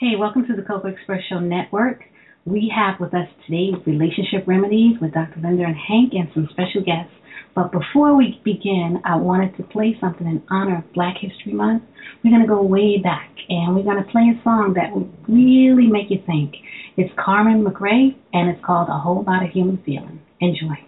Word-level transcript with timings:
Hey, 0.00 0.16
welcome 0.18 0.46
to 0.46 0.56
the 0.56 0.62
Cocoa 0.62 0.88
Express 0.88 1.20
Show 1.28 1.40
Network. 1.40 2.04
We 2.46 2.72
have 2.74 2.98
with 2.98 3.12
us 3.12 3.28
today 3.44 3.68
Relationship 3.84 4.48
Remedies 4.48 4.96
with 4.98 5.12
Dr. 5.12 5.38
Linda 5.42 5.64
and 5.64 5.76
Hank 5.76 6.14
and 6.14 6.26
some 6.32 6.48
special 6.52 6.80
guests. 6.80 7.12
But 7.54 7.70
before 7.70 8.16
we 8.16 8.40
begin, 8.42 9.02
I 9.04 9.16
wanted 9.16 9.58
to 9.58 9.62
play 9.62 9.98
something 10.00 10.26
in 10.26 10.42
honor 10.48 10.78
of 10.78 10.90
Black 10.94 11.16
History 11.20 11.52
Month. 11.52 11.82
We're 12.24 12.30
going 12.30 12.40
to 12.40 12.48
go 12.48 12.62
way 12.62 12.96
back 12.96 13.28
and 13.50 13.76
we're 13.76 13.82
going 13.82 14.02
to 14.02 14.10
play 14.10 14.32
a 14.34 14.42
song 14.42 14.72
that 14.76 14.90
will 14.90 15.06
really 15.28 15.88
make 15.88 16.08
you 16.08 16.22
think. 16.24 16.54
It's 16.96 17.12
Carmen 17.22 17.62
McRae 17.62 18.16
and 18.32 18.48
it's 18.48 18.64
called 18.64 18.88
A 18.88 18.98
Whole 18.98 19.22
Lot 19.24 19.44
of 19.44 19.50
Human 19.50 19.76
Feeling. 19.84 20.18
Enjoy. 20.40 20.80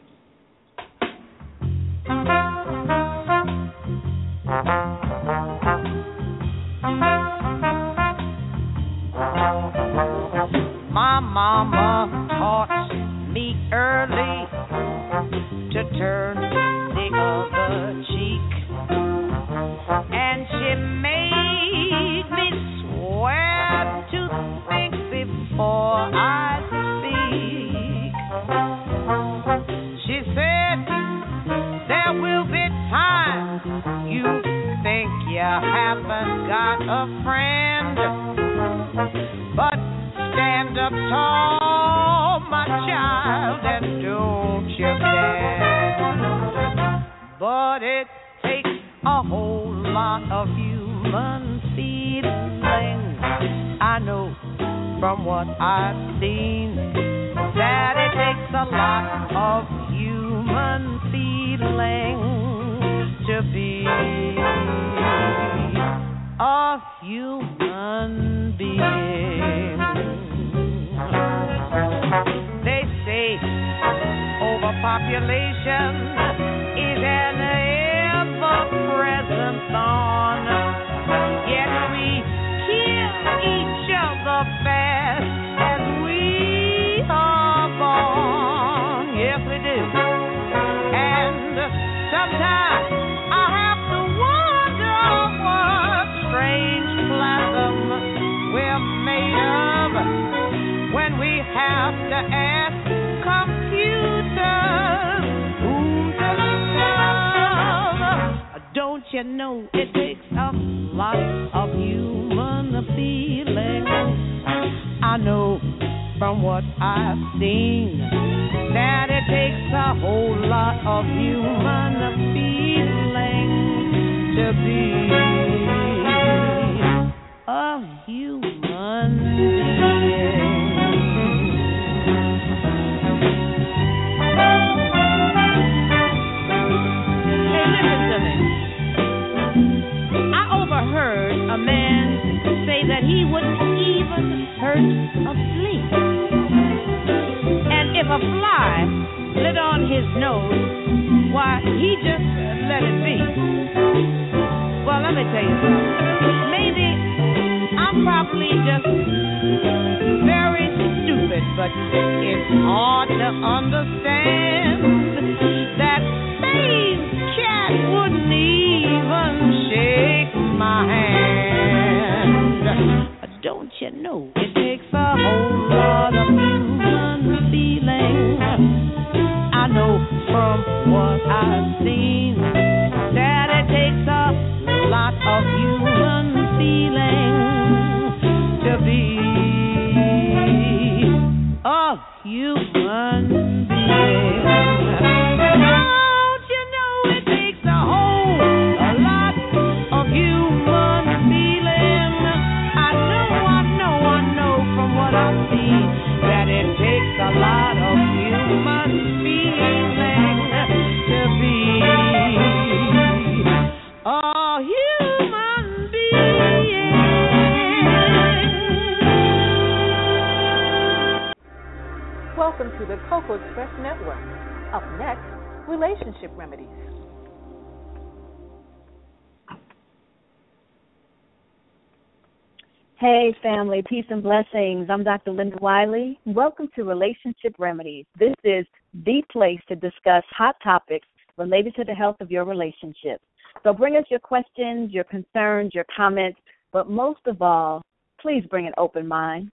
Peace 233.88 234.04
and 234.10 234.22
blessings. 234.22 234.88
I'm 234.90 235.02
Dr. 235.02 235.30
Linda 235.32 235.56
Wiley. 235.60 236.18
Welcome 236.26 236.68
to 236.76 236.84
Relationship 236.84 237.54
Remedies. 237.58 238.04
This 238.18 238.34
is 238.44 238.66
the 238.92 239.22
place 239.30 239.60
to 239.68 239.76
discuss 239.76 240.22
hot 240.30 240.56
topics 240.62 241.06
related 241.38 241.74
to 241.76 241.84
the 241.84 241.94
health 241.94 242.16
of 242.20 242.30
your 242.30 242.44
relationship. 242.44 243.20
So 243.62 243.72
bring 243.72 243.96
us 243.96 244.04
your 244.10 244.20
questions, 244.20 244.92
your 244.92 245.04
concerns, 245.04 245.74
your 245.74 245.86
comments, 245.96 246.38
but 246.72 246.90
most 246.90 247.20
of 247.26 247.40
all, 247.40 247.82
please 248.20 248.44
bring 248.50 248.66
an 248.66 248.74
open 248.76 249.08
mind. 249.08 249.50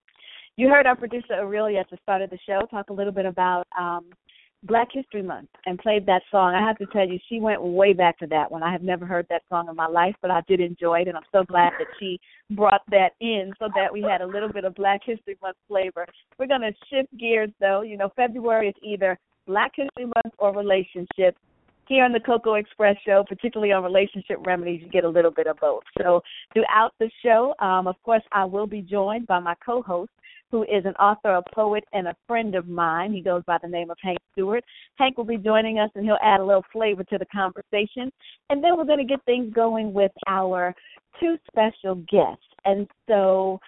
You 0.58 0.68
heard 0.68 0.86
our 0.86 0.96
producer 0.96 1.34
Aurelia 1.34 1.80
at 1.80 1.90
the 1.90 1.98
start 2.04 2.22
of 2.22 2.30
the 2.30 2.40
show 2.46 2.68
talk 2.70 2.90
a 2.90 2.94
little 2.94 3.14
bit 3.14 3.26
about 3.26 3.66
um, 3.80 4.06
Black 4.64 4.90
History 4.92 5.22
Month 5.22 5.50
and 5.66 5.80
played 5.80 6.06
that 6.06 6.22
song. 6.30 6.54
I 6.54 6.60
have 6.60 6.78
to 6.80 6.86
tell 6.88 7.08
you, 7.08 7.18
she 7.30 7.40
went 7.40 7.62
way 7.62 7.94
back 7.94 8.20
to 8.20 8.28
that 8.28 8.52
one. 8.52 8.62
I 8.62 8.72
have 8.72 8.82
never 8.82 9.06
heard 9.06 9.26
that 9.30 9.44
song 9.48 9.70
in 9.70 9.76
my 9.76 9.88
life, 9.88 10.16
but 10.22 10.32
I 10.32 10.42
did 10.48 10.60
enjoy 10.60 11.02
it, 11.02 11.08
and 11.08 11.16
I'm 11.16 11.24
so 11.32 11.44
glad 11.44 11.72
that 11.80 11.88
she 11.98 12.20
brought 12.52 12.82
that 12.92 13.12
in 13.22 13.54
so 13.58 13.70
that 13.76 13.92
we 13.92 14.02
had 14.02 14.22
a 14.22 14.26
little 14.26 14.52
bit 14.52 14.66
of 14.66 14.76
Black 14.76 15.02
History 15.06 15.38
Month 15.42 15.56
flavor. 15.68 16.06
We're 16.38 16.48
going 16.48 16.62
to 16.62 16.74
shift 16.90 17.16
gears, 17.18 17.52
though. 17.62 17.82
You 17.84 17.96
know, 17.96 18.10
February 18.16 18.70
is 18.70 18.76
either 18.84 19.18
Black 19.48 19.72
History 19.76 20.06
Month 20.06 20.36
or 20.40 20.54
relationships. 20.54 21.38
Here 21.88 22.04
on 22.04 22.12
the 22.12 22.20
Cocoa 22.20 22.54
Express 22.54 22.98
show, 23.04 23.24
particularly 23.28 23.72
on 23.72 23.84
relationship 23.84 24.38
remedies, 24.46 24.82
you 24.84 24.90
get 24.90 25.06
a 25.06 25.10
little 25.10 25.32
bit 25.32 25.48
of 25.48 25.58
both. 25.60 25.82
So 25.98 26.22
throughout 26.54 26.92
the 27.00 27.10
show, 27.24 27.56
um, 27.60 27.88
of 27.88 27.96
course, 28.04 28.22
I 28.32 28.46
will 28.46 28.68
be 28.68 28.82
joined 28.82 29.26
by 29.26 29.40
my 29.40 29.56
co-host, 29.66 30.12
who 30.52 30.64
is 30.64 30.86
an 30.86 30.96
author, 30.96 31.36
a 31.36 31.44
poet, 31.54 31.84
and 31.94 32.08
a 32.08 32.16
friend 32.28 32.56
of 32.56 32.68
mine. 32.68 33.14
He 33.14 33.22
goes 33.22 33.44
by 33.46 33.58
the 33.62 33.68
name 33.68 33.92
of 33.92 33.98
Hank 34.02 34.18
Stewart. 34.32 34.64
Hank 34.96 35.18
will 35.18 35.26
be 35.26 35.38
joining 35.38 35.80
us, 35.80 35.90
and 35.96 36.04
he'll 36.04 36.18
add 36.24 36.40
a 36.40 36.46
little 36.46 36.66
flavor 36.72 37.04
to 37.04 37.18
the 37.18 37.26
conversation. 37.26 38.12
And 38.50 38.64
then 38.64 38.76
we're 38.76 38.86
going 38.86 39.00
to 39.00 39.06
get 39.06 39.24
things 39.26 39.54
going 39.54 39.94
with 39.94 40.12
our 40.28 40.74
two 41.20 41.38
special 41.50 41.96
guests. 41.96 42.44
And 42.66 42.88
so, 43.08 43.60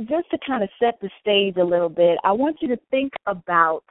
just 0.00 0.30
to 0.30 0.38
kind 0.46 0.62
of 0.62 0.68
set 0.78 1.00
the 1.00 1.10
stage 1.20 1.56
a 1.56 1.64
little 1.64 1.88
bit, 1.88 2.18
I 2.22 2.32
want 2.32 2.58
you 2.60 2.68
to 2.68 2.78
think 2.90 3.12
about 3.26 3.82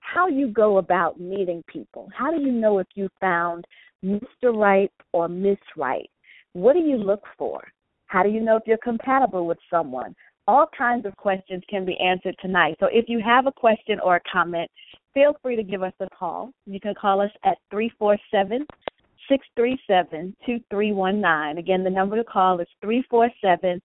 how 0.00 0.28
you 0.28 0.48
go 0.48 0.78
about 0.78 1.20
meeting 1.20 1.62
people. 1.66 2.08
How 2.16 2.30
do 2.30 2.42
you 2.42 2.50
know 2.50 2.78
if 2.78 2.86
you 2.94 3.08
found 3.20 3.66
Mr. 4.04 4.54
Right 4.54 4.90
or 5.12 5.28
Miss 5.28 5.58
Right? 5.76 6.10
What 6.54 6.72
do 6.74 6.80
you 6.80 6.96
look 6.96 7.22
for? 7.38 7.62
How 8.06 8.22
do 8.22 8.28
you 8.28 8.40
know 8.40 8.56
if 8.56 8.64
you're 8.66 8.78
compatible 8.78 9.46
with 9.46 9.58
someone? 9.70 10.14
All 10.48 10.66
kinds 10.76 11.06
of 11.06 11.16
questions 11.16 11.62
can 11.68 11.84
be 11.84 11.96
answered 11.98 12.36
tonight. 12.40 12.76
So 12.80 12.86
if 12.90 13.06
you 13.08 13.20
have 13.24 13.46
a 13.46 13.52
question 13.52 14.00
or 14.00 14.16
a 14.16 14.20
comment, 14.30 14.70
feel 15.14 15.36
free 15.42 15.56
to 15.56 15.62
give 15.62 15.82
us 15.82 15.92
a 16.00 16.08
call. 16.10 16.50
You 16.66 16.80
can 16.80 16.94
call 16.94 17.20
us 17.20 17.30
at 17.44 17.58
347 17.70 18.66
637 19.28 20.34
2319. 20.44 21.58
Again, 21.58 21.84
the 21.84 21.90
number 21.90 22.16
to 22.16 22.24
call 22.24 22.60
is 22.60 22.68
347 22.80 23.80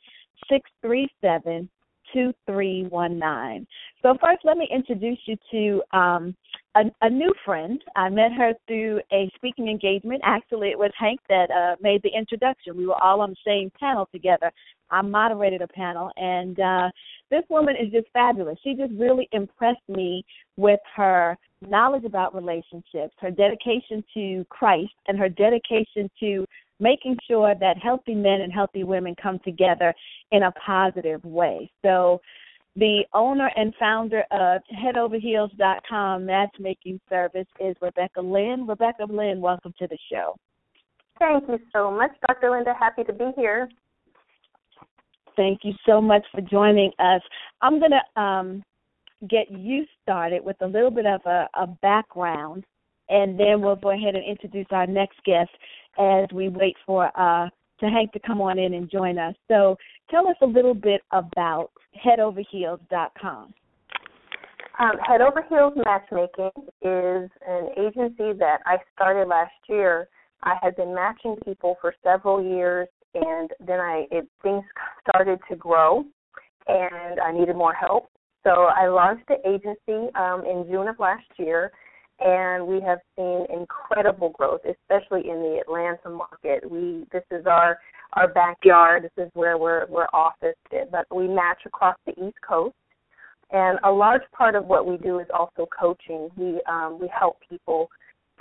637 0.49 1.69
2319. 2.13 3.67
So, 4.01 4.17
first, 4.23 4.39
let 4.43 4.57
me 4.57 4.67
introduce 4.71 5.19
you 5.25 5.35
to 5.51 5.97
um, 5.97 6.35
a, 6.75 6.83
a, 7.01 7.09
new 7.09 7.33
friend. 7.43 7.81
I 7.95 8.09
met 8.09 8.31
her 8.33 8.53
through 8.67 9.01
a 9.11 9.29
speaking 9.35 9.67
engagement. 9.67 10.21
Actually, 10.23 10.69
it 10.69 10.79
was 10.79 10.91
Hank 10.97 11.19
that 11.29 11.49
uh, 11.51 11.75
made 11.81 12.01
the 12.03 12.17
introduction. 12.17 12.77
We 12.77 12.87
were 12.87 13.01
all 13.01 13.21
on 13.21 13.31
the 13.31 13.35
same 13.45 13.71
panel 13.79 14.07
together. 14.11 14.51
I 14.89 15.01
moderated 15.01 15.61
a 15.61 15.67
panel, 15.67 16.11
and 16.17 16.59
uh, 16.59 16.89
this 17.29 17.43
woman 17.49 17.75
is 17.75 17.91
just 17.91 18.07
fabulous. 18.13 18.57
She 18.63 18.73
just 18.73 18.93
really 18.93 19.27
impressed 19.31 19.87
me 19.87 20.23
with 20.55 20.79
her 20.95 21.37
knowledge 21.61 22.05
about 22.05 22.35
relationships, 22.35 23.13
her 23.19 23.31
dedication 23.31 24.03
to 24.13 24.45
Christ, 24.49 24.93
and 25.07 25.17
her 25.17 25.29
dedication 25.29 26.09
to 26.19 26.45
making 26.79 27.17
sure 27.27 27.55
that 27.59 27.77
healthy 27.77 28.13
men 28.13 28.41
and 28.41 28.53
healthy 28.53 28.83
women 28.83 29.15
come 29.21 29.39
together 29.43 29.93
in 30.31 30.43
a 30.43 30.51
positive 30.65 31.23
way. 31.23 31.69
So, 31.83 32.21
the 32.75 33.03
owner 33.15 33.49
and 33.55 33.73
founder 33.79 34.23
of 34.29 34.61
HeadOverHeels.com 34.71 36.23
matchmaking 36.23 36.99
service 37.09 37.47
is 37.59 37.75
Rebecca 37.81 38.21
Lynn. 38.21 38.67
Rebecca 38.67 39.05
Lynn, 39.09 39.41
welcome 39.41 39.73
to 39.79 39.87
the 39.87 39.97
show. 40.11 40.35
Thank 41.17 41.49
you 41.49 41.57
so 41.73 41.89
much, 41.89 42.11
Dr. 42.27 42.51
Linda. 42.51 42.75
Happy 42.79 43.03
to 43.05 43.13
be 43.13 43.31
here. 43.35 43.67
Thank 45.37 45.59
you 45.63 45.73
so 45.85 46.01
much 46.01 46.25
for 46.33 46.41
joining 46.41 46.91
us. 46.99 47.21
I'm 47.61 47.79
going 47.79 47.91
to 47.91 48.21
um, 48.21 48.63
get 49.29 49.49
you 49.49 49.85
started 50.01 50.43
with 50.43 50.57
a 50.61 50.67
little 50.67 50.91
bit 50.91 51.05
of 51.05 51.21
a, 51.25 51.47
a 51.53 51.67
background, 51.67 52.65
and 53.07 53.39
then 53.39 53.61
we'll 53.61 53.77
go 53.77 53.91
ahead 53.91 54.15
and 54.15 54.25
introduce 54.25 54.67
our 54.71 54.87
next 54.87 55.23
guest 55.23 55.51
as 55.97 56.25
we 56.33 56.49
wait 56.49 56.75
for 56.85 57.05
uh, 57.17 57.47
to 57.79 57.85
Hank 57.85 58.11
to 58.13 58.19
come 58.19 58.41
on 58.41 58.57
in 58.57 58.73
and 58.73 58.89
join 58.89 59.17
us. 59.19 59.35
So 59.47 59.77
tell 60.09 60.27
us 60.27 60.35
a 60.41 60.45
little 60.45 60.73
bit 60.73 61.01
about 61.11 61.69
HeadOverHeels.com. 62.03 63.53
Um, 64.79 64.91
Head 65.07 65.21
Over 65.21 65.43
Heels 65.49 65.73
Matchmaking 65.75 66.51
is 66.81 67.29
an 67.47 67.69
agency 67.77 68.33
that 68.37 68.59
I 68.65 68.77
started 68.95 69.27
last 69.27 69.53
year. 69.69 70.07
I 70.43 70.55
had 70.61 70.75
been 70.75 70.93
matching 70.93 71.35
people 71.45 71.77
for 71.81 71.93
several 72.03 72.43
years 72.43 72.87
and 73.25 73.51
then 73.59 73.79
I 73.79 74.05
it 74.11 74.27
things 74.43 74.63
started 75.07 75.39
to 75.49 75.55
grow, 75.55 76.03
and 76.67 77.19
I 77.19 77.31
needed 77.31 77.55
more 77.55 77.73
help. 77.73 78.09
So 78.43 78.51
I 78.51 78.87
launched 78.87 79.27
the 79.27 79.37
agency 79.47 80.13
um, 80.15 80.43
in 80.45 80.65
June 80.69 80.87
of 80.87 80.99
last 80.99 81.25
year, 81.37 81.71
and 82.19 82.65
we 82.65 82.79
have 82.81 82.99
seen 83.15 83.45
incredible 83.53 84.29
growth, 84.29 84.61
especially 84.61 85.29
in 85.29 85.37
the 85.37 85.59
Atlanta 85.61 86.09
market. 86.09 86.69
We 86.69 87.05
this 87.11 87.23
is 87.31 87.45
our 87.45 87.79
our 88.13 88.27
backyard. 88.27 89.03
This 89.03 89.25
is 89.25 89.31
where 89.33 89.57
we're 89.57 89.85
we're 89.87 90.07
officed, 90.13 90.57
but 90.91 91.05
we 91.13 91.27
match 91.27 91.61
across 91.65 91.97
the 92.05 92.13
East 92.13 92.37
Coast. 92.47 92.75
And 93.49 93.79
a 93.85 93.91
large 93.91 94.23
part 94.33 94.55
of 94.55 94.65
what 94.65 94.85
we 94.85 94.97
do 94.97 95.19
is 95.19 95.27
also 95.33 95.67
coaching. 95.77 96.29
We 96.37 96.61
um, 96.69 96.99
we 96.99 97.09
help 97.17 97.37
people 97.49 97.89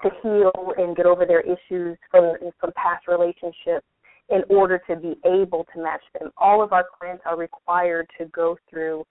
to 0.03 0.11
heal 0.23 0.73
and 0.77 0.95
get 0.95 1.07
over 1.07 1.25
their 1.25 1.41
issues 1.41 1.97
from 2.11 2.35
from 2.61 2.73
past 2.73 3.09
relationships 3.09 3.87
in 4.29 4.43
order 4.49 4.81
to 4.89 4.97
be 4.97 5.17
able 5.25 5.67
to 5.75 5.83
match 5.83 6.03
them. 6.19 6.31
All 6.37 6.63
of 6.63 6.73
our 6.73 6.85
clients 6.99 7.23
are 7.27 7.37
required 7.37 8.09
to 8.19 8.27
go 8.27 8.59
through 8.69 9.05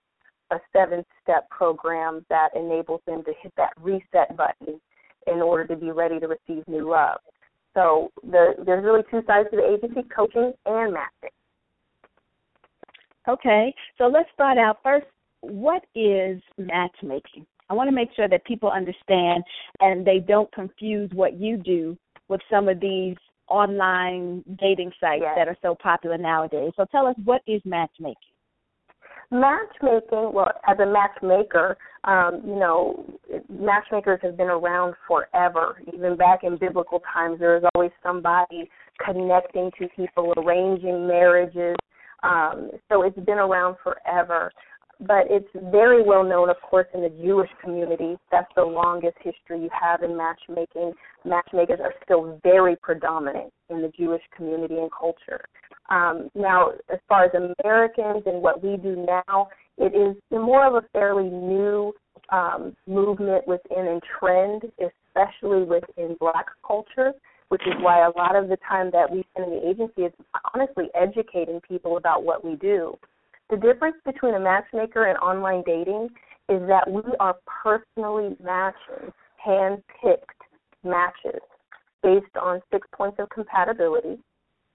a 0.51 0.57
seven 0.73 1.03
step 1.23 1.49
program 1.49 2.25
that 2.29 2.49
enables 2.55 3.01
them 3.07 3.23
to 3.23 3.31
hit 3.41 3.53
that 3.57 3.71
reset 3.81 4.35
button 4.35 4.79
in 5.27 5.41
order 5.41 5.65
to 5.67 5.75
be 5.75 5.91
ready 5.91 6.19
to 6.19 6.27
receive 6.27 6.67
new 6.67 6.89
love. 6.89 7.19
So 7.73 8.11
the, 8.23 8.53
there's 8.65 8.83
really 8.83 9.03
two 9.09 9.21
sides 9.25 9.49
to 9.51 9.57
the 9.57 9.73
agency 9.73 10.07
coaching 10.15 10.53
and 10.65 10.93
matching. 10.93 11.29
Okay, 13.27 13.73
so 13.97 14.05
let's 14.05 14.29
start 14.33 14.57
out 14.57 14.77
first. 14.83 15.07
What 15.41 15.83
is 15.95 16.41
matchmaking? 16.57 17.45
I 17.69 17.73
want 17.73 17.87
to 17.89 17.95
make 17.95 18.09
sure 18.15 18.27
that 18.27 18.45
people 18.45 18.69
understand 18.69 19.43
and 19.79 20.05
they 20.05 20.19
don't 20.19 20.51
confuse 20.53 21.09
what 21.13 21.39
you 21.39 21.57
do 21.57 21.97
with 22.27 22.41
some 22.49 22.69
of 22.69 22.79
these 22.79 23.15
online 23.47 24.43
dating 24.59 24.91
sites 24.99 25.21
yes. 25.21 25.33
that 25.37 25.47
are 25.47 25.57
so 25.61 25.75
popular 25.81 26.17
nowadays. 26.17 26.71
So 26.75 26.85
tell 26.91 27.07
us 27.07 27.15
what 27.23 27.41
is 27.47 27.61
matchmaking? 27.65 28.15
Matchmaking, 29.31 30.31
well, 30.33 30.51
as 30.67 30.77
a 30.79 30.85
matchmaker, 30.85 31.77
um, 32.03 32.41
you 32.45 32.55
know, 32.55 33.17
matchmakers 33.49 34.19
have 34.21 34.37
been 34.37 34.49
around 34.49 34.93
forever. 35.07 35.81
Even 35.93 36.15
back 36.15 36.43
in 36.43 36.57
biblical 36.57 37.01
times, 37.11 37.39
there 37.39 37.55
was 37.55 37.69
always 37.73 37.91
somebody 38.03 38.69
connecting 39.03 39.71
to 39.79 39.87
people, 39.95 40.33
arranging 40.37 41.07
marriages. 41.07 41.75
Um, 42.23 42.71
so 42.89 43.01
it's 43.01 43.19
been 43.25 43.39
around 43.39 43.77
forever 43.83 44.51
but 44.99 45.27
it's 45.29 45.49
very 45.71 46.03
well 46.03 46.23
known, 46.23 46.49
of 46.49 46.57
course, 46.61 46.87
in 46.93 47.01
the 47.01 47.09
Jewish 47.09 47.49
community. 47.61 48.17
That's 48.31 48.51
the 48.55 48.63
longest 48.63 49.17
history 49.21 49.61
you 49.61 49.69
have 49.79 50.03
in 50.03 50.15
matchmaking. 50.15 50.93
Matchmakers 51.25 51.79
are 51.81 51.93
still 52.03 52.39
very 52.43 52.75
predominant 52.77 53.51
in 53.69 53.81
the 53.81 53.91
Jewish 53.97 54.21
community 54.35 54.75
and 54.75 54.89
culture. 54.91 55.45
Um, 55.89 56.29
now, 56.35 56.71
as 56.91 56.99
far 57.07 57.25
as 57.25 57.31
Americans 57.33 58.23
and 58.25 58.41
what 58.41 58.63
we 58.63 58.77
do 58.77 58.95
now, 58.95 59.49
it 59.77 59.93
is 59.95 60.15
more 60.31 60.65
of 60.65 60.75
a 60.75 60.87
fairly 60.93 61.29
new 61.29 61.93
um, 62.29 62.75
movement 62.87 63.47
within 63.47 63.87
and 63.87 64.01
trend, 64.19 64.63
especially 64.79 65.63
within 65.63 66.15
Black 66.19 66.45
culture, 66.65 67.11
which 67.49 67.61
is 67.67 67.73
why 67.79 68.05
a 68.05 68.17
lot 68.17 68.35
of 68.35 68.49
the 68.49 68.57
time 68.67 68.89
that 68.91 69.11
we 69.11 69.23
spend 69.31 69.51
in 69.51 69.59
the 69.59 69.69
agency 69.69 70.01
is 70.03 70.13
honestly 70.53 70.85
educating 70.95 71.59
people 71.67 71.97
about 71.97 72.23
what 72.23 72.43
we 72.43 72.55
do. 72.55 72.97
The 73.49 73.57
difference 73.57 73.97
between 74.05 74.33
a 74.33 74.39
matchmaker 74.39 75.05
and 75.05 75.17
online 75.19 75.63
dating 75.65 76.09
is 76.49 76.61
that 76.67 76.89
we 76.89 77.03
are 77.19 77.35
personally 77.63 78.35
matching 78.43 79.11
hand-picked 79.37 80.41
matches 80.83 81.41
based 82.01 82.35
on 82.41 82.61
six 82.71 82.87
points 82.93 83.17
of 83.19 83.29
compatibility. 83.29 84.19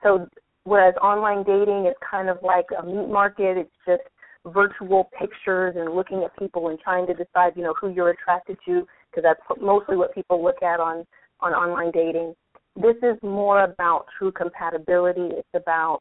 So 0.02 0.28
whereas 0.64 0.94
online 1.02 1.42
dating 1.44 1.86
is 1.86 1.94
kind 2.08 2.28
of 2.28 2.38
like 2.42 2.66
a 2.78 2.84
meat 2.84 3.08
market, 3.08 3.56
it's 3.56 3.70
just 3.86 4.02
virtual 4.46 5.10
pictures 5.18 5.74
and 5.76 5.94
looking 5.94 6.22
at 6.22 6.36
people 6.38 6.68
and 6.68 6.78
trying 6.78 7.06
to 7.06 7.14
decide, 7.14 7.52
you 7.56 7.62
know, 7.62 7.74
who 7.80 7.90
you're 7.90 8.10
attracted 8.10 8.56
to, 8.66 8.86
because 9.10 9.22
that's 9.22 9.60
mostly 9.60 9.96
what 9.96 10.14
people 10.14 10.42
look 10.42 10.62
at 10.62 10.80
on 10.80 11.04
on 11.40 11.52
online 11.52 11.90
dating. 11.90 12.34
This 12.76 12.96
is 13.02 13.16
more 13.22 13.64
about 13.64 14.06
true 14.16 14.30
compatibility. 14.30 15.28
It's 15.32 15.48
about 15.54 16.00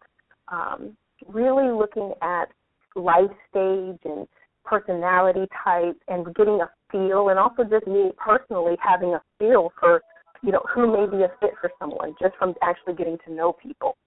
um, 0.49 0.95
really 1.27 1.71
looking 1.71 2.13
at 2.21 2.49
life 2.96 3.31
stage 3.50 4.00
and 4.05 4.27
personality 4.65 5.48
type 5.63 5.98
and 6.08 6.34
getting 6.36 6.62
a 6.62 6.69
feel, 6.91 7.29
and 7.29 7.39
also 7.39 7.63
just 7.63 7.88
me 7.88 8.12
personally 8.17 8.75
having 8.81 9.13
a 9.13 9.22
feel 9.38 9.72
for, 9.79 10.01
you 10.43 10.51
know, 10.51 10.62
who 10.74 10.91
may 10.91 11.05
be 11.10 11.24
a 11.24 11.31
fit 11.39 11.51
for 11.60 11.72
someone 11.79 12.15
just 12.22 12.36
from 12.38 12.53
actually 12.62 12.93
getting 12.93 13.17
to 13.25 13.34
know 13.34 13.53
people. 13.53 13.98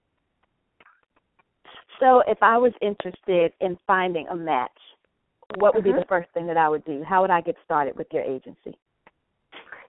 So, 2.01 2.23
if 2.27 2.39
I 2.43 2.59
was 2.59 2.73
interested 2.81 3.53
in 3.61 3.79
finding 3.87 4.27
a 4.29 4.35
match, 4.35 4.71
what 5.59 5.75
would 5.75 5.85
mm-hmm. 5.85 5.97
be 5.97 6.01
the 6.01 6.07
first 6.09 6.31
thing 6.33 6.47
that 6.47 6.57
I 6.57 6.69
would 6.69 6.85
do? 6.85 7.05
How 7.07 7.21
would 7.23 7.31
I 7.31 7.41
get 7.41 7.57
started 7.65 7.97
with 7.97 8.07
your 8.13 8.23
agency? 8.23 8.77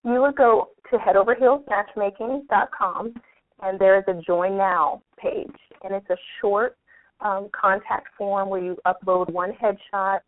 You 0.05 0.21
would 0.21 0.35
go 0.35 0.69
to 0.91 0.97
headoverheelsmatchmaking.com, 0.97 3.13
and 3.61 3.79
there 3.79 3.97
is 3.97 4.03
a 4.07 4.21
Join 4.21 4.57
Now 4.57 5.01
page, 5.17 5.55
and 5.83 5.95
it's 5.95 6.09
a 6.09 6.17
short 6.41 6.75
um, 7.23 7.49
contact 7.59 8.07
form 8.17 8.49
where 8.49 8.61
you 8.61 8.77
upload 8.85 9.31
one 9.31 9.51
headshot, 9.53 10.19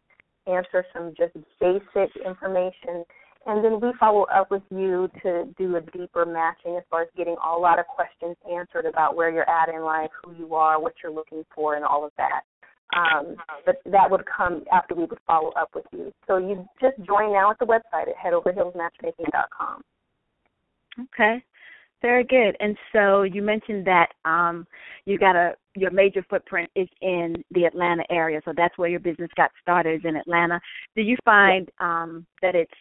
answer 0.48 0.86
some 0.94 1.14
just 1.18 1.34
basic 1.60 2.16
information, 2.26 3.04
and 3.48 3.64
then 3.64 3.80
we 3.80 3.92
follow 4.00 4.24
up 4.24 4.50
with 4.50 4.64
you 4.72 5.08
to 5.22 5.46
do 5.58 5.76
a 5.76 5.82
deeper 5.82 6.26
matching 6.26 6.76
as 6.78 6.84
far 6.90 7.04
as 7.04 7.08
getting 7.16 7.36
a 7.46 7.58
lot 7.58 7.78
of 7.78 7.86
questions 7.86 8.36
answered 8.52 8.86
about 8.86 9.16
where 9.16 9.30
you're 9.30 9.50
at 9.50 9.70
in 9.70 9.82
life, 9.82 10.10
who 10.24 10.34
you 10.34 10.56
are, 10.56 10.82
what 10.82 10.94
you're 11.04 11.12
looking 11.12 11.46
for, 11.54 11.76
and 11.76 11.86
all 11.86 12.04
of 12.04 12.12
that. 12.18 12.42
Um, 12.96 13.36
but 13.66 13.78
that 13.86 14.10
would 14.10 14.24
come 14.26 14.64
after 14.74 14.96
we 14.96 15.06
would 15.06 15.20
follow 15.28 15.52
up 15.60 15.70
with 15.76 15.86
you. 15.92 16.12
So 16.28 16.38
you 16.38 16.68
just 16.82 16.98
join 17.06 17.34
now 17.34 17.52
at 17.52 17.60
the 17.60 17.66
website 17.66 18.08
at 18.08 18.16
headoverheelsmatchmaking.com. 18.24 19.82
Okay. 21.02 21.44
Very 22.02 22.24
good. 22.24 22.56
And 22.60 22.78
so 22.94 23.24
you 23.24 23.42
mentioned 23.42 23.86
that 23.86 24.10
um, 24.24 24.66
you 25.06 25.18
got 25.18 25.36
a 25.36 25.56
your 25.76 25.92
major 25.92 26.26
footprint 26.30 26.70
is 26.76 26.88
in 27.02 27.36
the 27.52 27.66
Atlanta 27.66 28.04
area, 28.10 28.42
so 28.46 28.54
that's 28.56 28.78
where 28.78 28.90
your 28.90 29.00
business 29.00 29.30
got 29.36 29.52
started 29.62 30.00
is 30.00 30.02
in 30.06 30.16
Atlanta. 30.16 30.60
Do 30.96 31.02
you 31.02 31.18
find 31.26 31.70
um, 31.80 32.26
that 32.42 32.56
it's 32.56 32.72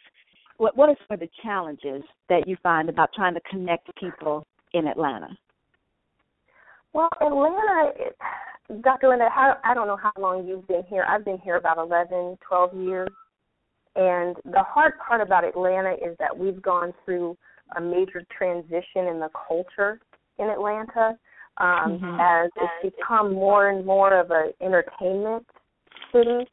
what 0.57 0.77
what 0.77 0.89
are 0.89 0.95
some 1.07 1.15
of 1.15 1.19
the 1.19 1.29
challenges 1.43 2.03
that 2.29 2.47
you 2.47 2.55
find 2.63 2.89
about 2.89 3.09
trying 3.13 3.33
to 3.33 3.41
connect 3.49 3.89
people 3.99 4.45
in 4.73 4.87
Atlanta? 4.87 5.37
Well, 6.93 7.09
Atlanta, 7.19 7.91
Dr. 8.81 9.09
Linda, 9.09 9.27
how, 9.29 9.57
I 9.65 9.73
don't 9.73 9.87
know 9.87 9.97
how 9.97 10.13
long 10.17 10.47
you've 10.47 10.65
been 10.65 10.83
here. 10.89 11.05
I've 11.07 11.25
been 11.25 11.39
here 11.39 11.57
about 11.57 11.77
11, 11.77 12.37
12 12.47 12.73
years. 12.77 13.09
And 13.97 14.35
the 14.45 14.63
hard 14.63 14.93
part 15.05 15.19
about 15.19 15.43
Atlanta 15.43 15.91
is 15.93 16.15
that 16.19 16.35
we've 16.37 16.61
gone 16.61 16.93
through 17.03 17.37
a 17.75 17.81
major 17.81 18.23
transition 18.37 19.07
in 19.07 19.19
the 19.19 19.29
culture 19.47 19.99
in 20.39 20.49
Atlanta 20.49 21.17
um, 21.57 21.99
mm-hmm. 21.99 22.19
as 22.19 22.51
it's 22.57 22.95
become 22.95 23.33
more 23.33 23.69
and 23.69 23.85
more 23.85 24.17
of 24.17 24.31
an 24.31 24.51
entertainment 24.61 25.45
city, 26.11 26.49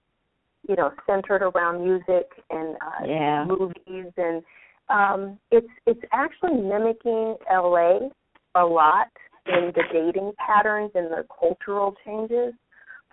you 0.69 0.77
know, 0.77 0.93
centered 1.07 1.43
around 1.43 1.85
music 1.85 2.31
and 2.51 2.77
uh, 2.77 3.07
yeah. 3.07 3.45
movies, 3.45 4.13
and 4.17 4.43
um, 4.89 5.39
it's 5.51 5.69
it's 5.87 6.01
actually 6.13 6.55
mimicking 6.55 7.37
LA 7.51 8.09
a 8.55 8.65
lot 8.65 9.09
in 9.47 9.73
the 9.75 9.83
dating 9.93 10.33
patterns 10.39 10.91
and 10.95 11.11
the 11.11 11.25
cultural 11.41 11.95
changes. 12.05 12.55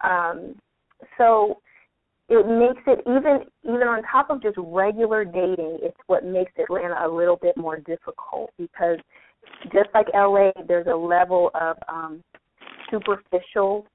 Um, 0.03 0.55
so 1.17 1.59
it 2.29 2.45
makes 2.47 2.81
it 2.85 2.99
even 3.07 3.39
even 3.63 3.87
on 3.87 4.03
top 4.03 4.29
of 4.29 4.41
just 4.41 4.57
regular 4.59 5.25
dating, 5.25 5.79
it's 5.81 5.97
what 6.07 6.23
makes 6.23 6.51
Atlanta 6.59 6.95
a 7.05 7.09
little 7.09 7.37
bit 7.37 7.57
more 7.57 7.77
difficult 7.77 8.51
because 8.57 8.99
just 9.73 9.89
like 9.93 10.07
LA, 10.13 10.51
there's 10.67 10.87
a 10.87 10.95
level 10.95 11.51
of 11.59 11.77
um, 11.87 12.23
superficial 12.89 13.85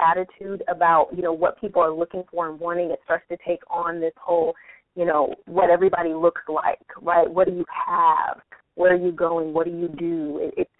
attitude 0.00 0.62
about 0.68 1.08
you 1.14 1.22
know 1.22 1.32
what 1.32 1.60
people 1.60 1.82
are 1.82 1.92
looking 1.92 2.22
for 2.30 2.48
and 2.48 2.60
wanting. 2.60 2.90
It 2.90 3.00
starts 3.04 3.24
to 3.30 3.36
take 3.46 3.60
on 3.70 4.00
this 4.00 4.12
whole 4.16 4.54
you 4.94 5.04
know 5.04 5.34
what 5.46 5.70
everybody 5.70 6.14
looks 6.14 6.42
like, 6.48 6.80
right? 7.00 7.30
What 7.30 7.46
do 7.48 7.54
you 7.54 7.64
have? 7.86 8.40
Where 8.74 8.94
are 8.94 8.96
you 8.96 9.12
going? 9.12 9.52
What 9.52 9.66
do 9.66 9.72
you 9.72 9.88
do? 9.88 10.38
It, 10.42 10.54
it's 10.56 10.70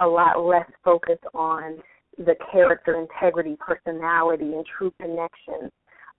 a 0.00 0.06
lot 0.06 0.40
less 0.40 0.66
focused 0.84 1.24
on 1.34 1.78
the 2.18 2.34
character, 2.52 2.96
integrity, 2.98 3.56
personality, 3.58 4.54
and 4.54 4.64
true 4.76 4.92
connections. 5.00 5.72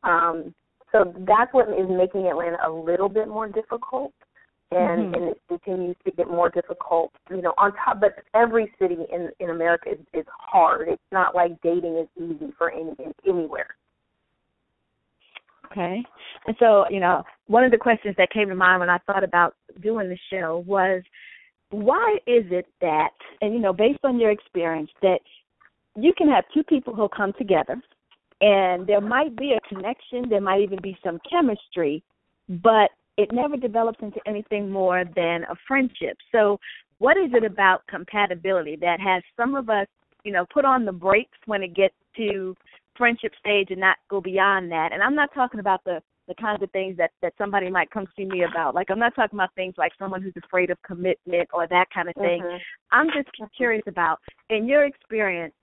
Um, 0.04 0.54
so 0.92 1.14
that's 1.28 1.54
what 1.54 1.70
is 1.70 1.88
making 1.90 2.28
Atlanta 2.28 2.58
a 2.66 2.72
little 2.72 3.10
bit 3.10 3.28
more 3.28 3.48
difficult, 3.48 4.14
and 4.72 4.80
mm-hmm. 4.80 5.14
and 5.14 5.24
it 5.32 5.42
continues 5.48 5.96
to 6.06 6.12
get 6.12 6.28
more 6.28 6.50
difficult. 6.50 7.12
You 7.30 7.42
know, 7.42 7.54
on 7.58 7.74
top, 7.74 8.00
but 8.00 8.24
every 8.34 8.72
city 8.80 8.98
in 9.12 9.30
in 9.40 9.50
America 9.50 9.92
is, 9.92 10.00
is 10.14 10.26
hard. 10.30 10.88
It's 10.90 11.02
not 11.12 11.36
like 11.36 11.62
dating 11.62 11.98
is 11.98 12.08
easy 12.18 12.54
for 12.58 12.72
any 12.72 12.94
anywhere. 13.28 13.76
Okay. 15.72 16.04
And 16.48 16.56
so, 16.60 16.86
you 16.90 17.00
know, 17.00 17.24
one 17.46 17.64
of 17.64 17.72
the 17.72 17.78
questions 17.78 18.16
that 18.18 18.32
came 18.32 18.50
to 18.50 18.56
mind 18.56 18.80
when 18.80 18.90
I 18.90 18.98
thought 19.06 19.24
about 19.24 19.56
doing 19.82 20.10
the 20.10 20.18
show 20.32 20.64
was 20.66 21.04
why 21.70 22.18
is 22.26 22.46
it 22.50 22.66
that, 22.82 23.12
and 23.42 23.54
you 23.54 23.60
know, 23.60 23.74
based 23.74 24.00
on 24.04 24.20
your 24.20 24.32
experience, 24.32 24.90
that 25.04 25.20
you 25.96 26.12
can 26.18 26.28
have 26.28 26.46
two 26.54 26.64
people 26.64 26.96
who 26.96 27.08
come 27.10 27.34
together 27.38 27.80
and 28.42 28.88
there 28.88 29.02
might 29.02 29.36
be 29.36 29.54
a 29.54 29.68
connection, 29.68 30.30
there 30.30 30.42
might 30.42 30.62
even 30.62 30.80
be 30.82 30.98
some 31.04 31.20
chemistry, 31.30 32.02
but 32.48 32.90
it 33.20 33.34
never 33.34 33.58
develops 33.58 34.00
into 34.02 34.20
anything 34.26 34.72
more 34.72 35.04
than 35.04 35.44
a 35.44 35.56
friendship. 35.68 36.18
So, 36.32 36.58
what 37.00 37.18
is 37.18 37.32
it 37.34 37.44
about 37.44 37.86
compatibility 37.88 38.78
that 38.78 39.00
has 39.02 39.22
some 39.36 39.56
of 39.56 39.70
us, 39.70 39.88
you 40.24 40.32
know, 40.32 40.46
put 40.54 40.64
on 40.64 40.86
the 40.86 40.92
brakes 40.92 41.38
when 41.46 41.62
it 41.62 41.76
gets 41.76 41.96
to 42.18 42.56
friendship 42.98 43.34
stage 43.40 43.68
and 43.72 43.80
not 43.80 43.98
go 44.10 44.22
beyond 44.22 44.72
that? 44.72 44.92
And 44.94 45.04
I'm 45.04 45.16
not 45.16 45.34
talking 45.34 45.60
about 45.60 45.84
the 45.84 46.02
the 46.30 46.36
kinds 46.36 46.64
of 46.64 46.72
things 46.72 46.96
that 46.96 47.12
that 47.22 47.34
somebody 47.38 47.70
might 47.70 47.92
come 47.92 48.06
see 48.16 48.24
me 48.24 48.44
about. 48.50 48.74
Like 48.74 48.90
I'm 48.90 49.00
not 49.00 49.16
talking 49.16 49.38
about 49.38 49.54
things 49.54 49.74
like 49.78 49.92
someone 50.00 50.22
who's 50.22 50.34
afraid 50.42 50.70
of 50.70 50.82
commitment 50.84 51.50
or 51.54 51.68
that 51.68 51.88
kind 51.94 52.08
of 52.08 52.16
thing. 52.16 52.42
Mm-hmm. 52.42 52.58
I'm 52.92 53.08
just 53.08 53.30
curious 53.58 53.84
about 53.88 54.20
in 54.50 54.66
your 54.66 54.86
experience 54.86 55.54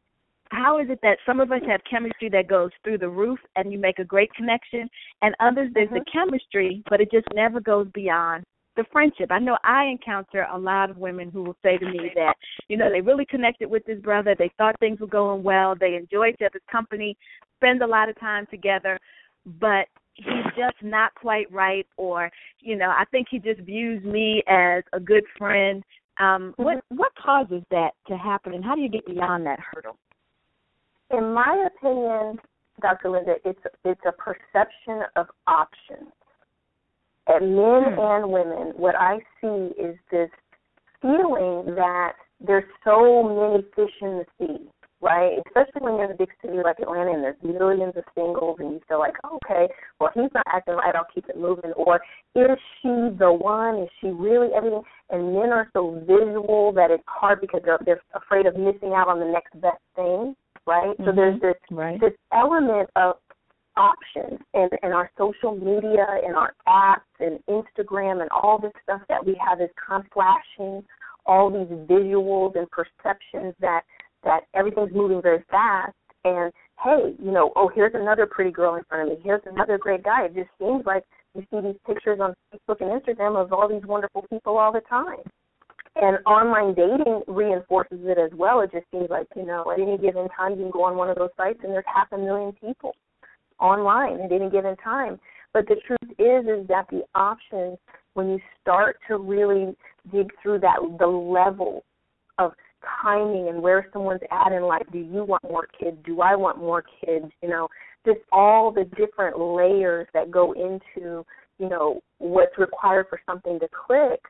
how 0.50 0.78
is 0.78 0.88
it 0.90 0.98
that 1.02 1.18
some 1.26 1.40
of 1.40 1.50
us 1.52 1.62
have 1.68 1.80
chemistry 1.88 2.28
that 2.28 2.48
goes 2.48 2.70
through 2.84 2.98
the 2.98 3.08
roof 3.08 3.38
and 3.56 3.72
you 3.72 3.78
make 3.78 3.98
a 3.98 4.04
great 4.04 4.32
connection 4.34 4.88
and 5.22 5.34
others 5.40 5.70
there's 5.74 5.88
mm-hmm. 5.88 5.98
the 5.98 6.04
chemistry 6.12 6.82
but 6.88 7.00
it 7.00 7.10
just 7.10 7.26
never 7.34 7.60
goes 7.60 7.86
beyond 7.94 8.44
the 8.76 8.84
friendship. 8.92 9.30
I 9.30 9.38
know 9.38 9.56
I 9.64 9.86
encounter 9.86 10.46
a 10.52 10.58
lot 10.58 10.90
of 10.90 10.98
women 10.98 11.30
who 11.30 11.42
will 11.42 11.56
say 11.62 11.78
to 11.78 11.86
me 11.86 12.12
that, 12.14 12.34
you 12.68 12.76
know, 12.76 12.90
they 12.90 13.00
really 13.00 13.24
connected 13.24 13.68
with 13.68 13.84
this 13.86 14.00
brother, 14.00 14.36
they 14.38 14.50
thought 14.56 14.78
things 14.78 15.00
were 15.00 15.06
going 15.06 15.42
well, 15.42 15.74
they 15.78 15.94
enjoy 15.94 16.28
each 16.28 16.42
other's 16.44 16.62
company, 16.70 17.16
spend 17.56 17.82
a 17.82 17.86
lot 17.86 18.08
of 18.08 18.20
time 18.20 18.46
together, 18.50 18.98
but 19.58 19.86
he's 20.14 20.44
just 20.56 20.76
not 20.82 21.14
quite 21.14 21.50
right 21.50 21.86
or, 21.96 22.30
you 22.60 22.76
know, 22.76 22.90
I 22.90 23.04
think 23.10 23.28
he 23.30 23.38
just 23.38 23.60
views 23.60 24.04
me 24.04 24.42
as 24.46 24.84
a 24.92 25.00
good 25.00 25.24
friend. 25.36 25.82
Um, 26.18 26.52
mm-hmm. 26.52 26.62
what 26.62 26.84
what 26.88 27.12
causes 27.22 27.62
that 27.70 27.90
to 28.08 28.16
happen 28.16 28.54
and 28.54 28.64
how 28.64 28.74
do 28.74 28.80
you 28.80 28.88
get 28.88 29.04
beyond 29.04 29.44
that 29.46 29.58
hurdle? 29.60 29.98
In 31.10 31.32
my 31.32 31.66
opinion, 31.66 32.38
Dr. 32.80 33.10
Linda, 33.10 33.34
it's 33.44 33.60
it's 33.84 34.00
a 34.06 34.12
perception 34.12 35.02
of 35.16 35.26
options. 35.46 36.12
And 37.28 37.56
men 37.56 37.94
hmm. 37.94 38.00
and 38.00 38.30
women, 38.30 38.72
what 38.76 38.94
I 38.94 39.18
see 39.40 39.72
is 39.80 39.96
this 40.10 40.30
feeling 41.02 41.74
that 41.74 42.12
there's 42.40 42.64
so 42.84 43.22
many 43.22 43.64
fish 43.74 43.94
in 44.00 44.22
the 44.22 44.26
sea, 44.38 44.68
right? 45.00 45.38
Especially 45.46 45.80
when 45.80 45.94
you're 45.94 46.04
in 46.04 46.12
a 46.12 46.16
big 46.16 46.28
city 46.42 46.58
like 46.62 46.78
Atlanta 46.78 47.12
and 47.12 47.24
there's 47.24 47.42
millions 47.42 47.94
of 47.96 48.04
singles 48.14 48.58
and 48.60 48.72
you 48.72 48.80
feel 48.88 48.98
like, 48.98 49.14
okay, 49.24 49.72
well 49.98 50.10
he's 50.14 50.30
not 50.34 50.44
acting 50.46 50.74
right, 50.74 50.94
I'll 50.94 51.06
keep 51.12 51.28
it 51.28 51.36
moving. 51.36 51.72
Or 51.72 52.00
is 52.34 52.58
she 52.80 52.88
the 53.18 53.32
one? 53.32 53.82
Is 53.82 53.88
she 54.00 54.08
really 54.08 54.48
everything? 54.54 54.82
And 55.10 55.32
men 55.32 55.50
are 55.50 55.68
so 55.72 56.02
visual 56.06 56.72
that 56.74 56.90
it's 56.90 57.04
hard 57.06 57.40
because 57.40 57.62
they're 57.64 57.78
they're 57.84 58.02
afraid 58.14 58.46
of 58.46 58.56
missing 58.56 58.92
out 58.94 59.08
on 59.08 59.18
the 59.18 59.26
next 59.26 59.58
best 59.60 59.82
thing 59.94 60.36
right? 60.66 60.96
Mm-hmm. 60.98 61.04
So 61.04 61.12
there's 61.14 61.40
this 61.40 61.54
right. 61.70 62.00
this 62.00 62.12
element 62.32 62.90
of 62.96 63.16
options 63.76 64.40
and, 64.54 64.70
and 64.82 64.92
our 64.92 65.10
social 65.18 65.54
media 65.54 66.06
and 66.24 66.34
our 66.34 66.54
apps 66.66 67.00
and 67.20 67.38
Instagram 67.48 68.22
and 68.22 68.30
all 68.30 68.58
this 68.58 68.72
stuff 68.82 69.02
that 69.08 69.24
we 69.24 69.38
have 69.46 69.60
is 69.60 69.68
kind 69.86 70.04
of 70.04 70.10
flashing 70.12 70.82
all 71.26 71.50
these 71.50 71.76
visuals 71.86 72.56
and 72.56 72.68
perceptions 72.70 73.54
that 73.60 73.82
that 74.24 74.40
everything's 74.54 74.92
moving 74.94 75.20
very 75.20 75.44
fast 75.50 75.94
and 76.24 76.52
hey, 76.82 77.14
you 77.22 77.30
know, 77.30 77.52
oh 77.56 77.70
here's 77.74 77.94
another 77.94 78.26
pretty 78.26 78.50
girl 78.50 78.76
in 78.76 78.82
front 78.88 79.10
of 79.10 79.18
me, 79.18 79.22
here's 79.24 79.42
another 79.46 79.78
great 79.78 80.02
guy. 80.02 80.24
It 80.24 80.34
just 80.34 80.50
seems 80.58 80.84
like 80.86 81.04
you 81.34 81.44
see 81.50 81.60
these 81.60 81.80
pictures 81.86 82.18
on 82.20 82.34
Facebook 82.52 82.80
and 82.80 83.00
Instagram 83.00 83.40
of 83.40 83.52
all 83.52 83.68
these 83.68 83.86
wonderful 83.86 84.24
people 84.30 84.56
all 84.56 84.72
the 84.72 84.80
time. 84.88 85.18
And 85.98 86.18
online 86.26 86.74
dating 86.74 87.22
reinforces 87.26 88.00
it 88.02 88.18
as 88.18 88.30
well. 88.36 88.60
It 88.60 88.70
just 88.70 88.84
seems 88.90 89.08
like, 89.08 89.28
you 89.34 89.46
know, 89.46 89.64
at 89.72 89.80
any 89.80 89.96
given 89.96 90.28
time 90.28 90.52
you 90.52 90.64
can 90.64 90.70
go 90.70 90.84
on 90.84 90.96
one 90.96 91.08
of 91.08 91.16
those 91.16 91.30
sites 91.36 91.60
and 91.62 91.72
there's 91.72 91.84
half 91.86 92.12
a 92.12 92.18
million 92.18 92.52
people. 92.52 92.94
online 93.58 94.20
at 94.20 94.32
any 94.32 94.50
given 94.50 94.76
time. 94.76 95.18
But 95.52 95.66
the 95.68 95.76
truth 95.86 96.10
is, 96.18 96.44
is 96.46 96.68
that 96.68 96.86
the 96.90 97.02
options, 97.14 97.78
when 98.14 98.28
you 98.28 98.38
start 98.60 98.98
to 99.08 99.16
really 99.16 99.74
dig 100.12 100.30
through 100.42 100.60
that, 100.60 100.76
the 100.98 101.06
level 101.06 101.84
of 102.38 102.52
timing 103.02 103.48
and 103.48 103.62
where 103.62 103.88
someone's 103.92 104.20
at 104.30 104.52
in 104.52 104.62
life. 104.62 104.86
Do 104.92 104.98
you 104.98 105.24
want 105.24 105.42
more 105.44 105.66
kids? 105.78 105.96
Do 106.04 106.20
I 106.20 106.36
want 106.36 106.58
more 106.58 106.84
kids? 107.04 107.26
You 107.42 107.48
know, 107.48 107.68
just 108.04 108.20
all 108.32 108.70
the 108.70 108.84
different 108.96 109.38
layers 109.38 110.06
that 110.14 110.30
go 110.30 110.52
into, 110.52 111.24
you 111.58 111.68
know, 111.68 112.00
what's 112.18 112.56
required 112.58 113.06
for 113.08 113.20
something 113.26 113.58
to 113.60 113.68
click, 113.86 114.20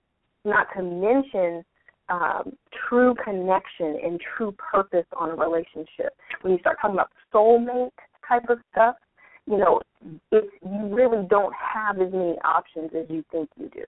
not 0.46 0.68
to 0.76 0.82
mention 0.82 1.64
um, 2.08 2.56
true 2.88 3.14
connection 3.22 3.98
and 4.02 4.20
true 4.36 4.52
purpose 4.52 5.06
on 5.18 5.30
a 5.30 5.34
relationship. 5.34 6.14
When 6.42 6.52
you 6.52 6.58
start 6.60 6.78
talking 6.80 6.94
about 6.94 7.10
soulmate 7.34 7.90
type 8.26 8.48
of 8.48 8.58
stuff, 8.72 8.96
you 9.46 9.58
know, 9.58 9.80
it's 10.32 10.46
you 10.62 10.94
really 10.94 11.26
don't 11.28 11.54
have 11.54 12.00
as 12.00 12.12
many 12.12 12.36
options 12.44 12.90
as 12.96 13.06
you 13.08 13.24
think 13.30 13.48
you 13.56 13.68
do. 13.72 13.84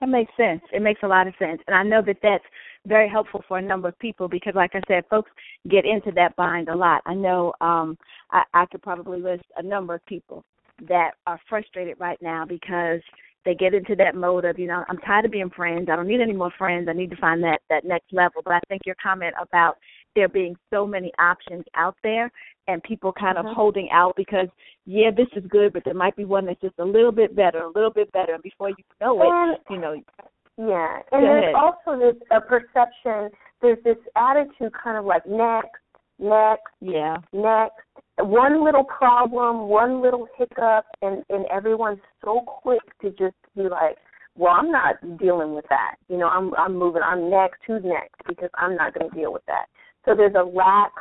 That 0.00 0.08
makes 0.08 0.32
sense. 0.36 0.62
It 0.72 0.80
makes 0.80 1.02
a 1.02 1.08
lot 1.08 1.26
of 1.26 1.34
sense. 1.38 1.60
And 1.66 1.76
I 1.76 1.82
know 1.82 2.00
that 2.06 2.16
that's 2.22 2.44
very 2.86 3.08
helpful 3.08 3.44
for 3.46 3.58
a 3.58 3.62
number 3.62 3.88
of 3.88 3.98
people 3.98 4.28
because 4.28 4.54
like 4.54 4.70
I 4.74 4.80
said, 4.88 5.04
folks 5.10 5.30
get 5.68 5.84
into 5.84 6.10
that 6.12 6.36
bind 6.36 6.68
a 6.68 6.74
lot. 6.74 7.02
I 7.04 7.14
know 7.14 7.52
um 7.60 7.98
I, 8.30 8.42
I 8.54 8.66
could 8.66 8.82
probably 8.82 9.20
list 9.20 9.44
a 9.56 9.62
number 9.62 9.94
of 9.94 10.04
people 10.06 10.44
that 10.88 11.12
are 11.26 11.38
frustrated 11.48 12.00
right 12.00 12.20
now 12.22 12.46
because 12.46 13.00
they 13.44 13.54
get 13.54 13.74
into 13.74 13.96
that 13.96 14.14
mode 14.14 14.44
of, 14.44 14.58
you 14.58 14.66
know, 14.66 14.84
I'm 14.88 14.98
tired 14.98 15.24
of 15.24 15.30
being 15.30 15.50
friends. 15.50 15.88
I 15.90 15.96
don't 15.96 16.06
need 16.06 16.20
any 16.20 16.32
more 16.32 16.52
friends. 16.58 16.88
I 16.88 16.92
need 16.92 17.10
to 17.10 17.16
find 17.16 17.42
that 17.42 17.60
that 17.70 17.84
next 17.84 18.12
level. 18.12 18.42
But 18.44 18.54
I 18.54 18.60
think 18.68 18.82
your 18.84 18.96
comment 19.02 19.34
about 19.40 19.76
there 20.14 20.28
being 20.28 20.56
so 20.70 20.86
many 20.86 21.12
options 21.18 21.64
out 21.74 21.96
there 22.02 22.30
and 22.68 22.82
people 22.82 23.12
kind 23.12 23.38
of 23.38 23.44
mm-hmm. 23.44 23.54
holding 23.54 23.88
out 23.92 24.14
because 24.16 24.48
yeah, 24.86 25.10
this 25.16 25.28
is 25.36 25.44
good, 25.48 25.72
but 25.72 25.82
there 25.84 25.94
might 25.94 26.16
be 26.16 26.24
one 26.24 26.46
that's 26.46 26.60
just 26.60 26.78
a 26.78 26.84
little 26.84 27.12
bit 27.12 27.34
better, 27.34 27.60
a 27.60 27.72
little 27.72 27.92
bit 27.92 28.10
better, 28.12 28.34
and 28.34 28.42
before 28.42 28.70
you 28.70 28.76
know 29.00 29.20
it, 29.22 29.60
you 29.70 29.78
know. 29.78 29.94
Yeah, 30.58 30.98
and 31.12 31.24
there's 31.24 31.54
also 31.56 31.98
this 31.98 32.20
a 32.30 32.40
perception. 32.40 33.30
There's 33.62 33.82
this 33.84 33.96
attitude, 34.16 34.72
kind 34.82 34.98
of 34.98 35.04
like 35.04 35.26
next, 35.26 35.80
next, 36.18 36.62
yeah, 36.80 37.16
next. 37.32 37.76
One 38.22 38.64
little 38.64 38.84
problem, 38.84 39.68
one 39.68 40.02
little 40.02 40.28
hiccup, 40.36 40.84
and 41.02 41.24
and 41.30 41.46
everyone's 41.46 42.00
so 42.24 42.40
quick 42.46 42.80
to 43.02 43.10
just 43.10 43.36
be 43.56 43.62
like, 43.62 43.96
well, 44.36 44.52
I'm 44.52 44.70
not 44.70 45.18
dealing 45.18 45.54
with 45.54 45.66
that. 45.68 45.96
You 46.08 46.18
know, 46.18 46.28
I'm 46.28 46.54
I'm 46.54 46.76
moving. 46.76 47.02
I'm 47.04 47.30
next. 47.30 47.60
Who's 47.66 47.82
next? 47.84 48.14
Because 48.26 48.50
I'm 48.54 48.76
not 48.76 48.94
going 48.94 49.10
to 49.10 49.16
deal 49.16 49.32
with 49.32 49.44
that. 49.46 49.66
So 50.04 50.14
there's 50.14 50.34
a 50.34 50.44
lack 50.44 50.92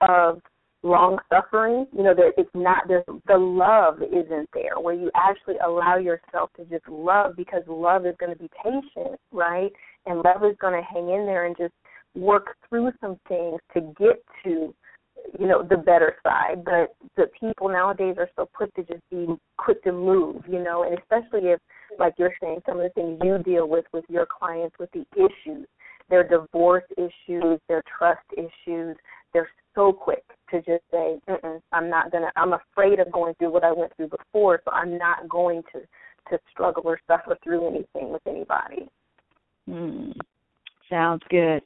of 0.00 0.40
long 0.82 1.18
suffering. 1.28 1.86
You 1.96 2.04
know, 2.04 2.14
there 2.14 2.32
it's 2.36 2.50
not 2.54 2.84
there's 2.88 3.04
the 3.06 3.36
love 3.36 4.02
isn't 4.02 4.48
there 4.54 4.80
where 4.80 4.94
you 4.94 5.10
actually 5.14 5.56
allow 5.64 5.98
yourself 5.98 6.50
to 6.56 6.64
just 6.64 6.88
love 6.88 7.36
because 7.36 7.62
love 7.66 8.06
is 8.06 8.14
going 8.18 8.32
to 8.32 8.38
be 8.38 8.50
patient, 8.62 9.20
right? 9.32 9.70
And 10.06 10.22
love 10.24 10.44
is 10.44 10.56
going 10.60 10.74
to 10.74 10.82
hang 10.82 11.10
in 11.10 11.26
there 11.26 11.46
and 11.46 11.56
just 11.56 11.74
work 12.14 12.56
through 12.68 12.90
some 13.00 13.18
things 13.28 13.60
to 13.74 13.80
get 13.98 14.24
to 14.44 14.74
you 15.38 15.46
know 15.46 15.62
the 15.62 15.76
better 15.76 16.16
side 16.22 16.64
but 16.64 16.94
the 17.16 17.26
people 17.38 17.68
nowadays 17.68 18.16
are 18.18 18.28
so 18.36 18.48
quick 18.54 18.72
to 18.74 18.82
just 18.82 19.02
be 19.10 19.26
quick 19.56 19.82
to 19.82 19.92
move 19.92 20.42
you 20.48 20.62
know 20.62 20.84
and 20.84 20.98
especially 20.98 21.48
if 21.48 21.60
like 21.98 22.14
you're 22.18 22.34
saying 22.42 22.60
some 22.66 22.78
of 22.78 22.82
the 22.82 22.90
things 22.90 23.18
you 23.22 23.38
deal 23.38 23.68
with 23.68 23.84
with 23.92 24.04
your 24.08 24.26
clients 24.26 24.76
with 24.78 24.90
the 24.92 25.04
issues 25.16 25.66
their 26.08 26.26
divorce 26.26 26.84
issues 26.96 27.58
their 27.68 27.82
trust 27.98 28.20
issues 28.36 28.96
they're 29.32 29.48
so 29.74 29.92
quick 29.92 30.24
to 30.50 30.58
just 30.58 30.82
say, 30.90 31.18
I'm 31.72 31.88
not 31.88 32.10
gonna. 32.10 32.30
I'm 32.36 32.52
afraid 32.52 32.98
of 32.98 33.10
going 33.12 33.34
through 33.34 33.52
what 33.52 33.64
I 33.64 33.72
went 33.72 33.94
through 33.96 34.08
before, 34.08 34.60
so 34.64 34.72
I'm 34.72 34.98
not 34.98 35.28
going 35.28 35.62
to 35.72 35.80
to 36.30 36.38
struggle 36.50 36.82
or 36.84 37.00
suffer 37.06 37.36
through 37.42 37.66
anything 37.66 38.12
with 38.12 38.22
anybody. 38.26 38.88
Mm. 39.68 40.12
Sounds 40.88 41.22
good. 41.30 41.62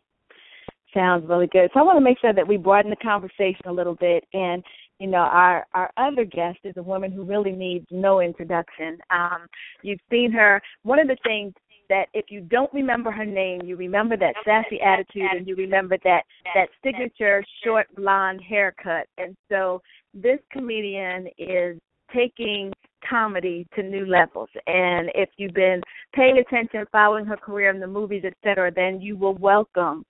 Sounds 0.94 1.28
really 1.28 1.48
good. 1.48 1.70
So 1.74 1.80
I 1.80 1.82
want 1.82 1.96
to 1.96 2.04
make 2.04 2.20
sure 2.20 2.32
that 2.32 2.46
we 2.46 2.56
broaden 2.56 2.90
the 2.90 2.96
conversation 2.96 3.66
a 3.66 3.72
little 3.72 3.96
bit 3.96 4.24
and 4.32 4.62
you 5.00 5.08
know 5.08 5.18
our 5.18 5.66
our 5.74 5.90
other 5.96 6.24
guest 6.24 6.58
is 6.62 6.76
a 6.76 6.82
woman 6.82 7.10
who 7.10 7.24
really 7.24 7.50
needs 7.50 7.84
no 7.90 8.20
introduction 8.20 8.96
um 9.10 9.48
you've 9.82 9.98
seen 10.08 10.30
her 10.30 10.62
one 10.84 11.00
of 11.00 11.08
the 11.08 11.16
things 11.24 11.52
that 11.88 12.06
if 12.14 12.26
you 12.28 12.40
don't 12.40 12.72
remember 12.72 13.10
her 13.10 13.24
name, 13.24 13.60
you 13.62 13.76
remember 13.76 14.16
that 14.16 14.34
sassy 14.44 14.80
attitude 14.80 15.30
and 15.36 15.46
you 15.46 15.54
remember 15.56 15.96
that 16.04 16.22
that 16.54 16.68
signature 16.82 17.44
short 17.62 17.86
blonde 17.96 18.40
haircut. 18.46 19.06
And 19.18 19.36
so 19.50 19.82
this 20.12 20.38
comedian 20.50 21.28
is 21.38 21.78
taking 22.14 22.72
comedy 23.08 23.66
to 23.74 23.82
new 23.82 24.06
levels. 24.06 24.48
And 24.66 25.10
if 25.14 25.28
you've 25.36 25.54
been 25.54 25.82
paying 26.14 26.38
attention, 26.38 26.84
following 26.90 27.26
her 27.26 27.36
career 27.36 27.70
in 27.70 27.80
the 27.80 27.86
movies, 27.86 28.22
et 28.24 28.34
cetera, 28.42 28.72
then 28.72 29.00
you 29.00 29.16
will 29.16 29.34
welcome 29.34 30.04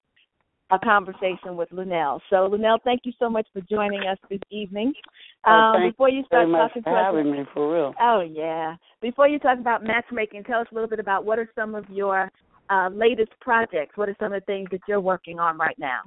a 0.75 0.79
conversation 0.85 1.57
with 1.57 1.69
Luenell. 1.71 2.21
So, 2.31 2.49
Luenell, 2.49 2.79
thank 2.85 3.03
you 3.05 3.13
so 3.19 3.29
much 3.29 3.47
for 3.53 3.61
joining 3.63 4.01
us 4.01 4.19
this 4.31 4.41
evening. 4.51 4.93
Oh, 5.47 5.51
um, 5.51 5.91
before 5.91 6.09
you 6.09 6.25
start 6.27 6.49
talking 6.51 6.83
to 6.83 6.91
us, 6.91 6.97
having 7.07 7.31
me 7.31 7.45
for 7.53 7.75
real. 7.75 7.95
Oh 8.01 8.21
yeah. 8.21 8.77
Before 9.01 9.29
you 9.29 9.39
talk 9.39 9.59
about 9.59 9.85
matchmaking, 9.85 10.45
tell 10.45 10.61
us 10.61 10.67
a 10.71 10.75
little 10.75 10.89
bit 10.89 11.01
about 11.01 11.25
what 11.25 11.39
are 11.39 11.49
some 11.55 11.75
of 11.75 11.85
your 11.91 12.31
uh, 12.71 12.89
latest 12.93 13.33
projects. 13.41 13.97
What 13.97 14.09
are 14.09 14.17
some 14.19 14.33
of 14.33 14.41
the 14.41 14.47
things 14.47 14.69
that 14.73 14.81
you're 14.89 15.01
working 15.01 15.39
on 15.39 15.59
right 15.59 15.79
now? 15.79 16.01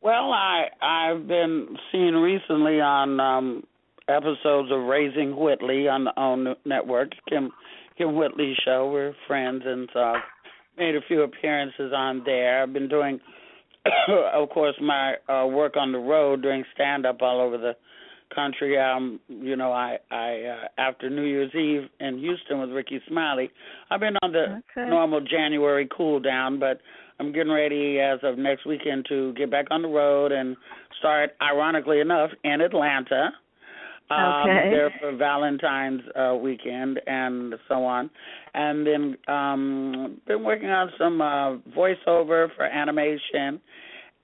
Well, 0.00 0.32
I 0.32 0.64
I've 0.82 1.26
been 1.26 1.76
seeing 1.90 2.14
recently 2.14 2.80
on 2.80 3.20
um 3.20 3.62
episodes 4.08 4.70
of 4.72 4.84
Raising 4.84 5.36
Whitley 5.36 5.88
on 5.88 6.04
the 6.04 6.12
OWN 6.16 6.54
network, 6.64 7.10
Kym 7.30 7.48
Kym 7.98 8.16
Whitley 8.16 8.54
show. 8.64 8.90
We're 8.92 9.14
friends, 9.26 9.62
and 9.64 9.88
so 9.92 10.00
I've 10.00 10.22
made 10.78 10.94
a 10.94 11.00
few 11.06 11.22
appearances 11.22 11.92
on 11.94 12.22
there. 12.24 12.62
I've 12.62 12.72
been 12.72 12.88
doing, 12.88 13.20
of 14.34 14.48
course, 14.50 14.74
my 14.80 15.14
uh, 15.28 15.46
work 15.46 15.76
on 15.76 15.92
the 15.92 15.98
road, 15.98 16.42
doing 16.42 16.64
stand 16.74 17.06
up 17.06 17.22
all 17.22 17.40
over 17.40 17.58
the 17.58 17.74
country. 18.34 18.78
Um, 18.78 19.20
you 19.28 19.56
know, 19.56 19.72
I 19.72 19.98
I 20.10 20.42
uh, 20.42 20.68
after 20.78 21.10
New 21.10 21.24
Year's 21.24 21.54
Eve 21.54 21.88
in 22.00 22.18
Houston 22.18 22.60
with 22.60 22.70
Rickey 22.70 23.00
Smiley, 23.08 23.50
I've 23.90 24.00
been 24.00 24.16
on 24.22 24.32
the 24.32 24.62
okay. 24.76 24.88
normal 24.88 25.20
January 25.20 25.88
cool 25.96 26.20
down, 26.20 26.58
but 26.58 26.80
I'm 27.20 27.32
getting 27.32 27.52
ready 27.52 27.98
as 27.98 28.20
of 28.22 28.38
next 28.38 28.66
weekend 28.66 29.06
to 29.08 29.32
get 29.34 29.50
back 29.50 29.66
on 29.70 29.82
the 29.82 29.88
road 29.88 30.32
and 30.32 30.56
start, 30.98 31.30
ironically 31.42 32.00
enough, 32.00 32.30
in 32.44 32.60
Atlanta. 32.60 33.30
Um, 34.10 34.48
okay. 34.48 34.70
there 34.70 34.94
for 35.00 35.14
Valentine's 35.16 36.00
uh, 36.16 36.34
weekend 36.34 36.98
and 37.06 37.54
so 37.68 37.84
on, 37.84 38.08
and 38.54 38.86
then 38.86 39.16
um, 39.34 40.20
been 40.26 40.42
working 40.42 40.70
on 40.70 40.90
some 40.96 41.20
uh, 41.20 41.56
voiceover 41.76 42.48
for 42.56 42.64
animation, 42.64 43.60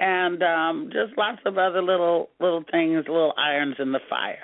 and 0.01 0.43
um, 0.43 0.91
just 0.91 1.19
lots 1.19 1.41
of 1.45 1.59
other 1.59 1.83
little 1.83 2.31
little 2.41 2.65
things, 2.71 3.05
little 3.07 3.35
irons 3.37 3.77
in 3.79 3.93
the 3.93 4.01
fire. 4.09 4.39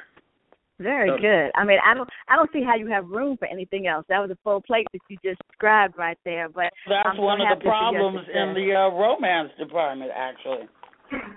Very 0.81 1.11
so, 1.11 1.21
good. 1.21 1.51
I 1.55 1.65
mean, 1.65 1.79
I 1.85 1.93
don't, 1.93 2.09
I 2.29 2.37
don't 2.37 2.51
see 2.53 2.63
how 2.63 2.75
you 2.75 2.87
have 2.87 3.07
room 3.07 3.37
for 3.37 3.47
anything 3.47 3.87
else. 3.87 4.07
That 4.09 4.19
was 4.19 4.31
a 4.31 4.39
full 4.43 4.63
plate 4.63 4.87
that 4.93 5.01
you 5.09 5.19
just 5.23 5.39
described 5.51 5.97
right 5.99 6.19
there. 6.25 6.49
But 6.49 6.73
that's 6.89 7.09
I'm 7.13 7.19
one 7.19 7.41
of 7.41 7.59
the 7.59 7.63
problems 7.63 8.27
in 8.33 8.55
the 8.55 8.75
uh, 8.75 8.89
romance 8.97 9.51
department, 9.59 10.11
actually. 10.15 10.69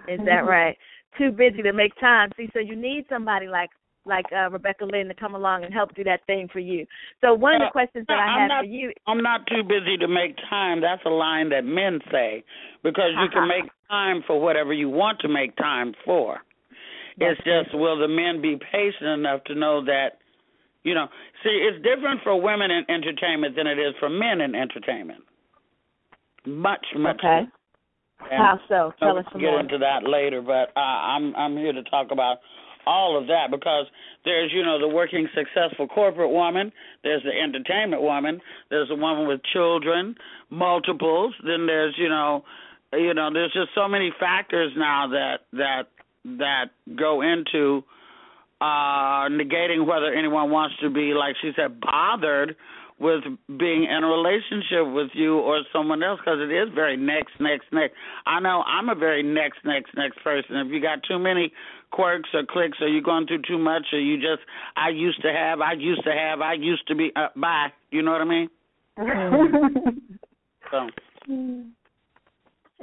Is 0.07 0.19
that 0.25 0.45
right? 0.47 0.77
Too 1.17 1.31
busy 1.31 1.61
to 1.61 1.73
make 1.73 1.91
time. 1.99 2.31
See, 2.37 2.49
so 2.53 2.59
you 2.59 2.75
need 2.75 3.05
somebody 3.09 3.47
like 3.47 3.69
like 4.05 4.25
uh, 4.35 4.49
Rebecca 4.49 4.85
Lynn 4.85 5.07
to 5.07 5.13
come 5.13 5.35
along 5.35 5.63
and 5.63 5.73
help 5.73 5.95
do 5.95 6.03
that 6.03 6.25
thing 6.27 6.49
for 6.51 6.59
you. 6.59 6.85
So 7.21 7.33
one 7.33 7.55
of 7.55 7.61
the 7.61 7.71
questions 7.71 8.05
that 8.07 8.19
I 8.19 8.41
have 8.41 8.47
not, 8.49 8.61
for 8.61 8.65
you 8.65 8.91
I'm 9.07 9.23
not 9.23 9.47
too 9.47 9.63
busy 9.63 9.97
to 9.97 10.07
make 10.07 10.35
time. 10.49 10.81
That's 10.81 11.01
a 11.05 11.09
line 11.09 11.49
that 11.49 11.63
men 11.63 11.99
say 12.11 12.43
because 12.83 13.11
you 13.19 13.29
can 13.31 13.47
make 13.47 13.69
time 13.89 14.23
for 14.27 14.39
whatever 14.39 14.73
you 14.73 14.89
want 14.89 15.19
to 15.21 15.29
make 15.29 15.55
time 15.55 15.93
for. 16.05 16.39
It's 17.17 17.39
just 17.43 17.75
will 17.75 17.99
the 17.99 18.07
men 18.07 18.41
be 18.41 18.57
patient 18.71 19.19
enough 19.19 19.43
to 19.45 19.55
know 19.55 19.85
that 19.85 20.17
you 20.83 20.93
know, 20.93 21.07
see 21.43 21.49
it's 21.49 21.77
different 21.77 22.21
for 22.23 22.39
women 22.39 22.69
in 22.69 22.83
entertainment 22.89 23.55
than 23.55 23.67
it 23.67 23.79
is 23.79 23.93
for 23.99 24.09
men 24.09 24.41
in 24.41 24.53
entertainment. 24.53 25.23
Much, 26.45 26.85
much. 26.97 27.19
Okay. 27.19 27.43
How 28.31 28.59
so? 28.67 28.93
Tell 28.99 29.17
us 29.17 29.25
some 29.31 29.41
get 29.41 29.47
more. 29.47 29.59
into 29.59 29.77
that 29.77 30.03
later, 30.07 30.41
but 30.41 30.71
uh, 30.75 30.79
I'm 30.79 31.35
I'm 31.35 31.57
here 31.57 31.73
to 31.73 31.83
talk 31.83 32.11
about 32.11 32.37
all 32.85 33.17
of 33.19 33.27
that 33.27 33.47
because 33.51 33.85
there's 34.25 34.51
you 34.53 34.63
know 34.63 34.79
the 34.79 34.87
working 34.87 35.27
successful 35.35 35.87
corporate 35.87 36.29
woman 36.29 36.71
there's 37.03 37.23
the 37.23 37.31
entertainment 37.31 38.01
woman 38.01 38.41
there's 38.69 38.89
a 38.91 38.95
woman 38.95 39.27
with 39.27 39.41
children 39.51 40.15
multiples 40.49 41.33
then 41.45 41.65
there's 41.65 41.95
you 41.97 42.09
know 42.09 42.43
you 42.93 43.13
know 43.13 43.29
there's 43.31 43.53
just 43.53 43.69
so 43.75 43.87
many 43.87 44.11
factors 44.19 44.71
now 44.77 45.07
that 45.07 45.39
that 45.51 45.83
that 46.25 46.65
go 46.95 47.21
into 47.21 47.83
uh 48.61 49.27
negating 49.29 49.85
whether 49.85 50.13
anyone 50.13 50.49
wants 50.51 50.75
to 50.81 50.89
be 50.89 51.13
like 51.13 51.35
she 51.41 51.51
said 51.55 51.79
bothered 51.79 52.55
with 52.99 53.23
being 53.59 53.83
in 53.83 54.03
a 54.03 54.07
relationship 54.07 54.87
with 54.93 55.09
you 55.13 55.37
or 55.37 55.61
someone 55.73 56.01
else 56.03 56.19
because 56.23 56.39
it 56.39 56.51
is 56.51 56.69
very 56.73 56.95
next, 56.95 57.33
next, 57.39 57.65
next. 57.71 57.93
I 58.25 58.39
know 58.39 58.63
I'm 58.65 58.89
a 58.89 58.95
very 58.95 59.23
next, 59.23 59.59
next, 59.65 59.91
next 59.95 60.23
person. 60.23 60.55
If 60.57 60.71
you 60.71 60.81
got 60.81 60.99
too 61.07 61.19
many 61.19 61.51
quirks 61.93 62.29
or 62.33 62.43
clicks? 62.45 62.79
Are 62.81 62.87
you 62.87 63.01
going 63.01 63.25
through 63.27 63.43
too 63.47 63.57
much? 63.57 63.83
Or 63.93 63.99
you 63.99 64.17
just 64.17 64.41
I 64.75 64.89
used 64.89 65.21
to 65.21 65.31
have, 65.31 65.61
I 65.61 65.73
used 65.73 66.03
to 66.03 66.11
have, 66.11 66.41
I 66.41 66.53
used 66.53 66.85
to 66.87 66.95
be. 66.95 67.11
Uh, 67.15 67.27
bye. 67.35 67.67
You 67.91 68.01
know 68.01 68.11
what 68.11 68.21
I 68.21 68.25
mean? 68.25 68.49
so. 70.71 70.89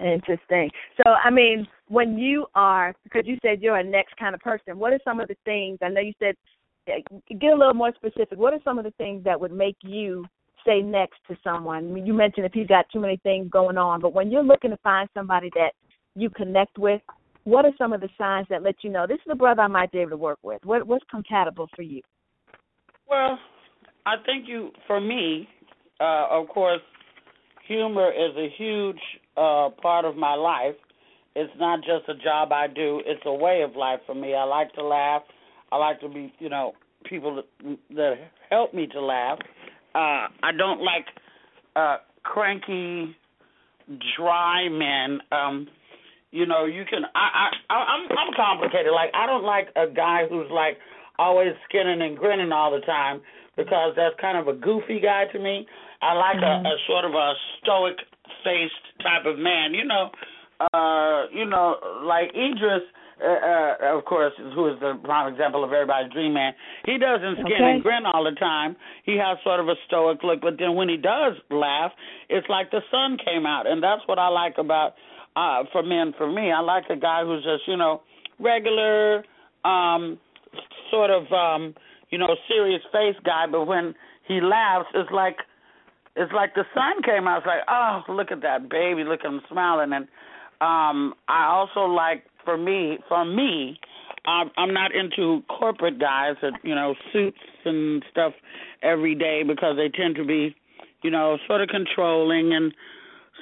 Interesting. 0.03 0.71
So, 0.97 1.13
I 1.13 1.31
mean, 1.31 1.67
when 1.89 2.17
you 2.17 2.47
are, 2.55 2.95
because 3.05 3.25
you 3.27 3.37
said 3.43 3.61
you're 3.61 3.77
a 3.77 3.85
next 3.85 4.17
kind 4.17 4.35
of 4.35 4.41
person, 4.41 4.79
what 4.79 4.95
are 4.95 5.01
some 5.05 5.21
of 5.21 5.29
the 5.29 5.37
things? 5.45 5.79
I 5.83 5.89
know 5.89 6.01
you 6.01 6.15
said, 6.19 6.37
get 6.87 7.53
a 7.53 7.57
little 7.57 7.75
more 7.75 7.93
specific. 7.95 8.39
What 8.39 8.55
are 8.55 8.61
some 8.65 8.79
of 8.79 8.85
the 8.85 8.93
things 8.93 9.25
that 9.25 9.39
would 9.39 9.53
make 9.53 9.77
you 9.83 10.25
say 10.67 10.81
next 10.81 11.19
to 11.29 11.37
someone? 11.45 11.77
I 11.79 11.93
mean, 11.93 12.07
you 12.07 12.15
mentioned 12.15 12.47
if 12.47 12.57
you've 12.57 12.69
got 12.69 12.87
too 12.91 13.01
many 13.01 13.19
things 13.19 13.51
going 13.51 13.77
on, 13.77 14.01
but 14.01 14.15
when 14.15 14.31
you're 14.31 14.43
looking 14.43 14.71
to 14.71 14.79
find 14.79 15.07
somebody 15.13 15.51
that 15.55 15.73
you 16.15 16.31
connect 16.31 16.79
with, 16.79 17.03
what 17.45 17.65
are 17.65 17.73
some 17.79 17.93
of 17.93 18.01
the 18.01 18.09
signs 18.19 18.47
that 18.51 18.63
let 18.63 18.77
you 18.83 18.91
know 18.91 19.07
this 19.07 19.19
is 19.27 19.31
a 19.31 19.35
brother 19.35 19.63
I 19.63 19.69
might 19.69 19.93
be 19.93 19.99
able 19.99 20.11
to 20.11 20.17
work 20.17 20.39
with? 20.43 20.65
What 20.65 20.87
what's 20.87 21.05
compatible 21.11 21.69
for 21.75 21.83
you? 21.83 22.03
Well, 23.09 23.39
I 24.07 24.15
think 24.25 24.47
you, 24.47 24.71
for 24.87 25.01
me, 25.01 25.49
uh, 26.01 26.27
of 26.31 26.49
course, 26.49 26.81
humor 27.67 28.11
is 28.11 28.37
a 28.37 28.49
huge 28.57 29.01
uh, 29.37 29.71
part 29.83 30.05
of 30.05 30.17
my 30.17 30.35
life. 30.35 30.77
It's 31.35 31.53
not 31.59 31.81
just 31.81 32.09
a 32.09 32.23
job 32.23 32.53
I 32.53 32.67
do; 32.67 33.03
it's 33.05 33.23
a 33.25 33.35
way 33.35 33.63
of 33.63 33.77
life 33.77 34.01
for 34.07 34.15
me. 34.15 34.35
I 34.35 34.45
like 34.45 34.73
to 34.75 34.85
laugh. 34.85 35.23
I 35.73 35.77
like 35.77 36.01
to 36.01 36.09
be, 36.09 36.33
you 36.39 36.49
know, 36.49 36.73
people 37.05 37.37
that, 37.37 37.79
that 37.95 38.15
help 38.51 38.75
me 38.75 38.87
to 38.89 39.01
laugh. 39.01 39.39
Uh, 39.95 40.27
I 40.43 40.53
don't 40.57 40.83
like 40.83 41.07
uh, 41.77 41.99
cranky, 42.23 43.17
dry 44.17 44.69
men. 44.69 45.21
Um, 45.33 45.69
you 46.31 46.47
know, 46.47 46.65
you 46.65 46.85
can. 46.89 47.03
I, 47.15 47.51
I, 47.69 47.75
I'm, 47.75 48.07
I'm 48.11 48.33
complicated. 48.37 48.93
Like 48.95 49.11
I 49.15 49.27
don't 49.27 49.45
like 49.45 49.69
a 49.77 49.93
guy 49.93 50.25
who's 50.29 50.51
like 50.51 50.79
always 51.19 51.53
skinning 51.69 52.03
and 52.03 52.17
grinning 52.17 52.53
all 52.53 52.71
the 52.71 52.85
time 52.87 53.21
because 53.57 53.93
that's 53.97 54.15
kind 54.21 54.39
of 54.39 54.49
a 54.49 54.59
goofy 54.59 55.01
guy 55.01 55.25
to 55.33 55.39
me. 55.39 55.67
I 56.03 56.15
like 56.15 56.37
mm-hmm. 56.37 56.67
a, 56.67 56.71
a 56.71 56.77
sort 56.87 57.05
of 57.05 57.13
a 57.13 57.33
stoic 57.63 57.97
faced 58.45 59.03
type 59.03 59.27
of 59.27 59.39
man. 59.39 59.75
You 59.75 59.85
know, 59.85 60.11
uh, 60.73 61.27
you 61.33 61.45
know, 61.45 61.77
like 62.05 62.31
Idris, 62.31 62.87
uh, 63.21 63.27
uh, 63.27 63.99
of 63.99 64.05
course, 64.05 64.33
who 64.55 64.69
is 64.73 64.81
the 64.81 64.99
prime 65.05 65.33
example 65.33 65.65
of 65.65 65.73
everybody's 65.73 66.13
dream 66.13 66.33
man. 66.33 66.53
He 66.87 66.97
doesn't 66.97 67.45
skin 67.45 67.61
okay. 67.61 67.71
and 67.75 67.83
grin 67.83 68.07
all 68.07 68.25
the 68.25 68.39
time. 68.39 68.77
He 69.05 69.19
has 69.19 69.37
sort 69.45 69.61
of 69.61 69.69
a 69.69 69.75
stoic 69.87 70.23
look, 70.23 70.41
but 70.41 70.59
then 70.59 70.75
when 70.75 70.89
he 70.89 70.97
does 70.97 71.35
laugh, 71.51 71.93
it's 72.29 72.47
like 72.49 72.71
the 72.71 72.81
sun 72.91 73.19
came 73.19 73.45
out, 73.45 73.67
and 73.67 73.83
that's 73.83 74.03
what 74.07 74.19
I 74.19 74.29
like 74.29 74.57
about 74.59 74.95
uh 75.37 75.65
for 75.73 75.83
men. 75.83 76.15
For 76.17 76.31
me, 76.31 76.51
I 76.53 76.61
like 76.61 76.85
a 76.91 76.97
guy 76.97 77.25
who's 77.25 77.45
just 77.45 77.67
you 77.67 77.77
know 77.77 78.03
regular, 78.39 79.25
um, 79.65 80.19
sort 80.91 81.11
of 81.11 81.31
um, 81.33 81.75
you 82.11 82.19
know 82.19 82.35
serious 82.49 82.83
face 82.93 83.17
guy, 83.25 83.47
but 83.51 83.67
when 83.67 83.95
he 84.27 84.41
laughs, 84.41 84.89
it's 84.95 85.11
like 85.11 85.37
it's 86.17 86.33
like 86.33 86.55
the 86.55 86.65
sun 86.75 87.03
came 87.03 87.27
out. 87.27 87.39
It's 87.39 87.47
like, 87.47 87.63
oh, 87.69 88.03
look 88.13 88.31
at 88.33 88.43
that 88.43 88.69
baby, 88.69 89.05
look 89.05 89.21
at 89.21 89.27
him 89.27 89.41
smiling. 89.51 89.93
And 89.93 90.05
um 90.61 91.15
I 91.29 91.47
also 91.47 91.81
like 91.81 92.25
for 92.45 92.57
me, 92.57 92.99
for 93.09 93.25
me, 93.25 93.79
I'm, 94.27 94.51
I'm 94.57 94.75
not 94.75 94.95
into 94.95 95.43
corporate 95.49 95.99
guys 95.99 96.37
that 96.43 96.53
you 96.63 96.75
know 96.75 96.95
suits 97.13 97.39
and 97.65 98.05
stuff 98.11 98.33
every 98.83 99.15
day 99.15 99.43
because 99.47 99.77
they 99.77 99.89
tend 99.89 100.17
to 100.17 100.25
be, 100.25 100.55
you 101.03 101.11
know, 101.11 101.39
sort 101.47 101.61
of 101.61 101.69
controlling 101.69 102.53
and 102.53 102.73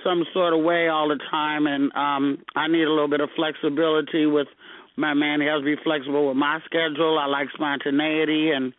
some 0.05 0.25
sort 0.33 0.53
of 0.53 0.65
way 0.65 0.89
all 0.89 1.09
the 1.09 1.19
time. 1.31 1.67
And 1.67 1.93
um 1.95 2.39
I 2.57 2.69
need 2.69 2.85
a 2.85 2.91
little 2.91 3.09
bit 3.09 3.21
of 3.21 3.31
flexibility 3.37 4.27
with 4.27 4.49
my 4.97 5.15
man. 5.15 5.41
He 5.41 5.47
has 5.47 5.61
to 5.61 5.65
be 5.65 5.77
flexible 5.83 6.29
with 6.29 6.37
my 6.37 6.59
schedule. 6.65 7.19
I 7.19 7.27
like 7.27 7.49
spontaneity 7.55 8.51
and 8.51 8.73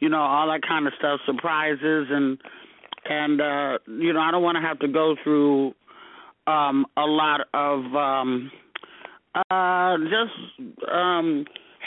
you 0.00 0.08
know 0.08 0.20
all 0.20 0.48
that 0.48 0.62
kind 0.66 0.86
of 0.86 0.92
stuff, 0.98 1.20
surprises 1.26 2.06
and 2.10 2.38
and 3.04 3.40
uh 3.40 3.78
you 3.86 4.12
know 4.12 4.20
I 4.20 4.30
don't 4.30 4.42
want 4.42 4.56
to 4.56 4.62
have 4.62 4.78
to 4.80 4.88
go 4.88 5.16
through 5.22 5.74
um 6.46 6.86
a 6.96 7.06
lot 7.06 7.40
of 7.54 7.80
um 7.94 8.50
uh 9.50 9.96
just 9.98 10.88
um 10.90 11.44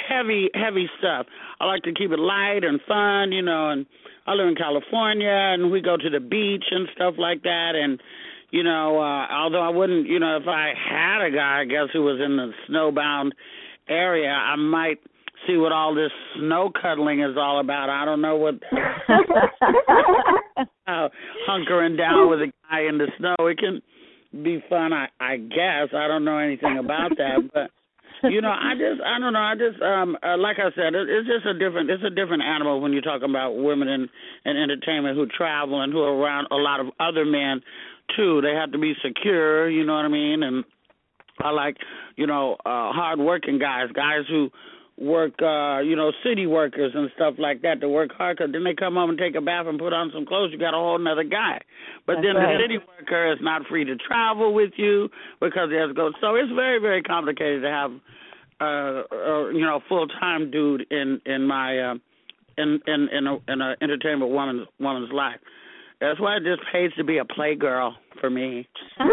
heavy 0.07 0.49
heavy 0.53 0.89
stuff. 0.99 1.25
I 1.59 1.65
like 1.65 1.83
to 1.83 1.93
keep 1.93 2.11
it 2.11 2.19
light 2.19 2.63
and 2.63 2.79
fun, 2.87 3.31
you 3.31 3.41
know, 3.41 3.69
and 3.69 3.85
I 4.27 4.33
live 4.33 4.47
in 4.47 4.55
California 4.55 5.29
and 5.29 5.71
we 5.71 5.81
go 5.81 5.97
to 5.97 6.09
the 6.09 6.19
beach 6.19 6.65
and 6.71 6.87
stuff 6.95 7.15
like 7.17 7.43
that 7.43 7.73
and 7.75 7.99
you 8.51 8.63
know, 8.63 8.99
uh 8.99 9.27
although 9.31 9.61
I 9.61 9.69
wouldn't, 9.69 10.07
you 10.07 10.19
know, 10.19 10.37
if 10.37 10.47
I 10.47 10.73
had 10.75 11.25
a 11.25 11.31
guy 11.31 11.61
I 11.61 11.65
guess 11.65 11.87
who 11.93 12.03
was 12.03 12.19
in 12.23 12.37
the 12.37 12.51
snowbound 12.69 13.31
area, 13.89 14.29
I 14.29 14.55
might 14.55 14.99
see 15.47 15.57
what 15.57 15.71
all 15.71 15.95
this 15.95 16.11
snow 16.37 16.71
cuddling 16.81 17.21
is 17.21 17.35
all 17.37 17.59
about. 17.59 17.89
I 17.89 18.05
don't 18.05 18.21
know 18.21 18.35
what 18.35 18.55
uh, 20.87 21.09
hunkering 21.49 21.97
down 21.97 22.29
with 22.29 22.41
a 22.41 22.51
guy 22.69 22.81
in 22.81 22.97
the 22.97 23.07
snow. 23.17 23.35
It 23.47 23.57
can 23.57 23.81
be 24.43 24.63
fun, 24.69 24.93
I, 24.93 25.07
I 25.19 25.37
guess. 25.37 25.89
I 25.95 26.07
don't 26.07 26.23
know 26.23 26.37
anything 26.37 26.77
about 26.77 27.11
that, 27.17 27.49
but 27.53 27.71
you 28.29 28.41
know, 28.41 28.51
I 28.51 28.73
just 28.75 29.01
I 29.01 29.19
don't 29.19 29.33
know. 29.33 29.39
I 29.39 29.55
just 29.55 29.81
um 29.81 30.15
uh, 30.21 30.37
like 30.37 30.57
I 30.59 30.69
said, 30.75 30.93
it, 30.93 31.09
it's 31.09 31.27
just 31.27 31.45
a 31.45 31.53
different 31.57 31.89
it's 31.89 32.03
a 32.05 32.09
different 32.09 32.43
animal 32.43 32.79
when 32.79 32.93
you're 32.93 33.01
talking 33.01 33.29
about 33.29 33.53
women 33.53 33.87
in 33.87 34.09
in 34.45 34.57
entertainment 34.57 35.17
who 35.17 35.25
travel 35.25 35.81
and 35.81 35.91
who 35.91 36.01
are 36.01 36.15
around 36.15 36.47
a 36.51 36.55
lot 36.55 36.79
of 36.79 36.87
other 36.99 37.25
men 37.25 37.61
too. 38.15 38.41
They 38.41 38.53
have 38.53 38.71
to 38.71 38.77
be 38.77 38.93
secure, 39.03 39.69
you 39.69 39.85
know 39.85 39.95
what 39.95 40.05
I 40.05 40.09
mean? 40.09 40.43
And 40.43 40.63
I 41.39 41.51
like, 41.51 41.77
you 42.15 42.27
know, 42.27 42.53
uh 42.65 42.91
hard 42.91 43.19
working 43.19 43.59
guys, 43.59 43.89
guys 43.93 44.23
who 44.29 44.49
work, 45.01 45.33
uh, 45.41 45.79
you 45.79 45.95
know, 45.95 46.11
city 46.23 46.45
workers 46.45 46.91
and 46.93 47.09
stuff 47.15 47.35
like 47.39 47.63
that 47.63 47.81
to 47.81 47.89
work 47.89 48.11
hard. 48.13 48.37
Cause 48.37 48.49
then 48.51 48.63
they 48.63 48.75
come 48.75 48.93
home 48.93 49.09
and 49.09 49.17
take 49.19 49.35
a 49.35 49.41
bath 49.41 49.65
and 49.67 49.79
put 49.79 49.93
on 49.93 50.11
some 50.13 50.25
clothes. 50.25 50.51
You 50.51 50.59
got 50.59 50.73
a 50.73 50.77
whole 50.77 50.95
another 50.95 51.23
guy. 51.23 51.59
But 52.05 52.15
That's 52.15 52.27
then 52.27 52.35
right. 52.35 52.57
the 52.57 52.63
city 52.63 52.77
worker 52.77 53.33
is 53.33 53.39
not 53.41 53.63
free 53.67 53.83
to 53.85 53.95
travel 53.95 54.53
with 54.53 54.71
you 54.77 55.09
because 55.39 55.69
he 55.69 55.77
has 55.77 55.89
to 55.89 55.93
go. 55.93 56.11
So 56.21 56.35
it's 56.35 56.51
very, 56.53 56.79
very 56.79 57.01
complicated 57.01 57.63
to 57.63 57.69
have, 57.69 57.91
uh, 58.61 59.03
uh 59.11 59.49
you 59.49 59.65
know, 59.65 59.81
full 59.89 60.07
time 60.07 60.51
dude 60.51 60.85
in 60.91 61.19
in 61.25 61.47
my 61.47 61.79
uh, 61.79 61.95
in 62.57 62.79
in 62.85 63.07
in 63.11 63.27
a 63.27 63.37
in 63.51 63.61
a 63.61 63.75
entertainment 63.81 64.31
woman's 64.31 64.67
woman's 64.79 65.11
life. 65.11 65.39
That's 66.01 66.19
why 66.19 66.37
it 66.37 66.43
just 66.43 66.61
pays 66.73 66.91
to 66.97 67.03
be 67.03 67.19
a 67.19 67.23
playgirl 67.23 67.93
for 68.19 68.29
me. 68.29 68.67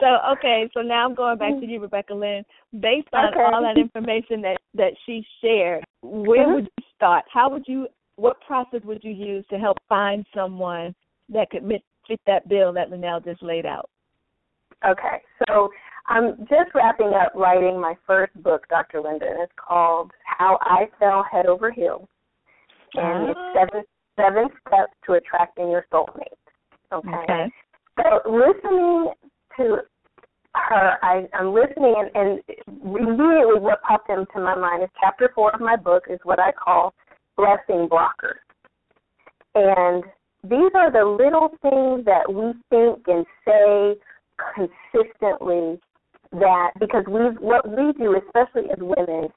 So 0.00 0.18
okay, 0.32 0.68
so 0.74 0.80
now 0.80 1.06
I'm 1.06 1.14
going 1.14 1.38
back 1.38 1.60
to 1.60 1.64
you, 1.64 1.78
Rebecca 1.78 2.12
Lynn. 2.12 2.42
Based 2.72 3.06
on 3.12 3.32
okay. 3.32 3.40
all 3.40 3.62
that 3.62 3.80
information 3.80 4.42
that 4.42 4.56
that 4.74 4.94
she 5.06 5.24
shared, 5.40 5.84
where 6.02 6.44
mm-hmm. 6.44 6.54
would 6.54 6.64
you 6.64 6.84
start? 6.96 7.24
How 7.32 7.48
would 7.48 7.62
you? 7.68 7.86
What 8.16 8.40
process 8.44 8.80
would 8.82 9.04
you 9.04 9.12
use 9.12 9.44
to 9.50 9.58
help 9.58 9.78
find 9.88 10.26
someone 10.34 10.92
that 11.28 11.50
could 11.50 11.62
fit 12.08 12.20
that 12.26 12.48
bill 12.48 12.72
that 12.72 12.90
Luenell 12.90 13.24
just 13.24 13.44
laid 13.44 13.64
out? 13.64 13.88
Okay, 14.84 15.22
so 15.46 15.70
I'm 16.08 16.36
just 16.48 16.74
wrapping 16.74 17.12
up 17.14 17.32
writing 17.36 17.80
my 17.80 17.94
first 18.04 18.34
book, 18.42 18.66
Dr. 18.68 19.02
Linda, 19.02 19.26
and 19.26 19.40
it's 19.40 19.52
called 19.56 20.10
How 20.24 20.58
I 20.62 20.86
Fell 20.98 21.24
Head 21.30 21.46
Over 21.46 21.70
Heels, 21.70 22.08
and 22.94 23.30
it's 23.30 23.38
ah. 23.40 23.52
seven 23.54 23.84
seven 24.16 24.48
steps 24.66 24.92
to 25.06 25.14
attracting 25.14 25.70
your 25.70 25.86
soulmate. 25.92 26.26
Okay. 26.92 27.08
okay. 27.08 27.52
So 27.96 28.30
listening 28.30 29.12
to 29.56 29.78
her, 30.54 30.98
I, 31.02 31.26
I'm 31.34 31.54
listening, 31.54 31.94
and, 31.98 32.10
and 32.14 32.40
immediately 32.68 33.60
what 33.60 33.82
popped 33.82 34.10
into 34.10 34.26
my 34.36 34.54
mind 34.54 34.82
is 34.82 34.90
chapter 35.00 35.30
four 35.34 35.54
of 35.54 35.60
my 35.60 35.76
book 35.76 36.04
is 36.10 36.18
what 36.24 36.38
I 36.38 36.52
call 36.52 36.94
blessing 37.36 37.88
blockers. 37.88 38.40
And 39.54 40.04
these 40.44 40.70
are 40.74 40.90
the 40.90 41.04
little 41.04 41.48
things 41.62 42.04
that 42.04 42.26
we 42.28 42.52
think 42.70 43.06
and 43.06 43.24
say 43.46 43.94
consistently 44.54 45.80
that 46.32 46.70
because 46.80 47.04
we 47.06 47.20
what 47.38 47.68
we 47.68 47.92
do, 47.92 48.16
especially 48.16 48.70
as 48.70 48.78
women, 48.80 49.28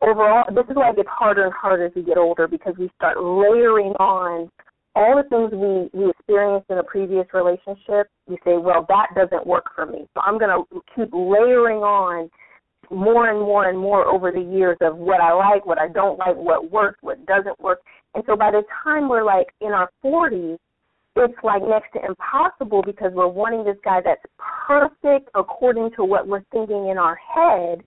overall, 0.00 0.44
this 0.54 0.64
is 0.70 0.76
why 0.76 0.90
it 0.90 0.96
gets 0.96 1.08
harder 1.10 1.44
and 1.44 1.52
harder 1.52 1.86
as 1.86 1.92
we 1.94 2.02
get 2.02 2.18
older 2.18 2.46
because 2.46 2.74
we 2.78 2.90
start 2.96 3.16
layering 3.18 3.92
on 3.98 4.50
all 4.94 5.14
the 5.16 5.28
things 5.28 5.52
we 5.52 5.88
we 5.98 6.10
experienced 6.10 6.68
in 6.70 6.78
a 6.78 6.82
previous 6.82 7.26
relationship, 7.32 8.08
you 8.28 8.36
say, 8.44 8.56
well, 8.58 8.84
that 8.88 9.08
doesn't 9.14 9.46
work 9.46 9.66
for 9.74 9.86
me. 9.86 10.06
So 10.14 10.20
I'm 10.20 10.38
going 10.38 10.50
to 10.50 10.80
keep 10.94 11.10
layering 11.12 11.78
on 11.78 12.28
more 12.90 13.30
and 13.30 13.38
more 13.38 13.68
and 13.68 13.78
more 13.78 14.06
over 14.06 14.32
the 14.32 14.40
years 14.40 14.76
of 14.80 14.96
what 14.96 15.20
I 15.20 15.32
like, 15.32 15.66
what 15.66 15.78
I 15.78 15.88
don't 15.88 16.18
like, 16.18 16.36
what 16.36 16.70
works, 16.70 16.98
what 17.02 17.24
doesn't 17.26 17.60
work. 17.60 17.80
And 18.14 18.24
so 18.26 18.36
by 18.36 18.50
the 18.50 18.62
time 18.82 19.08
we're 19.08 19.24
like 19.24 19.48
in 19.60 19.68
our 19.68 19.90
40s, 20.04 20.58
it's 21.16 21.34
like 21.42 21.62
next 21.62 21.92
to 21.94 22.04
impossible 22.06 22.82
because 22.82 23.12
we're 23.12 23.28
wanting 23.28 23.64
this 23.64 23.76
guy 23.84 24.00
that's 24.04 24.22
perfect 24.66 25.28
according 25.34 25.90
to 25.96 26.04
what 26.04 26.26
we're 26.26 26.44
thinking 26.52 26.88
in 26.88 26.98
our 26.98 27.16
head. 27.16 27.82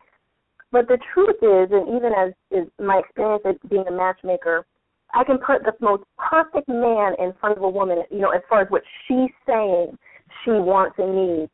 But 0.71 0.87
the 0.87 0.97
truth 1.13 1.35
is, 1.41 1.71
and 1.71 1.87
even 1.95 2.13
as 2.17 2.33
is 2.49 2.67
my 2.79 2.99
experience 2.99 3.43
as 3.45 3.55
being 3.69 3.85
a 3.87 3.91
matchmaker, 3.91 4.65
I 5.13 5.25
can 5.25 5.37
put 5.37 5.63
the 5.63 5.73
most 5.81 6.03
perfect 6.17 6.69
man 6.69 7.13
in 7.19 7.33
front 7.39 7.57
of 7.57 7.63
a 7.63 7.69
woman, 7.69 8.03
you 8.09 8.19
know, 8.19 8.29
as 8.29 8.41
far 8.47 8.61
as 8.61 8.69
what 8.69 8.83
she's 9.07 9.29
saying 9.45 9.97
she 10.45 10.51
wants 10.51 10.95
and 10.97 11.13
needs. 11.15 11.51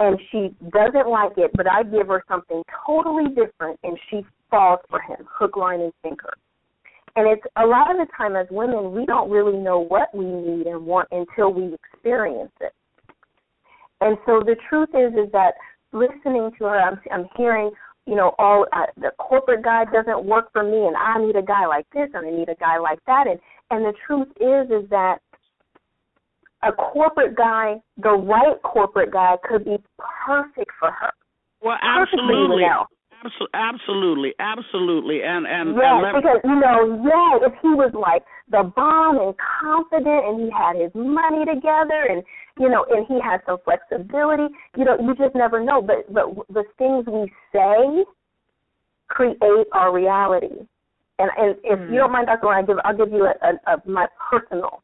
and 0.00 0.18
she 0.30 0.54
doesn't 0.72 1.08
like 1.08 1.32
it, 1.36 1.50
but 1.54 1.70
I 1.70 1.82
give 1.82 2.08
her 2.08 2.24
something 2.26 2.62
totally 2.86 3.28
different 3.28 3.78
and 3.84 3.98
she 4.10 4.24
falls 4.50 4.80
for 4.88 5.00
him, 5.00 5.18
hook, 5.30 5.56
line, 5.56 5.80
and 5.80 5.92
sinker. 6.02 6.32
And 7.16 7.28
it's 7.28 7.42
a 7.56 7.66
lot 7.66 7.90
of 7.90 7.98
the 7.98 8.06
time 8.16 8.34
as 8.34 8.46
women, 8.50 8.92
we 8.92 9.04
don't 9.04 9.30
really 9.30 9.58
know 9.58 9.80
what 9.80 10.14
we 10.14 10.24
need 10.24 10.66
and 10.66 10.86
want 10.86 11.08
until 11.12 11.52
we 11.52 11.74
experience 11.74 12.52
it. 12.60 12.72
And 14.00 14.16
so 14.24 14.40
the 14.40 14.56
truth 14.68 14.88
is, 14.94 15.12
is 15.12 15.30
that 15.32 15.52
listening 15.92 16.50
to 16.58 16.64
her, 16.64 16.80
I'm, 16.80 16.98
I'm 17.12 17.26
hearing, 17.36 17.70
you 18.10 18.16
know, 18.16 18.34
all 18.40 18.66
uh, 18.72 18.90
the 18.96 19.12
corporate 19.18 19.62
guy 19.62 19.84
doesn't 19.84 20.24
work 20.24 20.52
for 20.52 20.64
me, 20.64 20.84
and 20.84 20.96
I 20.96 21.24
need 21.24 21.36
a 21.36 21.46
guy 21.46 21.66
like 21.66 21.86
this, 21.94 22.10
and 22.12 22.26
I 22.26 22.30
need 22.30 22.48
a 22.48 22.56
guy 22.56 22.76
like 22.78 22.98
that, 23.06 23.28
and 23.28 23.38
and 23.70 23.84
the 23.84 23.94
truth 24.04 24.26
is, 24.40 24.66
is 24.68 24.90
that 24.90 25.18
a 26.64 26.72
corporate 26.72 27.36
guy, 27.36 27.76
the 28.02 28.10
right 28.10 28.60
corporate 28.64 29.12
guy, 29.12 29.36
could 29.48 29.64
be 29.64 29.76
perfect 30.26 30.72
for 30.80 30.90
her. 30.90 31.12
Well, 31.62 31.78
absolutely. 31.80 32.64
Absolutely, 33.52 34.32
absolutely, 34.40 35.20
and 35.22 35.46
and 35.46 35.76
yes, 35.76 35.84
and 35.92 36.16
because 36.16 36.40
you 36.42 36.56
know, 36.56 37.04
yeah, 37.04 37.46
if 37.46 37.52
he 37.60 37.68
was 37.68 37.92
like 37.92 38.24
the 38.50 38.72
bomb 38.74 39.18
and 39.18 39.34
confident, 39.60 40.26
and 40.26 40.40
he 40.40 40.50
had 40.50 40.76
his 40.76 40.90
money 40.94 41.44
together, 41.44 42.06
and 42.10 42.22
you 42.58 42.68
know, 42.68 42.84
and 42.90 43.06
he 43.06 43.18
had 43.22 43.40
some 43.46 43.58
flexibility, 43.64 44.52
you 44.76 44.84
know, 44.84 44.96
you 45.00 45.14
just 45.14 45.34
never 45.34 45.62
know. 45.62 45.80
But 45.80 46.12
but 46.12 46.26
the 46.48 46.64
things 46.78 47.06
we 47.06 47.30
say 47.52 48.04
create 49.08 49.66
our 49.72 49.92
reality. 49.92 50.66
And 51.18 51.30
and 51.36 51.56
if 51.62 51.78
mm. 51.78 51.92
you 51.92 51.98
don't 51.98 52.12
mind, 52.12 52.26
Dr. 52.26 52.46
Ryan, 52.46 52.66
I'll 52.66 52.66
give 52.66 52.76
I'll 52.84 52.96
give 52.96 53.12
you 53.12 53.26
a, 53.26 53.34
a, 53.46 53.74
a 53.74 53.88
my 53.88 54.06
personal 54.30 54.82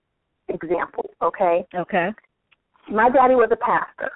example, 0.48 1.10
okay? 1.22 1.66
Okay. 1.74 2.10
My 2.90 3.08
daddy 3.08 3.34
was 3.34 3.48
a 3.50 3.56
pastor. 3.56 4.12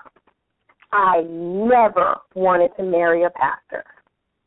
I 0.93 1.23
never 1.23 2.17
wanted 2.35 2.71
to 2.77 2.83
marry 2.83 3.25
a 3.25 3.31
pastor. 3.31 3.85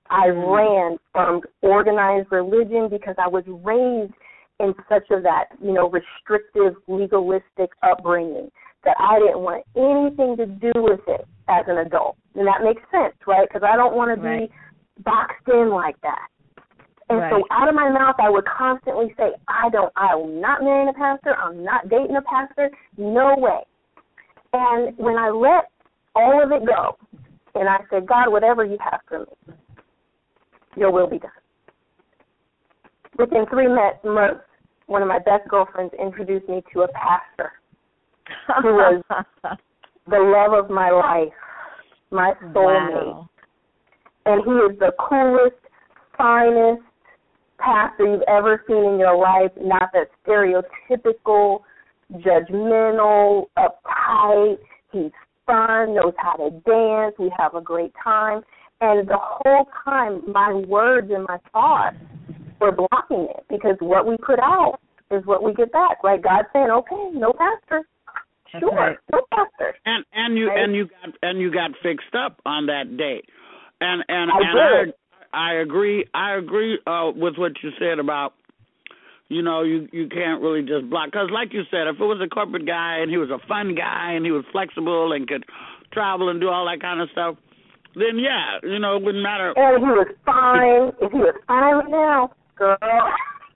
I 0.10 0.28
mm. 0.28 0.56
ran 0.56 0.98
from 1.12 1.42
organized 1.62 2.32
religion 2.32 2.90
because 2.90 3.16
I 3.18 3.28
was 3.28 3.44
raised 3.48 4.14
in 4.60 4.74
such 4.90 5.10
a 5.12 5.22
that, 5.22 5.46
you 5.62 5.74
know, 5.74 5.90
restrictive, 5.90 6.76
legalistic 6.88 7.72
upbringing 7.82 8.50
that 8.84 8.96
I 9.00 9.20
didn't 9.20 9.40
want 9.40 9.64
anything 9.76 10.38
to 10.38 10.46
do 10.46 10.72
with 10.76 11.00
it 11.08 11.26
as 11.48 11.66
an 11.68 11.78
adult. 11.78 12.18
And 12.36 12.48
that 12.48 12.64
makes 12.64 12.82
sense, 12.92 13.16
right? 13.26 13.48
Because 13.48 13.68
I 13.68 13.76
don't 13.76 13.96
want 13.96 14.16
to 14.16 14.22
be 14.22 14.54
boxed 15.04 15.48
in 15.48 15.70
like 15.70 16.00
that. 16.02 16.28
And 17.10 17.20
right. 17.20 17.32
so 17.32 17.44
out 17.52 17.68
of 17.68 17.76
my 17.76 17.90
mouth, 17.90 18.16
I 18.20 18.30
would 18.30 18.46
constantly 18.46 19.14
say, 19.18 19.32
I 19.48 19.70
don't, 19.70 19.92
I 19.96 20.16
will 20.16 20.40
not 20.42 20.64
marry 20.64 20.90
a 20.90 20.94
pastor. 20.94 21.36
I'm 21.36 21.64
not 21.64 21.90
dating 21.90 22.16
a 22.16 22.22
pastor. 22.22 22.70
No 22.98 23.36
way. 23.38 23.62
And 24.54 24.98
when 24.98 25.18
I 25.18 25.30
let 25.30 25.70
all 26.16 26.44
of 26.44 26.52
it 26.52 26.66
go, 26.66 26.98
and 27.56 27.70
I 27.70 27.78
said, 27.90 28.08
God, 28.08 28.32
whatever 28.32 28.66
you 28.66 28.78
have 28.80 29.02
for 29.08 29.20
me, 29.20 29.56
your 30.76 30.92
will 30.92 31.10
be 31.10 31.20
done. 31.20 31.32
Within 33.18 33.46
three 33.50 33.68
months, 33.68 34.00
one 34.88 35.02
of 35.02 35.08
my 35.08 35.20
best 35.20 35.48
girlfriends 35.48 35.94
introduced 36.00 36.48
me 36.50 36.64
to 36.74 36.82
a 36.82 36.88
pastor 36.90 37.52
who 38.62 38.74
was 38.74 39.04
the 40.08 40.18
love 40.18 40.54
of 40.54 40.70
my 40.70 40.90
life, 40.90 41.34
my 42.12 42.34
soulmate. 42.54 43.06
Wow. 43.06 43.30
And 44.26 44.42
he 44.46 44.52
is 44.52 44.80
the 44.80 44.92
coolest, 45.00 45.56
finest, 46.18 46.82
pastor 47.60 48.06
you've 48.06 48.22
ever 48.28 48.64
seen 48.68 48.94
in 48.94 49.00
your 49.00 49.18
life, 49.18 49.52
not 49.60 49.90
that 49.94 50.08
stereotypical, 50.26 51.60
judgmental, 52.14 53.46
uptight. 53.58 54.58
He's 54.92 55.12
fun, 55.46 55.96
knows 55.96 56.14
how 56.18 56.34
to 56.34 56.50
dance. 56.66 57.16
We 57.20 57.32
have 57.38 57.56
a 57.56 57.62
great 57.62 57.94
time. 58.04 58.42
And 58.82 59.08
the 59.08 59.18
whole 59.20 59.68
time, 59.86 60.22
my 60.32 60.54
words 60.54 61.10
and 61.14 61.26
my 61.28 61.38
thoughts 61.52 61.96
were 62.64 62.72
blocking 62.72 63.28
it 63.30 63.44
because 63.50 63.76
what 63.80 64.08
we 64.08 64.18
put 64.18 64.40
out 64.40 64.80
is 65.12 65.26
what 65.26 65.44
we 65.44 65.54
get 65.54 65.72
back. 65.72 66.04
Right? 66.04 66.22
God 66.22 66.46
saying, 66.54 66.72
"Okay, 66.72 67.10
no 67.14 67.34
pastor." 67.34 67.86
Sure, 68.60 68.72
right. 68.72 68.98
no 69.12 69.22
pastor. 69.34 69.76
And 69.86 70.06
and 70.14 70.38
you 70.38 70.48
right? 70.48 70.64
and 70.64 70.76
you 70.76 70.86
got 70.86 71.16
and 71.22 71.40
you 71.40 71.52
got 71.52 71.72
fixed 71.82 72.16
up 72.16 72.40
on 72.46 72.68
that 72.68 72.98
day. 72.98 73.22
And 73.82 74.04
and 74.08 74.32
I 74.32 74.38
and 74.38 74.88
did. 74.88 74.96
I 75.34 75.54
agree. 75.56 76.06
I 76.14 76.36
agree 76.36 76.80
uh, 76.86 77.12
with 77.16 77.36
what 77.38 77.54
you 77.64 77.72
said 77.80 78.00
about 78.00 78.34
you 79.30 79.42
know 79.42 79.64
you 79.64 79.88
you 79.92 80.08
can't 80.08 80.42
really 80.42 80.62
just 80.62 80.90
block 80.90 81.08
because 81.08 81.30
like 81.32 81.54
you 81.54 81.64
said 81.72 81.88
if 81.88 81.96
it 82.00 82.06
was 82.06 82.22
a 82.24 82.30
corporate 82.30 82.68
guy 82.68 83.00
and 83.00 83.10
he 83.10 83.18
was 83.18 83.30
a 83.30 83.40
fun 83.48 83.74
guy 83.76 84.12
and 84.12 84.26
he 84.26 84.32
was 84.32 84.46
flexible 84.52 85.12
and 85.12 85.28
could 85.28 85.46
travel 85.92 86.30
and 86.30 86.40
do 86.40 86.50
all 86.50 86.66
that 86.66 86.82
kind 86.82 87.02
of 87.02 87.10
stuff 87.12 87.36
then 87.96 88.20
yeah 88.20 88.60
you 88.62 88.80
know 88.80 88.98
it 88.98 89.04
wouldn't 89.04 89.24
matter 89.24 89.54
and 89.56 89.84
he 89.84 89.90
was 89.90 90.08
fine 90.26 90.92
if 91.02 91.12
he 91.12 91.18
was 91.18 91.36
fine 91.48 91.76
right 91.76 91.90
now 91.90 92.32
girl 92.56 92.78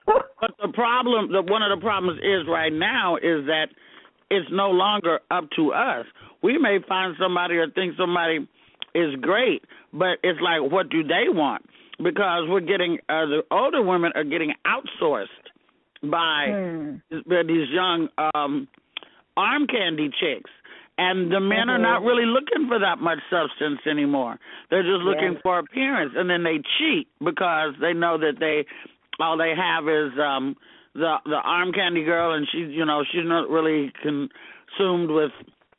but 0.06 0.52
the 0.62 0.70
problem 0.74 1.32
the 1.32 1.42
one 1.42 1.62
of 1.62 1.78
the 1.78 1.82
problems 1.82 2.20
is 2.20 2.48
right 2.48 2.74
now 2.74 3.16
is 3.18 3.46
that 3.46 3.68
it's 4.30 4.48
no 4.52 4.70
longer 4.70 5.20
up 5.32 5.46
to 5.56 5.74
us 5.74 6.06
we 6.42 6.58
may 6.58 6.78
find 6.88 7.16
somebody 7.20 7.56
or 7.56 7.70
think 7.70 7.96
somebody 7.98 8.48
is 8.94 9.16
great, 9.22 9.64
but 9.94 10.18
it's 10.24 10.40
like, 10.42 10.72
what 10.72 10.90
do 10.90 11.04
they 11.04 11.26
want? 11.28 11.64
Because 11.98 12.44
we're 12.48 12.60
getting 12.62 13.00
uh, 13.10 13.26
the 13.26 13.42
older 13.52 13.84
women 13.84 14.12
are 14.16 14.24
getting 14.24 14.54
outsourced 14.66 15.26
by 16.04 16.48
mm. 16.50 17.02
these 17.10 17.70
young 17.70 18.08
um 18.36 18.68
arm 19.36 19.66
candy 19.68 20.10
chicks. 20.10 20.50
And 20.98 21.32
the 21.32 21.40
men 21.40 21.68
mm-hmm. 21.68 21.70
are 21.70 21.78
not 21.78 22.02
really 22.02 22.26
looking 22.26 22.68
for 22.68 22.80
that 22.80 22.98
much 22.98 23.20
substance 23.30 23.80
anymore. 23.90 24.40
They're 24.70 24.82
just 24.82 25.06
looking 25.06 25.34
yes. 25.34 25.42
for 25.44 25.60
appearance, 25.60 26.14
and 26.16 26.30
then 26.30 26.44
they 26.44 26.58
cheat 26.78 27.08
because 27.20 27.74
they 27.80 27.94
know 27.94 28.18
that 28.18 28.40
they 28.40 28.66
all 29.20 29.38
they 29.38 29.54
have 29.56 29.88
is 29.88 30.18
um 30.20 30.56
the 30.96 31.18
the 31.26 31.38
arm 31.44 31.72
candy 31.72 32.04
girl, 32.04 32.34
and 32.34 32.48
she's 32.52 32.70
you 32.70 32.86
know 32.86 33.04
she's 33.12 33.26
not 33.26 33.50
really 33.50 33.94
consumed 34.02 35.12
with 35.12 35.32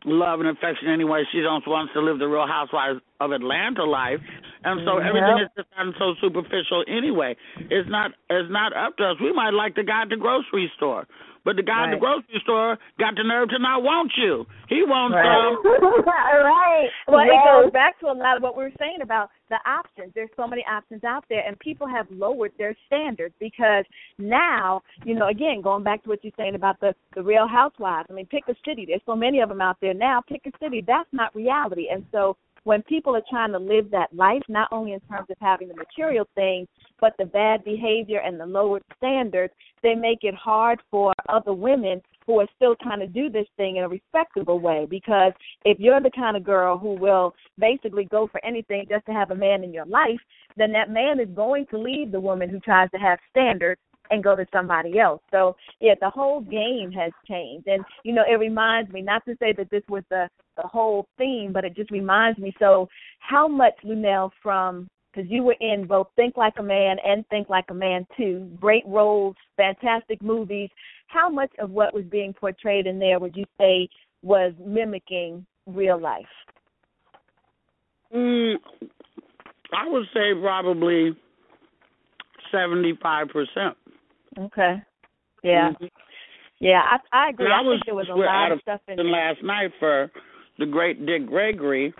love 0.05 0.41
and 0.41 0.49
affection 0.49 0.89
anyway. 0.89 1.25
She 1.33 1.39
just 1.39 1.67
wants 1.67 1.93
to 1.95 2.01
live 2.01 2.19
the 2.19 2.29
Real 2.29 2.47
Housewives 2.47 3.01
of 3.21 3.33
Atlanta 3.33 3.85
life, 3.85 4.21
and 4.63 4.81
so 4.87 4.99
yep. 4.99 5.09
everything 5.09 5.39
is 5.43 5.51
just 5.57 5.71
gotten 5.75 5.95
so 5.99 6.15
superficial 6.21 6.85
anyway. 6.87 7.35
It's 7.71 7.89
not 7.91 8.13
it's 8.31 8.51
not 8.51 8.77
up 8.77 8.97
to 8.99 9.05
us. 9.11 9.17
We 9.21 9.33
might 9.33 9.51
like 9.51 9.75
the 9.75 9.85
guy 9.85 10.03
at 10.03 10.11
the 10.11 10.17
grocery 10.17 10.71
store. 10.77 11.07
But 11.45 11.57
the 11.57 11.63
guy 11.63 11.87
right. 11.87 11.93
at 11.93 11.97
the 11.97 12.01
grocery 12.01 12.41
store 12.43 12.79
got 12.99 13.15
the 13.17 13.25
nerve 13.25 13.49
to 13.51 13.59
not 13.59 13.83
want 13.83 14.13
you. 14.17 14.45
He 14.69 14.83
wants 14.85 15.15
right. 15.15 15.27
Um, 15.27 15.59
some. 15.63 16.05
right. 16.07 16.89
Well, 17.07 17.25
yes. 17.25 17.35
it 17.35 17.65
goes 17.65 17.73
back 17.73 17.99
to 18.01 18.07
a 18.07 18.17
lot 18.17 18.37
of 18.37 18.43
what 18.43 18.57
we 18.57 18.65
were 18.65 18.79
saying 18.79 19.01
about 19.03 19.31
the 19.49 19.57
options. 19.67 20.13
There's 20.15 20.31
so 20.37 20.47
many 20.47 20.65
options 20.71 21.05
out 21.05 21.25
there, 21.29 21.47
and 21.47 21.59
people 21.59 21.89
have 21.89 22.07
lowered 22.11 22.53
their 22.59 22.77
standards 22.87 23.35
because 23.41 23.85
now, 24.19 24.83
you 25.05 25.15
know, 25.15 25.29
again, 25.29 25.63
going 25.63 25.85
back 25.85 26.03
to 26.05 26.09
what 26.09 26.23
you're 26.23 26.33
saying 26.37 26.55
about 26.55 26.81
the 26.81 26.95
the 27.15 27.23
Real 27.23 27.49
Housewives. 27.49 28.09
I 28.11 28.13
mean, 28.13 28.27
pick 28.27 28.45
a 28.49 28.55
city. 28.67 28.85
There's 28.87 29.01
so 29.07 29.17
many 29.17 29.41
of 29.41 29.49
them 29.49 29.61
out 29.61 29.79
there 29.81 29.95
now. 29.95 30.23
Pick 30.29 30.43
a 30.47 30.53
city. 30.63 30.83
That's 30.87 31.09
not 31.13 31.35
reality, 31.35 31.89
and 31.91 32.05
so 32.13 32.37
when 32.65 32.83
people 32.83 33.17
are 33.17 33.23
trying 33.31 33.53
to 33.53 33.59
live 33.59 33.91
that 33.91 34.15
life, 34.15 34.43
not 34.47 34.69
only 34.73 34.93
in 34.93 35.01
terms 35.09 35.27
of 35.31 35.37
having 35.41 35.69
the 35.69 35.75
material 35.75 36.27
things, 36.35 36.69
but 37.01 37.15
the 37.19 37.25
bad 37.25 37.65
behavior 37.65 38.21
and 38.21 38.39
the 38.39 38.47
lowered 38.47 38.83
standards, 38.97 39.53
they 39.83 39.95
make 39.95 40.21
it 40.23 40.35
hard 40.35 40.81
for 40.91 41.13
other 41.29 41.53
women 41.53 42.01
who 42.27 42.41
are 42.41 42.47
still 42.57 42.77
trying 42.83 43.01
to 43.01 43.07
do 43.07 43.31
this 43.31 43.47
thing 43.57 43.77
in 43.77 43.85
a 43.85 43.89
respectable 43.89 44.61
way. 44.61 44.87
Because 44.89 45.33
if 45.65 45.79
you're 45.81 46.01
the 46.01 46.11
kind 46.11 46.37
of 46.37 46.45
girl 46.45 46.77
who 46.77 46.95
will 46.95 47.35
basically 47.59 48.05
go 48.05 48.29
for 48.31 48.45
anything 48.45 48.85
just 48.89 49.07
to 49.07 49.13
have 49.13 49.31
a 49.31 49.35
man 49.35 49.65
in 49.65 49.73
your 49.73 49.87
life, 49.87 50.21
then 50.57 50.73
that 50.73 50.91
man 50.91 51.21
is 51.21 51.29
going 51.35 51.67
to 51.71 51.79
leave 51.79 52.13
the 52.13 52.21
woman 52.21 52.49
who 52.49 52.61
tries 52.61 52.91
to 52.91 52.99
have 52.99 53.19
standards 53.31 53.81
and 54.11 54.25
go 54.25 54.35
to 54.35 54.47
somebody 54.53 54.99
else. 54.99 55.21
So 55.31 55.57
yeah, 55.81 55.95
the 56.01 56.11
whole 56.11 56.41
game 56.41 56.91
has 56.93 57.13
changed. 57.27 57.67
And 57.67 57.85
you 58.05 58.13
know, 58.13 58.25
it 58.29 58.39
reminds 58.39 58.91
me 58.93 59.03
not 59.03 59.25
to 59.27 59.37
say 59.39 59.53
that 59.57 59.71
this 59.71 59.83
was 59.89 60.03
the 60.11 60.29
the 60.57 60.67
whole 60.67 61.07
theme, 61.19 61.53
but 61.53 61.65
it 61.65 61.77
just 61.77 61.91
reminds 61.91 62.39
me 62.39 62.55
so 62.59 62.89
how 63.21 63.47
much 63.47 63.75
Luenell 63.85 64.31
from 64.43 64.89
because 65.19 65.31
you 65.33 65.43
were 65.43 65.57
in 65.61 65.85
both 65.87 66.07
Think 66.15 66.37
Like 66.37 66.55
a 66.59 66.63
Man 66.63 66.97
and 67.05 67.27
Think 67.29 67.49
Like 67.49 67.65
a 67.71 67.75
Man 67.75 68.07
Too. 68.17 68.49
Great 68.61 68.85
roles, 68.87 69.35
fantastic 69.57 70.23
movies. 70.23 70.71
How 71.09 71.29
much 71.29 71.51
of 71.59 71.71
what 71.71 71.93
was 71.93 72.05
being 72.05 72.33
portrayed 72.33 72.87
in 72.87 73.01
there 73.01 73.19
would 73.19 73.37
you 73.37 73.45
say 73.59 73.89
was 74.23 74.53
mimicking 74.65 75.45
real 75.67 76.01
life? 76.01 76.25
Mm, 78.15 78.55
I 79.73 79.89
would 79.89 80.05
say 80.15 80.35
probably 80.41 81.17
seventy-five 82.53 83.29
percent. 83.29 83.77
Okay. 84.39 84.83
Yeah. 85.43 85.71
Mm-hmm. 85.71 85.87
Yeah, 86.61 86.83
I 86.83 87.27
I 87.27 87.31
agree. 87.31 87.51
I, 87.51 87.59
I 87.59 87.63
was 87.63 87.75
think 87.75 87.87
there 87.87 87.95
was 87.95 88.09
a 88.09 88.15
lot 88.15 88.53
of 88.53 88.61
stuff 88.63 88.81
in 88.87 88.97
there. 88.97 89.07
last 89.07 89.43
night 89.43 89.73
for 89.81 90.11
the 90.59 90.67
great 90.67 91.05
Dick 91.07 91.27
Gregory, 91.27 91.93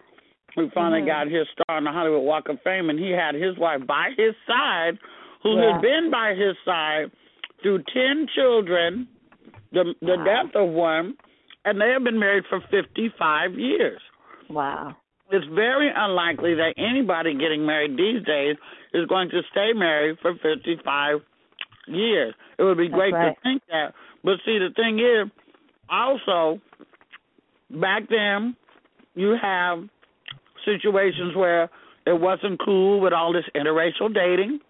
who 0.59 0.71
finally 0.71 1.01
mm-hmm. 1.01 1.09
got 1.09 1.27
his 1.29 1.47
star 1.53 1.77
on 1.77 1.85
the 1.85 1.93
Hollywood 1.93 2.23
Walk 2.23 2.49
of 2.49 2.61
Fame, 2.63 2.91
and 2.91 2.99
he 2.99 3.11
had 3.11 3.35
his 3.35 3.57
wife 3.59 3.87
by 3.87 4.11
his 4.17 4.35
side, 4.47 4.99
who 5.43 5.57
Yeah. 5.57 5.73
had 5.73 5.83
been 5.83 6.11
by 6.11 6.35
his 6.35 6.57
side 6.65 7.11
through 7.63 7.83
ten 7.93 8.27
children, 8.35 9.09
the 9.73 9.95
the 10.01 10.17
Wow. 10.17 10.25
death 10.25 10.57
of 10.57 10.69
one, 10.71 11.17
and 11.65 11.81
they 11.81 11.91
have 11.91 12.05
been 12.05 12.19
married 12.19 12.45
for 12.47 12.61
fifty 12.71 13.09
five 13.11 13.59
years. 13.59 14.01
Wow. 14.49 14.97
it's 15.31 15.45
very 15.49 15.91
unlikely 15.95 16.55
that 16.55 16.73
anybody 16.79 17.35
getting 17.35 17.67
married 17.67 17.99
these 17.99 18.25
days 18.25 18.57
is 18.95 19.05
going 19.07 19.29
to 19.29 19.43
stay 19.51 19.75
married 19.75 20.19
for 20.23 20.33
55 20.37 21.21
years. 21.87 22.35
It 22.59 22.63
would 22.63 22.79
be 22.79 22.89
great 22.89 23.13
right. 23.13 23.35
to 23.35 23.41
think 23.43 23.63
that. 23.69 23.93
But 24.25 24.37
see, 24.47 24.59
the 24.59 24.71
thing 24.75 24.99
is, 25.01 25.31
also, 25.91 26.61
back 27.71 28.09
then, 28.09 28.57
you 29.15 29.37
have 29.41 29.85
situations 30.65 31.35
where 31.35 31.69
it 32.07 32.19
wasn't 32.19 32.61
cool 32.65 33.01
with 33.01 33.13
all 33.13 33.33
this 33.33 33.45
interracial 33.55 34.13
dating. 34.13 34.61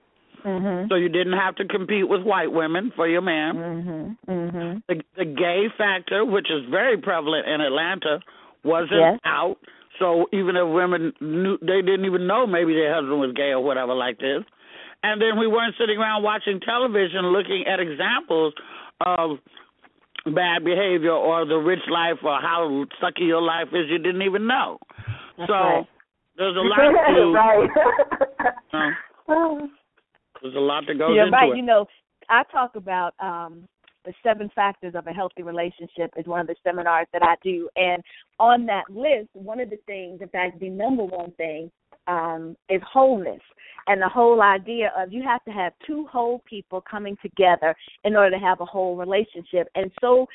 Mhm. 0.44 0.88
So 0.88 0.94
you 0.94 1.09
didn't 1.09 1.33
have 1.35 1.57
to 1.57 1.64
compete 1.64 2.09
with 2.09 2.22
white 2.22 2.53
women 2.53 2.92
for 2.94 3.09
your 3.09 3.22
man. 3.22 3.57
Mhm. 3.57 4.53
Mhm. 4.53 4.83
The, 4.87 5.03
the 5.16 5.24
gay 5.24 5.68
factor, 5.77 6.24
which 6.24 6.51
is 6.51 6.64
very 6.66 6.96
prevalent 6.96 7.46
in 7.48 7.61
Atlanta, 7.61 8.20
wasn't 8.62 9.01
Yes. 9.01 9.20
out. 9.24 9.59
So 9.98 10.29
even 10.33 10.57
if 10.57 10.66
women 10.68 11.12
knew, 11.20 11.59
they 11.61 11.83
didn't 11.83 12.05
even 12.07 12.27
know 12.27 12.46
maybe 12.46 12.72
their 12.74 12.94
husband 12.94 13.18
was 13.20 13.33
gay 13.33 13.51
or 13.51 13.61
whatever 13.61 13.94
like 13.94 14.18
this. 14.18 14.44
And 15.03 15.20
then 15.20 15.38
we 15.38 15.46
weren't 15.46 15.77
sitting 15.77 15.98
around 15.98 16.22
watching 16.22 16.61
television 16.61 17.29
looking 17.31 17.66
at 17.66 17.81
examples 17.81 18.55
of 19.01 19.38
bad 20.27 20.64
behavior 20.64 21.12
or 21.12 21.44
the 21.44 21.57
rich 21.57 21.87
life 21.88 22.18
or 22.22 22.40
how 22.40 22.87
sucky 23.01 23.27
your 23.27 23.40
life 23.42 23.68
is 23.72 23.88
you 23.88 23.98
didn't 23.98 24.22
even 24.22 24.46
know. 24.46 24.79
That's 25.38 25.48
so 25.48 25.55
right. 25.55 25.87
there's 26.37 26.57
a 26.57 26.61
lot 26.61 26.77
to 26.77 27.33
right. 27.33 28.90
uh, 29.29 29.66
there's 30.42 30.55
a 30.55 30.59
lot 30.59 30.85
that 30.87 30.98
goes 30.98 31.14
You're 31.14 31.27
into 31.27 31.37
right. 31.37 31.53
it. 31.53 31.57
You 31.57 31.62
know, 31.62 31.87
I 32.29 32.42
talk 32.53 32.77
about 32.77 33.14
um 33.20 33.68
the 34.05 34.12
seven 34.22 34.51
factors 34.55 34.94
of 34.94 35.07
a 35.07 35.12
healthy 35.12 35.42
relationship 35.42 36.12
is 36.16 36.27
one 36.27 36.40
of 36.40 36.46
the 36.46 36.55
seminars 36.64 37.07
that 37.12 37.22
I 37.22 37.35
do. 37.42 37.68
And 37.77 38.03
on 38.38 38.64
that 38.66 38.85
list, 38.88 39.29
one 39.35 39.61
of 39.61 39.68
the 39.68 39.79
things, 39.87 40.22
in 40.22 40.29
fact, 40.29 40.61
the 40.61 40.70
number 40.70 41.05
one 41.05 41.33
thing, 41.33 41.70
um, 42.07 42.57
is 42.70 42.81
wholeness. 42.90 43.42
And 43.87 44.01
the 44.01 44.09
whole 44.09 44.40
idea 44.40 44.92
of 44.96 45.12
you 45.12 45.22
have 45.24 45.44
to 45.44 45.51
have 45.51 45.72
two 45.87 46.07
whole 46.11 46.42
people 46.48 46.83
coming 46.90 47.16
together 47.20 47.74
in 48.05 48.16
order 48.16 48.31
to 48.37 48.42
have 48.42 48.61
a 48.61 48.64
whole 48.64 48.96
relationship. 48.96 49.68
And 49.74 49.90
so 50.01 50.27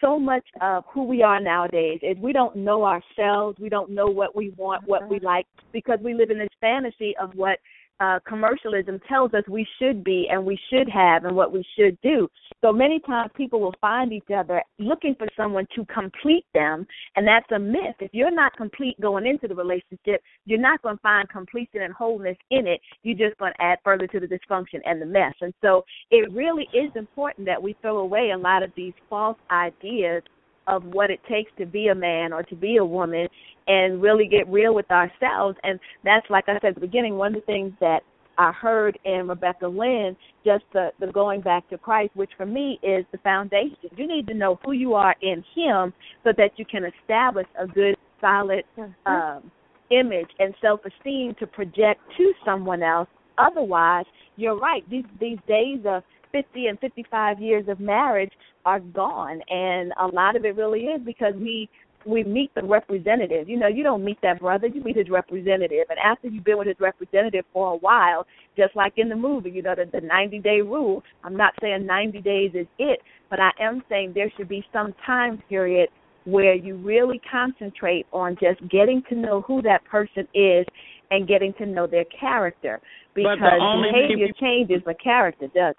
so 0.00 0.18
much 0.18 0.44
of 0.60 0.84
who 0.92 1.04
we 1.04 1.22
are 1.22 1.40
nowadays 1.40 2.00
is 2.02 2.16
we 2.18 2.32
don't 2.32 2.56
know 2.56 2.84
ourselves, 2.84 3.58
we 3.58 3.68
don't 3.68 3.90
know 3.90 4.06
what 4.06 4.34
we 4.34 4.50
want, 4.50 4.86
what 4.86 5.08
we 5.08 5.16
uh-huh. 5.16 5.26
like, 5.26 5.46
because 5.72 5.98
we 6.02 6.14
live 6.14 6.30
in 6.30 6.38
this 6.38 6.48
fantasy 6.60 7.14
of 7.20 7.34
what 7.34 7.58
uh, 8.00 8.18
commercialism 8.26 9.00
tells 9.08 9.34
us 9.34 9.42
we 9.48 9.66
should 9.78 10.04
be 10.04 10.28
and 10.30 10.44
we 10.44 10.58
should 10.70 10.88
have 10.88 11.24
and 11.24 11.34
what 11.34 11.52
we 11.52 11.64
should 11.76 11.98
do. 12.02 12.28
So 12.62 12.72
many 12.72 13.00
times 13.00 13.30
people 13.36 13.60
will 13.60 13.74
find 13.80 14.12
each 14.12 14.30
other 14.34 14.62
looking 14.78 15.14
for 15.16 15.26
someone 15.36 15.66
to 15.74 15.84
complete 15.86 16.44
them, 16.54 16.86
and 17.16 17.26
that's 17.26 17.50
a 17.52 17.58
myth. 17.58 17.96
If 18.00 18.10
you're 18.12 18.34
not 18.34 18.56
complete 18.56 19.00
going 19.00 19.26
into 19.26 19.48
the 19.48 19.54
relationship, 19.54 20.22
you're 20.44 20.58
not 20.58 20.82
going 20.82 20.96
to 20.96 21.02
find 21.02 21.28
completion 21.28 21.82
and 21.82 21.92
wholeness 21.92 22.36
in 22.50 22.66
it. 22.66 22.80
You're 23.02 23.28
just 23.28 23.38
going 23.38 23.52
to 23.52 23.62
add 23.62 23.78
further 23.84 24.06
to 24.08 24.20
the 24.20 24.26
dysfunction 24.26 24.80
and 24.84 25.00
the 25.00 25.06
mess. 25.06 25.34
And 25.40 25.54
so 25.62 25.84
it 26.10 26.32
really 26.32 26.68
is 26.72 26.90
important 26.94 27.46
that 27.46 27.62
we 27.62 27.76
throw 27.80 27.98
away 27.98 28.30
a 28.34 28.38
lot 28.38 28.62
of 28.62 28.70
these 28.76 28.94
false 29.08 29.38
ideas 29.50 30.22
of 30.68 30.84
what 30.84 31.10
it 31.10 31.20
takes 31.28 31.50
to 31.58 31.66
be 31.66 31.88
a 31.88 31.94
man 31.94 32.32
or 32.32 32.42
to 32.44 32.54
be 32.54 32.76
a 32.76 32.84
woman 32.84 33.26
and 33.66 34.00
really 34.00 34.28
get 34.28 34.46
real 34.48 34.74
with 34.74 34.90
ourselves. 34.90 35.56
And 35.64 35.80
that's, 36.04 36.26
like 36.30 36.44
I 36.48 36.54
said 36.60 36.68
at 36.68 36.74
the 36.74 36.80
beginning, 36.80 37.16
one 37.16 37.34
of 37.34 37.40
the 37.40 37.46
things 37.46 37.72
that 37.80 38.00
I 38.38 38.52
heard 38.52 38.98
in 39.04 39.26
Rebecca 39.26 39.66
Lynn, 39.66 40.16
just 40.44 40.64
the, 40.72 40.90
the 41.00 41.08
going 41.08 41.40
back 41.40 41.68
to 41.70 41.78
Christ, 41.78 42.12
which 42.14 42.30
for 42.36 42.46
me 42.46 42.78
is 42.82 43.04
the 43.10 43.18
foundation. 43.18 43.90
You 43.96 44.06
need 44.06 44.28
to 44.28 44.34
know 44.34 44.60
who 44.64 44.72
you 44.72 44.94
are 44.94 45.16
in 45.20 45.42
Him 45.56 45.92
so 46.22 46.32
that 46.36 46.50
you 46.56 46.64
can 46.64 46.84
establish 46.84 47.46
a 47.60 47.66
good, 47.66 47.96
solid 48.20 48.62
um, 49.06 49.50
image 49.90 50.28
and 50.38 50.54
self 50.60 50.80
esteem 50.84 51.34
to 51.40 51.46
project 51.46 52.00
to 52.16 52.32
someone 52.44 52.82
else. 52.82 53.08
Otherwise, 53.38 54.06
you're 54.36 54.58
right. 54.58 54.88
These 54.88 55.04
these 55.20 55.38
days 55.48 55.80
of 55.84 56.04
50 56.32 56.66
and 56.66 56.78
55 56.80 57.40
years 57.40 57.64
of 57.68 57.80
marriage 57.80 58.32
are 58.64 58.80
gone, 58.80 59.40
and 59.48 59.92
a 60.00 60.06
lot 60.06 60.36
of 60.36 60.44
it 60.44 60.56
really 60.56 60.80
is 60.80 61.00
because 61.04 61.34
we 61.36 61.68
we 62.06 62.24
meet 62.24 62.54
the 62.54 62.62
representative. 62.62 63.48
You 63.48 63.58
know, 63.58 63.66
you 63.66 63.82
don't 63.82 64.04
meet 64.04 64.18
that 64.22 64.40
brother, 64.40 64.66
you 64.66 64.82
meet 64.82 64.96
his 64.96 65.10
representative. 65.10 65.86
And 65.90 65.98
after 65.98 66.28
you've 66.28 66.44
been 66.44 66.58
with 66.58 66.68
his 66.68 66.76
representative 66.80 67.44
for 67.52 67.74
a 67.74 67.76
while, 67.76 68.26
just 68.56 68.74
like 68.76 68.94
in 68.96 69.08
the 69.08 69.16
movie, 69.16 69.50
you 69.50 69.62
know, 69.62 69.74
the, 69.74 69.84
the 69.90 70.06
90 70.06 70.38
day 70.38 70.60
rule, 70.60 71.02
I'm 71.24 71.36
not 71.36 71.54
saying 71.60 71.86
90 71.86 72.20
days 72.22 72.52
is 72.54 72.66
it, 72.78 73.00
but 73.30 73.40
I 73.40 73.50
am 73.60 73.82
saying 73.88 74.12
there 74.14 74.32
should 74.36 74.48
be 74.48 74.64
some 74.72 74.94
time 75.04 75.42
period 75.48 75.88
where 76.24 76.54
you 76.54 76.76
really 76.76 77.20
concentrate 77.30 78.06
on 78.12 78.36
just 78.40 78.60
getting 78.70 79.02
to 79.08 79.14
know 79.14 79.40
who 79.42 79.62
that 79.62 79.84
person 79.84 80.26
is 80.34 80.66
and 81.10 81.26
getting 81.26 81.54
to 81.54 81.66
know 81.66 81.86
their 81.86 82.04
character. 82.04 82.80
Because 83.14 83.38
behavior 83.40 84.28
people- 84.28 84.40
changes, 84.40 84.82
but 84.84 85.00
character 85.02 85.48
does. 85.54 85.74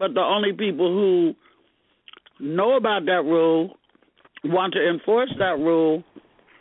But 0.00 0.14
the 0.14 0.20
only 0.20 0.52
people 0.52 0.88
who 0.88 1.34
know 2.40 2.76
about 2.76 3.04
that 3.04 3.22
rule, 3.22 3.76
want 4.44 4.72
to 4.72 4.80
enforce 4.80 5.30
that 5.38 5.58
rule, 5.60 6.02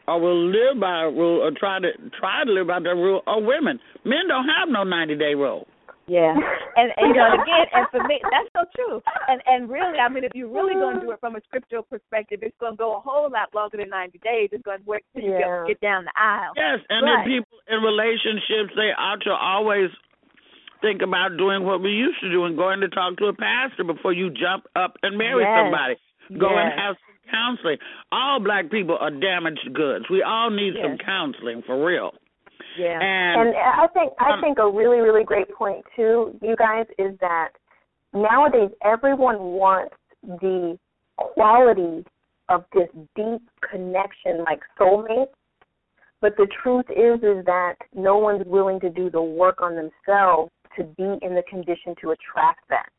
or 0.09 0.19
will 0.19 0.51
live 0.51 0.77
by 0.79 1.03
a 1.03 1.09
rule, 1.09 1.41
or 1.41 1.51
try 1.57 1.79
to 1.79 1.87
try 2.19 2.43
to 2.43 2.51
live 2.51 2.67
by 2.67 2.79
that 2.79 2.95
rule, 2.95 3.21
are 3.25 3.39
women. 3.41 3.79
Men 4.03 4.27
don't 4.27 4.43
have 4.43 4.67
no 4.67 4.83
ninety 4.83 5.15
day 5.15 5.33
rule. 5.35 5.65
Yeah, 6.07 6.33
and, 6.75 6.91
and 6.97 7.07
you 7.07 7.13
know, 7.13 7.31
again, 7.31 7.65
and 7.71 7.87
for 7.91 8.03
me, 8.03 8.19
that's 8.27 8.49
so 8.51 8.65
true. 8.75 9.01
And 9.29 9.41
and 9.45 9.69
really, 9.69 9.99
I 9.99 10.09
mean, 10.09 10.25
if 10.25 10.31
you're 10.35 10.51
really 10.51 10.73
going 10.73 10.99
to 10.99 11.05
do 11.05 11.11
it 11.11 11.19
from 11.21 11.37
a 11.37 11.41
scriptural 11.47 11.83
perspective, 11.83 12.39
it's 12.41 12.57
going 12.59 12.73
to 12.73 12.77
go 12.77 12.97
a 12.97 12.99
whole 12.99 13.29
lot 13.31 13.55
longer 13.55 13.77
than 13.77 13.89
90 13.89 14.17
days. 14.19 14.49
It's 14.51 14.63
going 14.63 14.79
to 14.79 14.85
work 14.85 15.03
till 15.13 15.23
you 15.23 15.31
Yeah. 15.31 15.63
get, 15.69 15.79
get 15.79 15.81
down 15.81 16.03
the 16.03 16.11
aisle. 16.19 16.51
Yes, 16.57 16.79
and 16.89 17.05
Right. 17.05 17.23
then 17.23 17.39
people 17.39 17.57
in 17.69 17.79
relationships 17.85 18.73
they 18.75 18.91
ought 18.97 19.21
to 19.21 19.31
always 19.31 19.91
think 20.81 21.01
about 21.01 21.37
doing 21.37 21.63
what 21.63 21.81
we 21.81 21.91
used 21.91 22.19
to 22.21 22.29
do 22.31 22.45
and 22.45 22.57
going 22.57 22.79
to 22.81 22.89
talk 22.89 23.17
to 23.17 23.25
a 23.25 23.33
pastor 23.33 23.83
before 23.83 24.13
you 24.13 24.29
jump 24.29 24.65
up 24.75 24.93
and 25.03 25.17
marry 25.17 25.43
Yes. 25.43 25.57
somebody. 25.57 25.95
Go 26.39 26.57
and 26.57 26.71
have 26.79 26.95
some 26.95 27.31
counseling. 27.31 27.77
All 28.11 28.39
black 28.39 28.69
people 28.69 28.97
are 28.99 29.11
damaged 29.11 29.73
goods. 29.73 30.05
We 30.09 30.21
all 30.23 30.49
need 30.49 30.73
some 30.81 30.97
counseling 30.97 31.63
for 31.65 31.83
real. 31.83 32.11
Yeah. 32.77 32.99
And, 33.01 33.49
And 33.49 33.57
I 33.57 33.87
think 33.87 34.13
I 34.19 34.31
Um, 34.33 34.41
think 34.41 34.59
a 34.59 34.69
really 34.69 34.99
really 34.99 35.23
great 35.23 35.49
point 35.53 35.83
too, 35.95 36.37
you 36.41 36.55
guys, 36.55 36.85
is 36.97 37.17
that 37.19 37.49
nowadays 38.13 38.71
everyone 38.83 39.37
wants 39.39 39.95
the 40.23 40.77
quality 41.17 42.05
of 42.49 42.63
this 42.73 42.89
deep 43.15 43.41
connection, 43.61 44.43
like 44.45 44.61
soulmate. 44.79 45.29
But 46.21 46.35
the 46.37 46.47
truth 46.61 46.85
is, 46.89 47.23
is 47.23 47.45
that 47.45 47.75
no 47.93 48.17
one's 48.17 48.45
willing 48.45 48.79
to 48.81 48.89
do 48.89 49.09
the 49.09 49.21
work 49.21 49.61
on 49.61 49.75
themselves 49.75 50.51
to 50.77 50.83
be 50.83 51.17
in 51.21 51.35
the 51.35 51.43
condition 51.49 51.95
to 52.01 52.11
attract 52.11 52.67
that. 52.69 52.89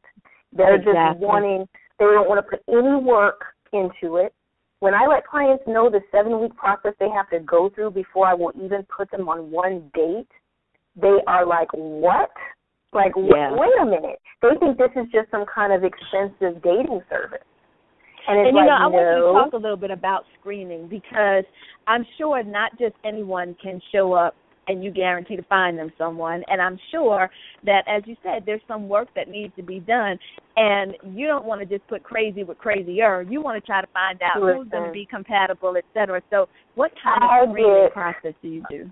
They're 0.52 0.78
just 0.78 1.18
wanting. 1.18 1.68
They 1.98 2.06
don't 2.06 2.28
want 2.28 2.44
to 2.44 2.50
put 2.50 2.62
any 2.68 2.96
work 3.02 3.44
into 3.72 4.16
it. 4.16 4.32
When 4.80 4.94
I 4.94 5.06
let 5.06 5.26
clients 5.26 5.62
know 5.66 5.90
the 5.90 6.00
seven 6.10 6.40
week 6.40 6.56
process 6.56 6.94
they 6.98 7.10
have 7.10 7.28
to 7.30 7.40
go 7.40 7.70
through 7.74 7.90
before 7.90 8.26
I 8.26 8.34
will 8.34 8.52
even 8.56 8.84
put 8.84 9.10
them 9.10 9.28
on 9.28 9.50
one 9.50 9.90
date, 9.94 10.28
they 10.96 11.18
are 11.26 11.44
like, 11.46 11.68
"What? 11.72 12.30
Like, 12.92 13.12
Yeah. 13.14 13.52
wait 13.52 13.78
a 13.78 13.84
minute." 13.84 14.20
They 14.40 14.56
think 14.56 14.78
this 14.78 14.90
is 14.96 15.06
just 15.12 15.30
some 15.30 15.44
kind 15.46 15.72
of 15.72 15.84
expensive 15.84 16.62
dating 16.62 17.04
service. 17.08 17.44
And 18.26 18.38
And 18.38 18.48
you 18.48 18.54
like, 18.54 18.66
know, 18.66 18.74
I 18.74 18.86
want 18.86 19.16
you 19.16 19.22
to 19.22 19.32
talk 19.32 19.52
a 19.52 19.56
little 19.56 19.76
bit 19.76 19.90
about 19.90 20.26
screening 20.38 20.88
because 20.88 21.44
I'm 21.86 22.04
sure 22.16 22.42
not 22.42 22.76
just 22.78 22.94
anyone 23.04 23.54
can 23.62 23.80
show 23.92 24.12
up 24.12 24.34
and 24.70 24.84
you 24.84 24.90
guarantee 24.90 25.36
to 25.36 25.42
find 25.42 25.76
them 25.76 25.92
someone. 25.98 26.44
And 26.46 26.62
I'm 26.62 26.78
sure 26.92 27.28
that, 27.64 27.82
as 27.88 28.02
you 28.06 28.16
said, 28.22 28.44
there's 28.46 28.60
some 28.68 28.88
work 28.88 29.08
that 29.16 29.28
needs 29.28 29.52
to 29.56 29.62
be 29.62 29.80
done. 29.80 30.16
And 30.56 30.94
you 31.14 31.26
don't 31.26 31.44
want 31.44 31.60
to 31.60 31.66
just 31.66 31.86
put 31.88 32.04
crazy 32.04 32.44
with 32.44 32.58
crazier. 32.58 33.22
You 33.22 33.42
want 33.42 33.60
to 33.60 33.66
try 33.66 33.80
to 33.80 33.86
find 33.92 34.20
out 34.22 34.40
who's 34.40 34.68
going 34.68 34.86
to 34.86 34.92
be 34.92 35.06
compatible, 35.10 35.74
et 35.76 35.84
cetera. 35.92 36.22
So, 36.30 36.48
what 36.76 36.92
kind 37.02 37.22
I 37.24 37.42
of 37.42 37.50
screening 37.50 37.84
get- 37.86 37.92
process 37.92 38.34
do 38.42 38.48
you 38.48 38.62
do? 38.70 38.90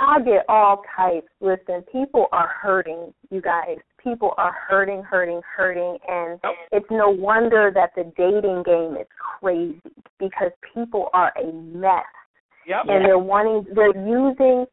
I 0.00 0.20
get 0.22 0.44
all 0.48 0.82
types. 0.96 1.28
Listen, 1.40 1.84
people 1.92 2.26
are 2.32 2.48
hurting, 2.60 3.14
you 3.30 3.40
guys. 3.40 3.78
People 4.02 4.34
are 4.38 4.52
hurting, 4.68 5.02
hurting, 5.02 5.40
hurting, 5.56 5.98
and 6.08 6.40
it's 6.72 6.86
no 6.90 7.08
wonder 7.10 7.70
that 7.72 7.90
the 7.94 8.02
dating 8.16 8.64
game 8.66 9.00
is 9.00 9.06
crazy 9.40 9.80
because 10.18 10.50
people 10.74 11.10
are 11.14 11.32
a 11.40 11.52
mess, 11.52 12.02
yep. 12.66 12.80
and 12.88 13.04
they're 13.04 13.18
wanting, 13.18 13.64
they're 13.72 13.96
using 13.96 14.66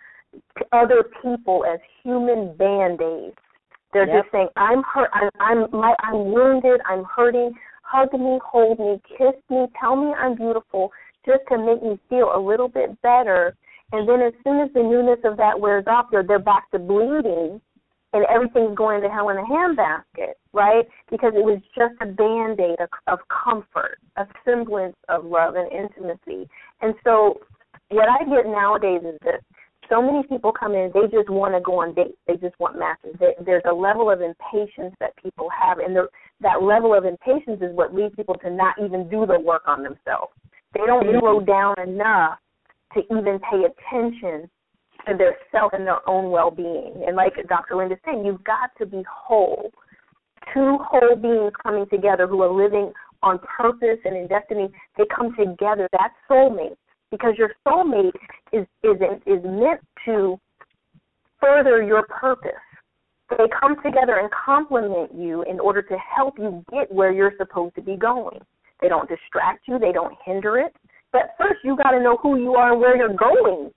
other 0.72 1.04
people 1.22 1.66
as 1.66 1.80
human 2.04 2.56
band 2.56 3.02
aids. 3.02 3.36
They're 3.94 4.08
Yep. 4.08 4.24
just 4.24 4.32
saying, 4.32 4.50
"I'm 4.56 4.84
hurt. 4.84 5.10
I'm, 5.14 5.30
I'm, 5.40 5.72
my, 5.72 5.96
I'm 6.00 6.32
wounded. 6.32 6.82
I'm 6.86 7.04
hurting. 7.04 7.54
Hug 7.84 8.14
me, 8.14 8.40
hold 8.44 8.80
me, 8.80 9.02
kiss 9.18 9.36
me, 9.50 9.68
tell 9.78 9.98
me 9.98 10.14
I'm 10.14 10.36
beautiful, 10.36 10.94
just 11.26 11.42
to 11.50 11.58
make 11.58 11.84
me 11.84 12.00
feel 12.10 12.32
a 12.34 12.40
little 12.40 12.70
bit 12.70 13.00
better." 13.02 13.56
And 13.92 14.08
then 14.08 14.22
as 14.22 14.34
soon 14.46 14.62
as 14.62 14.72
the 14.74 14.82
newness 14.82 15.20
of 15.26 15.36
that 15.38 15.60
wears 15.60 15.84
off, 15.88 16.08
they're 16.10 16.24
they're 16.24 16.40
back 16.40 16.72
to 16.72 16.80
bleeding, 16.80 17.60
and 18.14 18.26
everything's 18.34 18.76
going 18.76 19.02
to 19.02 19.10
hell 19.10 19.30
in 19.30 19.38
a 19.38 19.44
handbasket, 19.44 20.36
right? 20.54 20.88
Because 21.10 21.34
it 21.36 21.44
was 21.44 21.60
just 21.76 21.96
a 22.00 22.06
band 22.06 22.62
aid 22.62 22.80
of, 22.80 22.90
of 23.08 23.20
comfort, 23.28 23.98
a 24.16 24.26
semblance 24.46 24.96
of 25.10 25.26
love 25.26 25.56
and 25.56 25.70
intimacy. 25.72 26.50
And 26.82 26.96
so 27.04 27.42
what 27.90 28.08
I 28.08 28.24
get 28.24 28.46
nowadays 28.46 29.02
is 29.04 29.20
this. 29.22 29.42
So 29.92 30.02
many 30.02 30.24
people 30.24 30.54
come 30.58 30.74
in, 30.74 30.90
they 30.94 31.12
just 31.12 31.30
want 31.30 31.54
to 31.54 31.60
go 31.60 31.82
on 31.82 31.94
dates. 31.94 32.16
They 32.26 32.38
just 32.38 32.58
want 32.62 32.80
matches. 32.80 33.14
There's 33.46 33.64
a 33.70 33.74
level 33.74 34.10
of 34.10 34.22
impatience 34.22 34.96
that 35.02 35.12
people 35.22 35.50
have, 35.52 35.80
and 35.80 35.98
that 36.40 36.64
level 36.64 36.96
of 36.96 37.04
impatience 37.04 37.60
is 37.62 37.76
what 37.76 37.94
leads 37.94 38.16
people 38.16 38.36
to 38.36 38.50
not 38.50 38.76
even 38.82 39.10
do 39.10 39.26
the 39.26 39.38
work 39.38 39.64
on 39.68 39.84
themselves. 39.84 40.32
They 40.74 40.86
don't 40.88 41.04
mm-hmm. 41.04 41.20
slow 41.20 41.42
down 41.42 41.76
enough 41.84 42.40
to 42.94 43.02
even 43.12 43.38
pay 43.52 43.68
attention 43.68 44.50
to 45.08 45.18
their 45.18 45.36
self 45.52 45.74
and 45.74 45.86
their 45.86 46.08
own 46.08 46.32
well-being. 46.32 47.04
And 47.06 47.18
like 47.18 47.34
Dr. 47.50 47.76
Linda 47.76 47.98
said, 48.06 48.26
you've 48.26 48.44
got 48.46 48.72
to 48.78 48.86
be 48.86 49.04
whole. 49.12 49.72
Two 50.54 50.78
whole 50.80 51.18
beings 51.18 51.52
coming 51.62 51.86
together 51.92 52.28
who 52.28 52.42
are 52.44 52.52
living 52.52 52.94
on 53.24 53.40
purpose 53.40 54.00
and 54.06 54.16
in 54.16 54.28
destiny, 54.28 54.70
they 54.98 55.04
come 55.14 55.36
together. 55.36 55.90
That's 55.92 56.14
soulmate 56.30 56.78
because 57.12 57.34
your 57.38 57.52
soulmate 57.68 58.16
is 58.52 58.66
is 58.84 58.98
is 59.26 59.44
meant 59.44 59.82
to 60.06 60.40
further 61.40 61.84
your 61.84 62.04
purpose. 62.04 62.52
They 63.30 63.46
come 63.60 63.76
together 63.84 64.20
and 64.20 64.30
complement 64.32 65.14
you 65.16 65.44
in 65.44 65.60
order 65.60 65.82
to 65.82 65.98
help 65.98 66.38
you 66.38 66.64
get 66.72 66.92
where 66.92 67.12
you're 67.12 67.34
supposed 67.38 67.76
to 67.76 67.82
be 67.82 67.96
going. 67.96 68.40
They 68.82 68.90
don't 68.90 69.08
distract 69.08 69.68
you, 69.68 69.80
they 69.80 69.92
don't 69.92 70.14
hinder 70.26 70.58
it. 70.58 70.76
But 71.14 71.36
first, 71.38 71.60
you 71.64 71.78
got 71.78 71.92
to 71.92 72.02
know 72.02 72.18
who 72.22 72.38
you 72.38 72.56
are 72.56 72.74
and 72.74 72.82
where 72.82 72.98
you're 72.98 73.16
going 73.16 73.72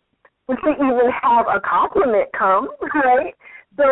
can 0.48 0.74
even 0.74 1.10
have 1.22 1.46
a 1.48 1.60
compliment 1.60 2.28
come, 2.36 2.68
right? 2.94 3.34
So 3.76 3.84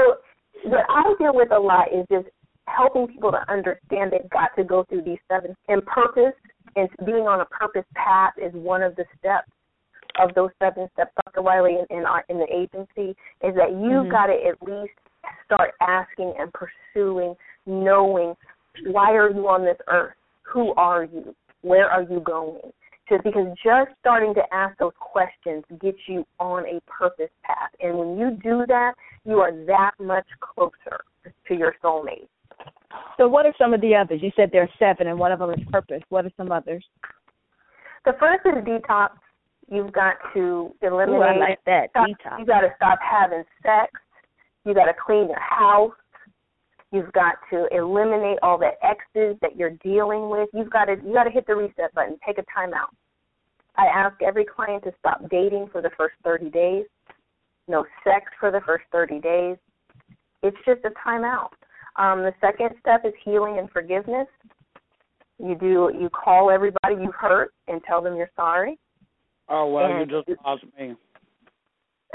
what 0.65 0.85
I 0.89 1.15
deal 1.19 1.35
with 1.35 1.51
a 1.51 1.59
lot 1.59 1.89
is 1.93 2.05
just 2.11 2.29
helping 2.69 3.07
people 3.07 3.33
to 3.33 3.41
understand 3.51 4.13
they've 4.13 4.31
got 4.31 4.55
to 4.57 4.65
go 4.65 4.85
through 4.89 5.03
these 5.03 5.19
seven 5.31 5.57
and 5.69 5.85
purpose 5.87 6.35
and 6.77 6.89
being 7.05 7.27
on 7.27 7.41
a 7.41 7.45
purpose 7.47 7.85
path 7.95 8.35
is 8.39 8.53
one 8.55 8.83
of 8.83 8.97
the 8.97 9.05
steps 9.19 9.51
of 10.21 10.35
those 10.35 10.51
seven 10.59 10.89
steps, 10.93 11.13
Dr. 11.25 11.43
Wiley, 11.43 11.77
in, 11.79 11.99
in 11.99 12.05
our 12.05 12.25
in 12.29 12.39
the 12.39 12.47
agency, 12.53 13.17
is 13.43 13.55
that 13.57 13.71
you've 13.71 14.07
mm-hmm. 14.07 14.11
got 14.11 14.27
to 14.27 14.35
at 14.35 14.61
least 14.63 14.93
start 15.45 15.73
asking 15.81 16.35
and 16.39 16.53
pursuing, 16.53 17.35
knowing 17.67 18.35
why 18.87 19.13
are 19.13 19.31
you 19.31 19.49
on 19.49 19.65
this 19.65 19.79
earth? 19.89 20.15
Who 20.53 20.75
are 20.75 21.05
you? 21.05 21.35
Where 21.63 21.89
are 21.89 22.03
you 22.03 22.21
going? 22.21 22.61
Just 23.09 23.25
because 23.25 23.47
just 23.65 23.91
starting 24.01 24.35
to 24.35 24.43
ask 24.53 24.79
those 24.79 24.93
questions 24.99 25.65
gets 25.81 25.99
you 26.07 26.25
on 26.39 26.65
a 26.67 26.81
purpose 26.87 27.31
path. 27.45 27.71
And 27.81 27.99
when 27.99 28.19
you 28.19 28.39
do 28.43 28.65
that, 28.69 28.95
you 29.25 29.39
are 29.39 29.53
that 29.67 29.93
much 30.01 30.27
closer 30.41 31.01
to 31.49 31.55
your 31.55 31.75
soulmate. 31.83 32.29
So, 33.17 33.29
what 33.29 33.47
are 33.47 33.55
some 33.59 33.75
of 33.75 33.81
the 33.81 33.95
others? 33.95 34.21
You 34.23 34.31
said 34.37 34.51
there 34.53 34.63
are 34.63 34.71
seven, 34.79 35.09
and 35.09 35.19
one 35.19 35.33
of 35.33 35.39
them 35.39 35.51
is 35.51 35.61
purpose. 35.71 36.03
What 36.09 36.25
are 36.25 36.33
some 36.37 36.51
others? 36.51 36.85
The 38.05 38.13
first 38.19 38.41
is 38.47 38.65
detox. 38.65 39.11
You've 39.71 39.93
got 39.93 40.15
to 40.35 40.75
eliminate. 40.83 41.21
Ooh, 41.21 41.23
I 41.23 41.37
like 41.37 41.59
that 41.67 41.91
stop, 41.91 42.09
detox. 42.09 42.39
You 42.41 42.47
got 42.47 42.61
to 42.61 42.73
stop 42.77 42.99
having 43.01 43.45
sex. 43.63 43.93
You 44.65 44.75
got 44.75 44.87
to 44.87 44.95
clean 44.95 45.29
your 45.29 45.41
house. 45.41 45.93
You've 46.91 47.13
got 47.13 47.37
to 47.51 47.69
eliminate 47.73 48.39
all 48.43 48.59
the 48.59 48.73
X's 48.83 49.37
that 49.41 49.57
you're 49.57 49.79
dealing 49.83 50.29
with. 50.29 50.49
You've 50.53 50.71
got 50.71 50.87
to 50.87 50.97
you 51.05 51.15
got 51.15 51.25
to 51.25 51.31
hit 51.31 51.47
the 51.47 51.57
reset 51.57 51.95
button. 51.95 52.19
Take 52.27 52.39
a 52.39 52.43
timeout. 52.43 52.93
I 53.77 53.87
ask 53.87 54.21
every 54.21 54.45
client 54.45 54.85
to 54.85 54.93
stop 54.99 55.23
dating 55.31 55.69
for 55.73 55.81
the 55.81 55.91
first 55.97 56.15
30 56.25 56.51
days. 56.51 56.85
No 57.69 57.87
sex 58.05 58.27
for 58.39 58.51
the 58.51 58.61
first 58.67 58.85
30 58.93 59.21
days. 59.21 59.57
It's 60.43 60.57
just 60.67 60.81
a 60.85 60.91
timeout. 61.09 61.49
Um, 61.97 62.23
the 62.23 62.33
second 62.41 62.71
step 62.81 63.05
is 63.05 63.13
healing 63.25 63.59
and 63.59 63.71
forgiveness. 63.71 64.29
You 65.39 65.55
do 65.55 65.91
you 65.99 66.09
call 66.11 66.51
everybody 66.51 66.95
you 66.95 67.13
hurt 67.13 67.53
and 67.69 67.83
tell 67.85 68.01
them 68.01 68.17
you're 68.17 68.31
sorry. 68.37 68.79
Oh 69.49 69.69
well, 69.71 69.87
and 69.87 70.11
you 70.11 70.23
just 70.25 70.41
lost 70.45 70.65
me. 70.79 70.95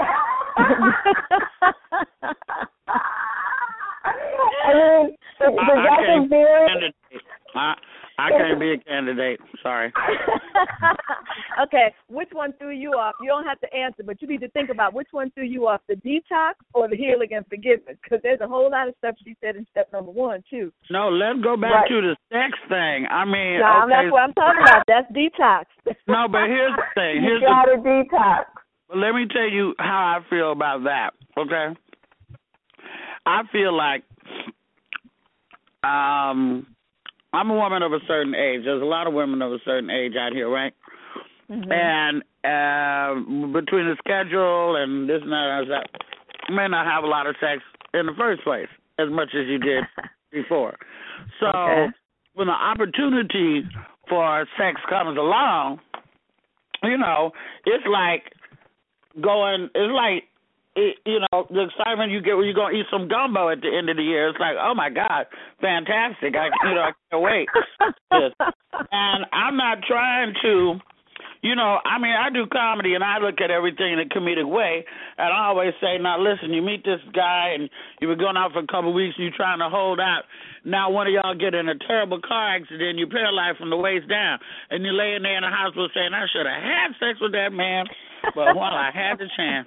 I 4.68 4.74
mean, 4.74 5.16
but, 5.38 5.48
but 5.54 5.62
I, 5.62 5.84
that's 5.84 6.08
I 6.08 6.24
a 6.24 6.28
very. 6.28 6.92
I, 7.54 7.74
I 8.18 8.30
can't 8.36 8.58
be 8.58 8.72
a 8.72 8.78
candidate. 8.78 9.40
Sorry. 9.62 9.92
okay, 11.62 11.94
which 12.08 12.28
one 12.32 12.52
threw 12.58 12.72
you 12.72 12.90
off? 12.90 13.14
You 13.22 13.28
don't 13.28 13.46
have 13.46 13.60
to 13.60 13.72
answer, 13.72 14.02
but 14.04 14.20
you 14.20 14.28
need 14.28 14.40
to 14.40 14.48
think 14.50 14.70
about 14.70 14.92
which 14.92 15.08
one 15.12 15.30
threw 15.30 15.44
you 15.44 15.68
off: 15.68 15.80
the 15.88 15.94
detox 15.94 16.54
or 16.74 16.88
the 16.88 16.96
healing 16.96 17.28
and 17.30 17.46
forgiveness. 17.46 17.96
Because 18.02 18.20
there's 18.22 18.40
a 18.40 18.48
whole 18.48 18.70
lot 18.70 18.88
of 18.88 18.94
stuff 18.98 19.14
she 19.24 19.36
said 19.40 19.56
in 19.56 19.66
step 19.70 19.88
number 19.92 20.10
one 20.10 20.42
too. 20.50 20.72
No, 20.90 21.08
let's 21.08 21.40
go 21.42 21.56
back 21.56 21.72
right. 21.72 21.88
to 21.88 22.00
the 22.02 22.16
sex 22.28 22.58
thing. 22.68 23.06
I 23.08 23.24
mean, 23.24 23.60
no, 23.60 23.84
okay. 23.84 23.92
that's 23.94 24.12
what 24.12 24.22
I'm 24.22 24.34
talking 24.34 24.62
about. 24.62 24.82
That's 24.88 25.10
detox. 25.12 25.64
no, 26.08 26.26
but 26.30 26.46
here's 26.48 26.74
the 26.74 26.82
thing. 26.94 27.22
Here's 27.22 27.40
you 27.40 27.46
got 27.46 27.66
the, 27.66 27.78
a 27.78 27.84
detox. 27.84 28.44
Well, 28.88 28.98
let 28.98 29.14
me 29.14 29.26
tell 29.32 29.48
you 29.48 29.74
how 29.78 30.18
I 30.18 30.28
feel 30.28 30.52
about 30.52 30.84
that. 30.84 31.10
Okay. 31.38 31.78
I 33.26 33.42
feel 33.52 33.76
like 33.76 34.02
um 35.84 36.66
I'm 37.32 37.50
a 37.50 37.54
woman 37.54 37.82
of 37.82 37.92
a 37.92 38.00
certain 38.06 38.34
age. 38.34 38.62
There's 38.64 38.82
a 38.82 38.86
lot 38.86 39.06
of 39.06 39.12
women 39.12 39.42
of 39.42 39.52
a 39.52 39.58
certain 39.64 39.90
age 39.90 40.14
out 40.18 40.32
here, 40.32 40.48
right? 40.48 40.72
Mm-hmm. 41.50 41.70
And 41.72 42.22
uh, 42.44 43.52
between 43.52 43.86
the 43.86 43.96
schedule 43.98 44.76
and 44.76 45.08
this 45.08 45.20
and 45.22 45.32
that, 45.32 45.60
and 45.60 45.70
that, 45.70 45.90
you 46.48 46.54
may 46.54 46.68
not 46.68 46.86
have 46.86 47.04
a 47.04 47.06
lot 47.06 47.26
of 47.26 47.36
sex 47.40 47.62
in 47.94 48.06
the 48.06 48.12
first 48.16 48.42
place 48.44 48.68
as 48.98 49.08
much 49.10 49.28
as 49.34 49.46
you 49.46 49.58
did 49.58 49.84
before. 50.32 50.76
So 51.40 51.46
okay. 51.46 51.86
when 52.34 52.46
the 52.48 52.52
opportunity 52.52 53.62
for 54.08 54.46
sex 54.58 54.80
comes 54.88 55.16
along, 55.18 55.80
you 56.82 56.96
know, 56.96 57.32
it's 57.66 57.84
like 57.90 58.32
going. 59.20 59.68
It's 59.74 59.92
like 59.92 60.24
it, 60.78 60.96
you 61.04 61.18
know, 61.18 61.46
the 61.50 61.66
excitement 61.66 62.12
you 62.12 62.22
get 62.22 62.36
when 62.36 62.46
you're 62.46 62.54
gonna 62.54 62.78
eat 62.78 62.86
some 62.90 63.08
gumbo 63.08 63.50
at 63.50 63.60
the 63.60 63.70
end 63.74 63.90
of 63.90 63.96
the 63.96 64.06
year. 64.06 64.28
It's 64.30 64.38
like, 64.38 64.54
oh 64.54 64.74
my 64.74 64.90
god, 64.90 65.26
fantastic! 65.60 66.38
I 66.38 66.46
you 66.62 66.74
know 66.74 66.86
I 66.86 66.92
can't 67.10 67.22
wait. 67.22 67.48
And 68.10 69.26
I'm 69.32 69.56
not 69.56 69.82
trying 69.82 70.34
to, 70.42 70.78
you 71.42 71.54
know, 71.56 71.78
I 71.82 71.98
mean 71.98 72.14
I 72.14 72.30
do 72.30 72.46
comedy 72.46 72.94
and 72.94 73.02
I 73.02 73.18
look 73.18 73.40
at 73.42 73.50
everything 73.50 73.98
in 73.98 73.98
a 73.98 74.06
comedic 74.06 74.46
way, 74.46 74.86
and 75.18 75.28
I 75.34 75.50
always 75.50 75.74
say, 75.80 75.98
now 75.98 76.20
listen, 76.22 76.54
you 76.54 76.62
meet 76.62 76.84
this 76.84 77.02
guy 77.12 77.58
and 77.58 77.68
you've 78.00 78.14
been 78.14 78.22
going 78.22 78.36
out 78.36 78.52
for 78.52 78.60
a 78.62 78.70
couple 78.70 78.90
of 78.90 78.94
weeks 78.94 79.16
and 79.18 79.26
you're 79.26 79.36
trying 79.36 79.58
to 79.58 79.68
hold 79.68 79.98
out. 79.98 80.22
Now 80.64 80.90
one 80.90 81.06
of 81.08 81.12
y'all 81.12 81.34
get 81.34 81.54
in 81.54 81.68
a 81.68 81.78
terrible 81.86 82.20
car 82.22 82.54
accident, 82.54 82.98
you're 82.98 83.10
paralyzed 83.10 83.58
from 83.58 83.70
the 83.70 83.76
waist 83.76 84.08
down, 84.08 84.38
and 84.70 84.84
you're 84.84 84.94
laying 84.94 85.22
there 85.22 85.36
in 85.36 85.42
the 85.42 85.50
hospital 85.50 85.88
saying, 85.90 86.14
I 86.14 86.26
should 86.30 86.46
have 86.46 86.62
had 86.62 86.88
sex 87.02 87.18
with 87.20 87.32
that 87.32 87.50
man, 87.50 87.86
but 88.34 88.54
while 88.54 88.74
I 88.74 88.90
had 88.94 89.18
the 89.18 89.26
chance. 89.34 89.66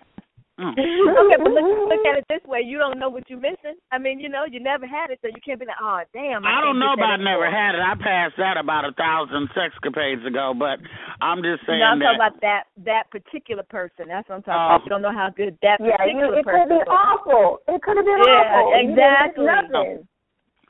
Mm. 0.61 0.77
okay, 0.77 1.37
but 1.41 1.49
look, 1.49 1.65
look 1.89 2.05
at 2.05 2.17
it 2.21 2.25
this 2.29 2.45
way: 2.45 2.61
you 2.61 2.77
don't 2.77 3.01
know 3.01 3.09
what 3.09 3.25
you're 3.25 3.41
missing. 3.41 3.81
I 3.89 3.97
mean, 3.97 4.21
you 4.21 4.29
know, 4.29 4.45
you 4.45 4.61
never 4.61 4.85
had 4.85 5.09
it, 5.09 5.17
so 5.21 5.27
you 5.27 5.41
can't 5.41 5.59
be 5.59 5.65
like, 5.65 5.81
"Oh, 5.81 6.05
damn." 6.13 6.45
I, 6.45 6.59
I 6.59 6.61
don't 6.61 6.77
know 6.77 6.93
about 6.93 7.17
never 7.17 7.49
had 7.49 7.73
it. 7.73 7.81
I 7.81 7.97
passed 7.97 8.37
that 8.37 8.61
about 8.61 8.85
a 8.85 8.93
thousand 8.93 9.49
sexcapades 9.57 10.21
ago, 10.21 10.53
but 10.53 10.77
I'm 11.17 11.41
just 11.41 11.65
saying. 11.65 11.81
No, 11.81 11.97
I'm 11.97 11.99
that, 11.99 12.13
talking 12.13 12.21
about 12.21 12.37
that 12.45 12.63
that 12.85 13.03
particular 13.09 13.65
person. 13.65 14.05
That's 14.13 14.29
what 14.29 14.37
I'm 14.37 14.45
talking 14.45 14.61
uh, 14.61 14.69
about. 14.77 14.85
You 14.85 14.93
don't 14.93 15.01
know 15.01 15.17
how 15.17 15.33
good 15.33 15.57
that 15.65 15.81
yeah, 15.81 15.97
particular 15.97 16.37
it 16.37 16.45
person. 16.45 16.69
Yeah, 16.69 16.77
it 16.77 16.85
could 16.85 16.85
be 16.85 16.93
awful. 16.93 17.45
It 17.65 17.81
could 17.81 17.97
have 17.97 18.05
been 18.05 18.21
yeah, 18.21 18.45
awful. 18.45 18.69
Yeah, 18.69 18.85
exactly. 18.85 19.45
Nothing. 19.49 20.05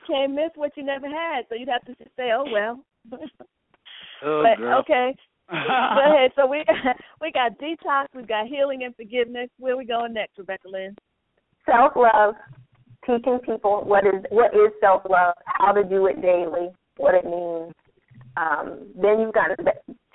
Can't 0.08 0.32
miss 0.32 0.56
what 0.56 0.72
you 0.74 0.88
never 0.88 1.06
had, 1.06 1.44
so 1.48 1.54
you'd 1.54 1.68
have 1.68 1.84
to 1.84 1.92
just 2.00 2.16
say, 2.16 2.32
"Oh 2.32 2.48
well." 2.48 2.80
oh, 4.24 4.40
but 4.40 4.56
girl. 4.56 4.80
okay, 4.80 5.12
Go 5.52 6.14
ahead. 6.14 6.32
So 6.36 6.46
we 6.46 6.64
we 7.20 7.30
got 7.32 7.58
detox, 7.58 8.06
we've 8.14 8.26
got 8.26 8.46
healing 8.46 8.84
and 8.84 8.96
forgiveness. 8.96 9.48
Where 9.58 9.74
are 9.74 9.76
we 9.76 9.84
going 9.84 10.14
next, 10.14 10.38
Rebecca 10.38 10.68
Lynn? 10.68 10.96
Self 11.66 11.92
love, 11.94 12.34
teaching 13.06 13.38
people 13.44 13.82
what 13.84 14.06
is 14.06 14.24
what 14.30 14.54
is 14.54 14.72
self 14.80 15.02
love, 15.08 15.34
how 15.44 15.72
to 15.72 15.84
do 15.84 16.06
it 16.06 16.22
daily, 16.22 16.68
what 16.96 17.14
it 17.14 17.24
means. 17.24 17.74
Um, 18.36 18.88
then 19.00 19.20
you've 19.20 19.34
got 19.34 19.50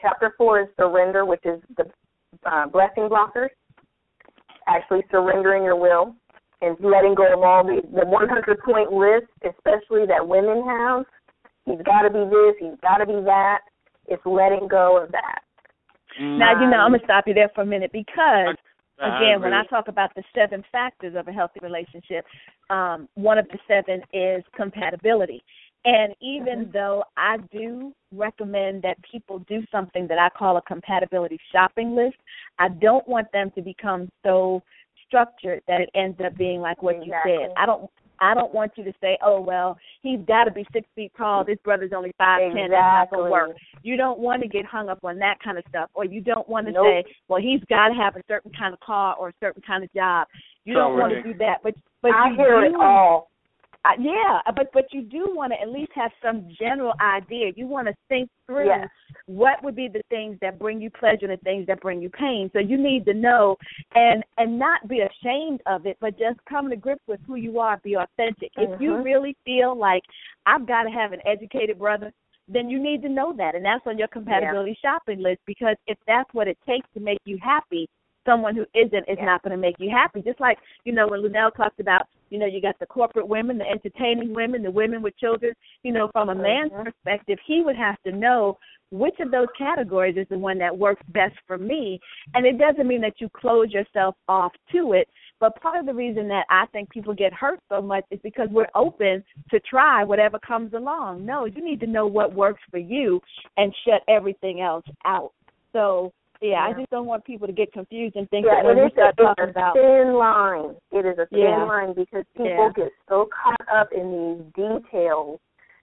chapter 0.01 0.33
four 0.37 0.61
is 0.61 0.67
surrender, 0.79 1.25
which 1.25 1.45
is 1.45 1.61
the 1.77 1.85
uh, 2.49 2.67
blessing 2.67 3.07
blockers. 3.09 3.49
Actually, 4.67 5.01
surrendering 5.11 5.63
your 5.63 5.79
will 5.79 6.15
and 6.61 6.75
letting 6.81 7.13
go 7.13 7.31
of 7.31 7.43
all 7.43 7.63
the 7.63 7.81
the 7.93 8.05
100 8.05 8.59
point 8.65 8.91
list, 8.91 9.27
especially 9.45 10.07
that 10.07 10.27
women 10.27 10.65
have. 10.65 11.05
He's 11.65 11.85
got 11.85 12.03
to 12.03 12.09
be 12.09 12.23
this. 12.25 12.55
He's 12.59 12.79
got 12.81 12.97
to 12.97 13.05
be 13.05 13.21
that 13.25 13.59
it's 14.07 14.25
letting 14.25 14.67
go 14.67 15.01
of 15.03 15.11
that. 15.11 15.39
Now, 16.19 16.59
you 16.59 16.69
know, 16.69 16.77
I'm 16.77 16.91
going 16.91 16.99
to 17.01 17.05
stop 17.05 17.27
you 17.27 17.33
there 17.33 17.51
for 17.53 17.61
a 17.61 17.65
minute 17.65 17.91
because, 17.91 18.55
again, 18.99 19.39
when 19.41 19.53
I 19.53 19.63
talk 19.65 19.87
about 19.87 20.15
the 20.15 20.23
seven 20.33 20.63
factors 20.71 21.15
of 21.15 21.27
a 21.27 21.31
healthy 21.31 21.59
relationship, 21.61 22.25
um, 22.69 23.07
one 23.13 23.37
of 23.37 23.47
the 23.49 23.59
seven 23.67 24.01
is 24.13 24.43
compatibility. 24.55 25.43
And 25.85 26.13
even 26.21 26.65
mm-hmm. 26.65 26.71
though 26.71 27.03
I 27.15 27.37
do 27.51 27.93
recommend 28.11 28.81
that 28.81 28.97
people 29.09 29.39
do 29.47 29.61
something 29.71 30.07
that 30.07 30.17
I 30.17 30.29
call 30.35 30.57
a 30.57 30.61
compatibility 30.63 31.39
shopping 31.51 31.95
list, 31.95 32.17
I 32.57 32.69
don't 32.69 33.07
want 33.07 33.31
them 33.31 33.51
to 33.55 33.61
become 33.61 34.09
so 34.25 34.63
structured 35.05 35.61
that 35.67 35.81
it 35.81 35.89
ends 35.95 36.19
up 36.25 36.35
being 36.35 36.61
like 36.61 36.81
what 36.81 36.95
exactly. 36.95 37.33
you 37.33 37.39
said. 37.41 37.53
I 37.57 37.65
don't 37.65 37.89
I 38.19 38.33
don't 38.33 38.53
want 38.53 38.71
you 38.75 38.83
to 38.83 38.93
say, 39.01 39.17
"Oh 39.21 39.39
well, 39.41 39.77
he's 40.01 40.19
got 40.27 40.45
to 40.45 40.51
be 40.51 40.65
six 40.73 40.87
feet 40.95 41.11
tall. 41.17 41.43
This 41.43 41.57
brother's 41.63 41.91
only 41.95 42.11
five 42.17 42.41
exactly. 42.41 42.61
ten. 42.61 42.71
That's 42.71 43.11
not 43.11 43.17
gonna 43.17 43.31
work." 43.31 43.57
You 43.83 43.97
don't 43.97 44.19
want 44.19 44.41
to 44.41 44.47
get 44.47 44.65
hung 44.65 44.89
up 44.89 44.99
on 45.03 45.17
that 45.19 45.39
kind 45.43 45.57
of 45.57 45.63
stuff, 45.69 45.89
or 45.93 46.05
you 46.05 46.21
don't 46.21 46.47
want 46.49 46.67
to 46.67 46.73
nope. 46.73 46.85
say, 46.85 47.13
"Well, 47.27 47.41
he's 47.41 47.61
got 47.69 47.89
to 47.89 47.93
have 47.93 48.15
a 48.15 48.21
certain 48.27 48.51
kind 48.57 48.73
of 48.73 48.79
car 48.79 49.15
or 49.19 49.29
a 49.29 49.33
certain 49.39 49.61
kind 49.61 49.83
of 49.83 49.93
job." 49.93 50.27
You 50.65 50.73
So 50.73 50.79
don't 50.79 50.99
want 50.99 51.13
to 51.13 51.23
do 51.23 51.33
that, 51.39 51.59
but 51.63 51.75
but 52.01 52.11
I 52.11 52.29
you 52.29 52.35
hear 52.35 52.61
do 52.61 52.75
it 52.75 52.75
all. 52.75 53.29
Uh, 53.85 53.89
yeah, 53.99 54.39
but 54.55 54.71
but 54.73 54.85
you 54.91 55.01
do 55.01 55.27
want 55.33 55.53
to 55.53 55.61
at 55.61 55.69
least 55.69 55.91
have 55.95 56.11
some 56.21 56.47
general 56.59 56.93
idea. 57.01 57.51
You 57.55 57.67
want 57.67 57.87
to 57.87 57.93
think 58.09 58.29
through 58.45 58.67
Yes. 58.67 58.89
what 59.25 59.63
would 59.63 59.75
be 59.75 59.87
the 59.87 60.01
things 60.09 60.37
that 60.41 60.59
bring 60.59 60.81
you 60.81 60.89
pleasure 60.89 61.25
and 61.25 61.31
the 61.31 61.43
things 61.43 61.67
that 61.67 61.79
bring 61.81 62.01
you 62.01 62.09
pain. 62.09 62.49
So 62.53 62.59
you 62.59 62.77
need 62.77 63.05
to 63.05 63.13
know 63.13 63.57
and 63.95 64.23
and 64.37 64.57
not 64.57 64.87
be 64.87 65.01
ashamed 65.01 65.61
of 65.65 65.85
it, 65.85 65.97
but 65.99 66.17
just 66.17 66.39
come 66.49 66.69
to 66.69 66.75
grips 66.75 67.03
with 67.07 67.19
who 67.25 67.35
you 67.35 67.59
are. 67.59 67.77
Be 67.83 67.95
authentic. 67.95 68.51
If 68.57 68.79
you 68.81 68.91
Mhm. 68.91 69.03
really 69.03 69.35
feel 69.45 69.75
like 69.75 70.03
I've 70.45 70.65
got 70.65 70.83
to 70.83 70.89
have 70.89 71.13
an 71.13 71.21
educated 71.25 71.77
brother, 71.79 72.11
then 72.47 72.69
you 72.69 72.79
need 72.79 73.01
to 73.01 73.09
know 73.09 73.33
that, 73.33 73.55
and 73.55 73.65
that's 73.65 73.85
on 73.85 73.97
your 73.97 74.07
compatibility 74.07 74.73
shopping 74.81 75.19
list. 75.19 75.41
Because 75.45 75.75
if 75.87 75.97
that's 76.07 76.33
what 76.33 76.47
it 76.47 76.57
takes 76.65 76.89
to 76.93 76.99
make 76.99 77.19
you 77.25 77.37
happy, 77.37 77.87
someone 78.25 78.55
who 78.55 78.65
isn't 78.73 79.07
is 79.07 79.17
Yeah. 79.17 79.25
not 79.25 79.41
going 79.43 79.51
to 79.51 79.57
make 79.57 79.79
you 79.79 79.89
happy. 79.89 80.21
Just 80.21 80.39
like 80.39 80.57
you 80.83 80.93
know 80.93 81.07
when 81.07 81.21
Luenell 81.21 81.53
talked 81.53 81.79
about, 81.79 82.07
you 82.29 82.39
know, 82.39 82.45
you 82.45 82.61
got 82.61 82.77
the 82.79 82.85
corporate 82.85 83.27
women, 83.27 83.57
the 83.57 83.67
entertaining 83.69 84.33
women, 84.33 84.63
the 84.63 84.71
women 84.71 85.01
with 85.01 85.17
children. 85.17 85.53
You 85.83 85.93
know, 85.93 86.09
from 86.11 86.29
a 86.29 86.35
man's 86.35 86.71
Mhm. 86.71 86.85
perspective, 86.85 87.39
he 87.45 87.61
would 87.61 87.75
have 87.75 88.01
to 88.03 88.11
know 88.11 88.57
which 88.91 89.19
of 89.19 89.31
those 89.31 89.47
categories 89.57 90.15
is 90.17 90.27
the 90.29 90.37
one 90.37 90.57
that 90.59 90.77
works 90.77 91.03
best 91.09 91.35
for 91.45 91.57
me. 91.57 91.99
And 92.33 92.45
it 92.45 92.57
doesn't 92.57 92.87
mean 92.87 93.01
that 93.01 93.19
you 93.19 93.29
close 93.29 93.71
yourself 93.71 94.15
off 94.27 94.53
to 94.71 94.93
it. 94.93 95.09
But 95.39 95.59
part 95.61 95.77
of 95.77 95.85
the 95.85 95.93
reason 95.93 96.27
that 96.29 96.45
I 96.49 96.65
think 96.67 96.89
people 96.89 97.13
get 97.13 97.33
hurt 97.33 97.59
so 97.69 97.81
much 97.81 98.05
is 98.11 98.19
because 98.21 98.49
we're 98.49 98.67
open 98.73 99.23
to 99.51 99.59
try 99.59 100.03
whatever 100.03 100.39
comes 100.39 100.73
along. 100.73 101.25
No, 101.25 101.45
you 101.45 101.63
need 101.63 101.79
to 101.81 101.87
know 101.87 102.07
what 102.07 102.33
works 102.33 102.61
for 102.71 102.79
you 102.79 103.21
and 103.57 103.75
shut 103.85 104.03
everything 104.07 104.61
else 104.61 104.85
out. 105.05 105.31
So 105.73 106.11
yeah, 106.41 106.67
I 106.67 106.73
just 106.73 106.89
don't 106.89 107.05
want 107.05 107.25
people 107.25 107.47
to 107.47 107.53
get 107.53 107.71
confused 107.71 108.15
and 108.15 108.29
think 108.29 108.45
Yeah, 108.45 108.61
that 108.61 108.65
when 108.65 108.77
we 108.77 108.83
is 108.83 108.91
a, 108.97 109.09
it's 109.09 109.17
talking 109.17 109.45
a 109.45 109.49
about 109.49 109.73
thin 109.73 110.13
line. 110.13 110.75
It 110.91 111.05
is 111.05 111.17
a 111.17 111.25
thin 111.27 111.39
Yeah. 111.39 111.63
line 111.63 111.93
because 111.93 112.25
people 112.35 112.49
Yeah. 112.49 112.71
get 112.75 112.91
so 113.09 113.27
caught 113.31 113.67
up 113.73 113.91
in 113.91 114.11
these 114.11 114.53
details 114.53 115.39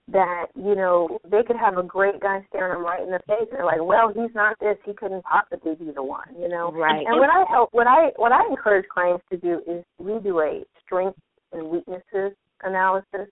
that 0.08 0.46
you 0.54 0.74
know 0.74 1.18
they 1.24 1.42
could 1.42 1.56
have 1.56 1.78
a 1.78 1.82
great 1.82 2.20
guy 2.20 2.44
staring 2.48 2.74
them 2.74 2.84
right 2.84 3.02
in 3.02 3.10
the 3.10 3.20
face 3.20 3.48
and 3.48 3.52
they're 3.52 3.64
like, 3.64 3.82
well, 3.82 4.08
he's 4.08 4.34
not 4.34 4.58
this. 4.60 4.76
He 4.84 4.92
couldn't 4.92 5.22
possibly 5.24 5.74
be 5.76 5.90
the 5.92 6.02
one. 6.02 6.28
You 6.38 6.48
know. 6.48 6.70
Right. 6.72 7.06
And 7.06 7.18
what 7.18 7.30
I 7.30 7.44
help, 7.48 7.72
what 7.72 7.86
I 7.86 8.12
what 8.16 8.32
I 8.32 8.44
encourage 8.48 8.86
clients 8.88 9.24
to 9.30 9.36
do 9.38 9.62
is 9.66 9.84
we 9.98 10.18
do 10.20 10.40
a 10.40 10.62
strengths 10.84 11.18
and 11.52 11.68
weaknesses 11.68 12.36
analysis 12.62 13.28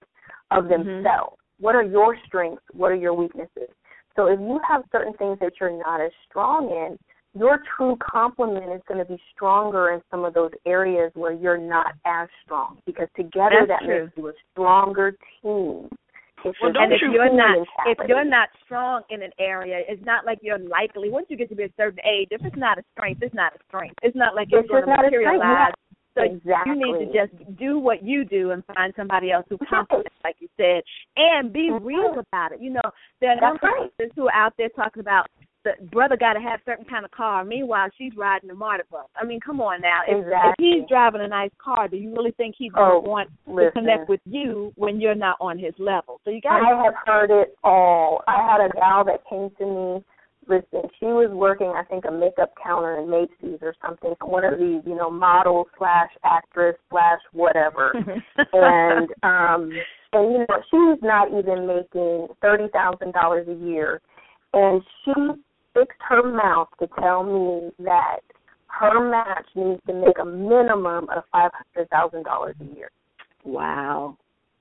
of 0.50 0.64
Mhm. 0.64 0.86
themselves. 1.02 1.36
What 1.60 1.74
are 1.74 1.82
your 1.82 2.16
strengths? 2.26 2.64
What 2.72 2.90
are 2.90 2.96
your 2.96 3.14
weaknesses? 3.14 3.68
So 4.16 4.26
if 4.26 4.38
you 4.40 4.58
have 4.66 4.84
certain 4.92 5.14
things 5.14 5.38
that 5.40 5.58
you're 5.60 5.70
not 5.70 6.00
as 6.00 6.12
strong 6.28 6.70
in, 6.70 6.98
your 7.34 7.62
true 7.76 7.96
complement 8.00 8.72
is 8.72 8.82
going 8.86 8.98
to 8.98 9.10
be 9.10 9.20
stronger 9.34 9.90
in 9.92 10.02
some 10.10 10.24
of 10.24 10.34
those 10.34 10.50
areas 10.66 11.10
where 11.14 11.32
you're 11.32 11.58
not 11.58 11.94
as 12.04 12.28
strong 12.44 12.78
because 12.86 13.08
together 13.16 13.66
That's 13.66 13.80
that 13.80 13.86
true. 13.86 14.04
makes 14.04 14.16
you 14.16 14.28
a 14.28 14.32
stronger 14.52 15.16
team. 15.42 15.88
It's 16.44 16.58
Well, 16.60 16.72
don't 16.72 16.84
and 16.84 16.92
if 16.92 17.00
you- 17.00 17.12
you're 17.12 17.32
not 17.32 17.66
if 17.86 17.98
you're 18.08 18.24
not 18.24 18.48
strong 18.64 19.02
in 19.10 19.22
an 19.22 19.32
area, 19.38 19.84
it's 19.88 20.04
not 20.04 20.26
like 20.26 20.40
you're 20.42 20.58
likely 20.58 21.08
once 21.08 21.26
you 21.30 21.36
get 21.36 21.48
to 21.50 21.54
be 21.54 21.64
a 21.64 21.72
certain 21.76 22.00
age, 22.04 22.28
if 22.32 22.44
it's 22.44 22.56
not 22.56 22.78
a 22.78 22.84
strength, 22.92 23.22
it's 23.22 23.34
not 23.34 23.54
a 23.54 23.58
strength. 23.68 23.94
It's 24.02 24.16
not 24.16 24.34
like 24.34 24.48
it's, 24.50 24.60
It's 24.60 24.68
going 24.68 24.82
to 24.84 24.90
not 24.90 25.04
a 25.04 25.08
strength. 25.08 25.22
You 25.22 25.38
materialize. 25.38 25.74
So 26.14 26.22
exactly. 26.24 26.72
you 26.72 26.76
need 26.76 27.06
to 27.06 27.12
just 27.12 27.56
do 27.58 27.78
what 27.78 28.02
you 28.02 28.24
do 28.24 28.50
and 28.50 28.62
find 28.66 28.92
somebody 28.96 29.30
else 29.32 29.46
who 29.48 29.56
complements, 29.58 30.14
like 30.22 30.36
you 30.40 30.48
said, 30.58 30.82
and 31.16 31.52
be 31.52 31.70
real 31.70 32.10
mm-hmm. 32.10 32.20
about 32.20 32.52
it. 32.52 32.60
You 32.60 32.70
know, 32.70 32.90
there 33.20 33.30
are 33.30 33.54
right. 33.62 33.90
sisters 33.96 34.12
who 34.14 34.26
are 34.28 34.34
out 34.34 34.52
there 34.58 34.68
talking 34.70 35.00
about 35.00 35.26
the 35.64 35.72
brother 35.92 36.16
got 36.16 36.32
to 36.34 36.40
have 36.40 36.60
certain 36.64 36.84
kind 36.84 37.04
of 37.04 37.10
car. 37.10 37.44
Meanwhile, 37.44 37.88
she's 37.96 38.12
riding 38.16 38.50
a 38.50 38.54
MARTA 38.54 38.84
bus. 38.90 39.06
I 39.20 39.24
mean, 39.24 39.40
come 39.40 39.60
on 39.60 39.80
now. 39.80 40.00
If, 40.08 40.24
if 40.26 40.54
he's 40.58 40.88
driving 40.88 41.20
a 41.20 41.28
nice 41.28 41.50
car, 41.62 41.88
do 41.88 41.96
you 41.96 42.12
really 42.12 42.32
think 42.32 42.54
he's 42.58 42.72
going 42.72 42.90
Oh, 42.92 43.02
to 43.02 43.08
want 43.08 43.30
to 43.46 43.70
connect 43.72 44.08
with 44.08 44.20
you 44.24 44.72
when 44.76 45.00
you're 45.00 45.14
not 45.14 45.36
on 45.40 45.58
his 45.58 45.74
level? 45.78 46.20
So 46.24 46.30
you 46.30 46.40
got 46.40 46.60
I 46.62 46.84
have 46.84 46.94
heard 47.06 47.30
it 47.30 47.56
all. 47.62 48.22
I 48.26 48.38
had 48.50 48.60
a 48.64 48.72
gal 48.72 49.04
that 49.04 49.22
came 49.28 49.50
to 49.58 49.66
me. 49.66 50.04
Listen, 50.48 50.90
she 50.98 51.06
was 51.06 51.30
working, 51.30 51.68
I 51.68 51.84
think, 51.84 52.04
a 52.04 52.10
makeup 52.10 52.52
counter 52.60 52.98
in 52.98 53.08
Macy's 53.08 53.60
or 53.62 53.74
something. 53.80 54.14
One 54.22 54.44
of 54.44 54.58
these, 54.58 54.82
you 54.84 54.96
know, 54.96 55.08
model 55.08 55.68
slash 55.78 56.10
actress 56.24 56.74
slash 56.90 57.20
whatever. 57.32 57.92
and 58.52 59.08
um, 59.22 59.70
and 60.12 60.32
you 60.32 60.38
know, 60.40 60.56
she's 60.68 61.00
not 61.00 61.28
even 61.28 61.68
making 61.68 62.26
thirty 62.40 62.66
thousand 62.72 63.12
dollars 63.12 63.46
a 63.46 63.54
year, 63.64 64.00
and 64.52 64.82
she 65.04 65.12
fixed 65.74 66.00
her 66.08 66.22
mouth 66.22 66.68
to 66.80 66.88
tell 67.00 67.22
me 67.22 67.70
that 67.80 68.20
her 68.66 69.10
match 69.10 69.46
needs 69.54 69.80
to 69.86 69.94
make 69.94 70.18
a 70.20 70.24
minimum 70.24 71.08
of 71.14 71.24
five 71.30 71.50
hundred 71.52 71.88
thousand 71.90 72.24
dollars 72.24 72.56
a 72.60 72.74
year. 72.76 72.90
Wow. 73.44 74.16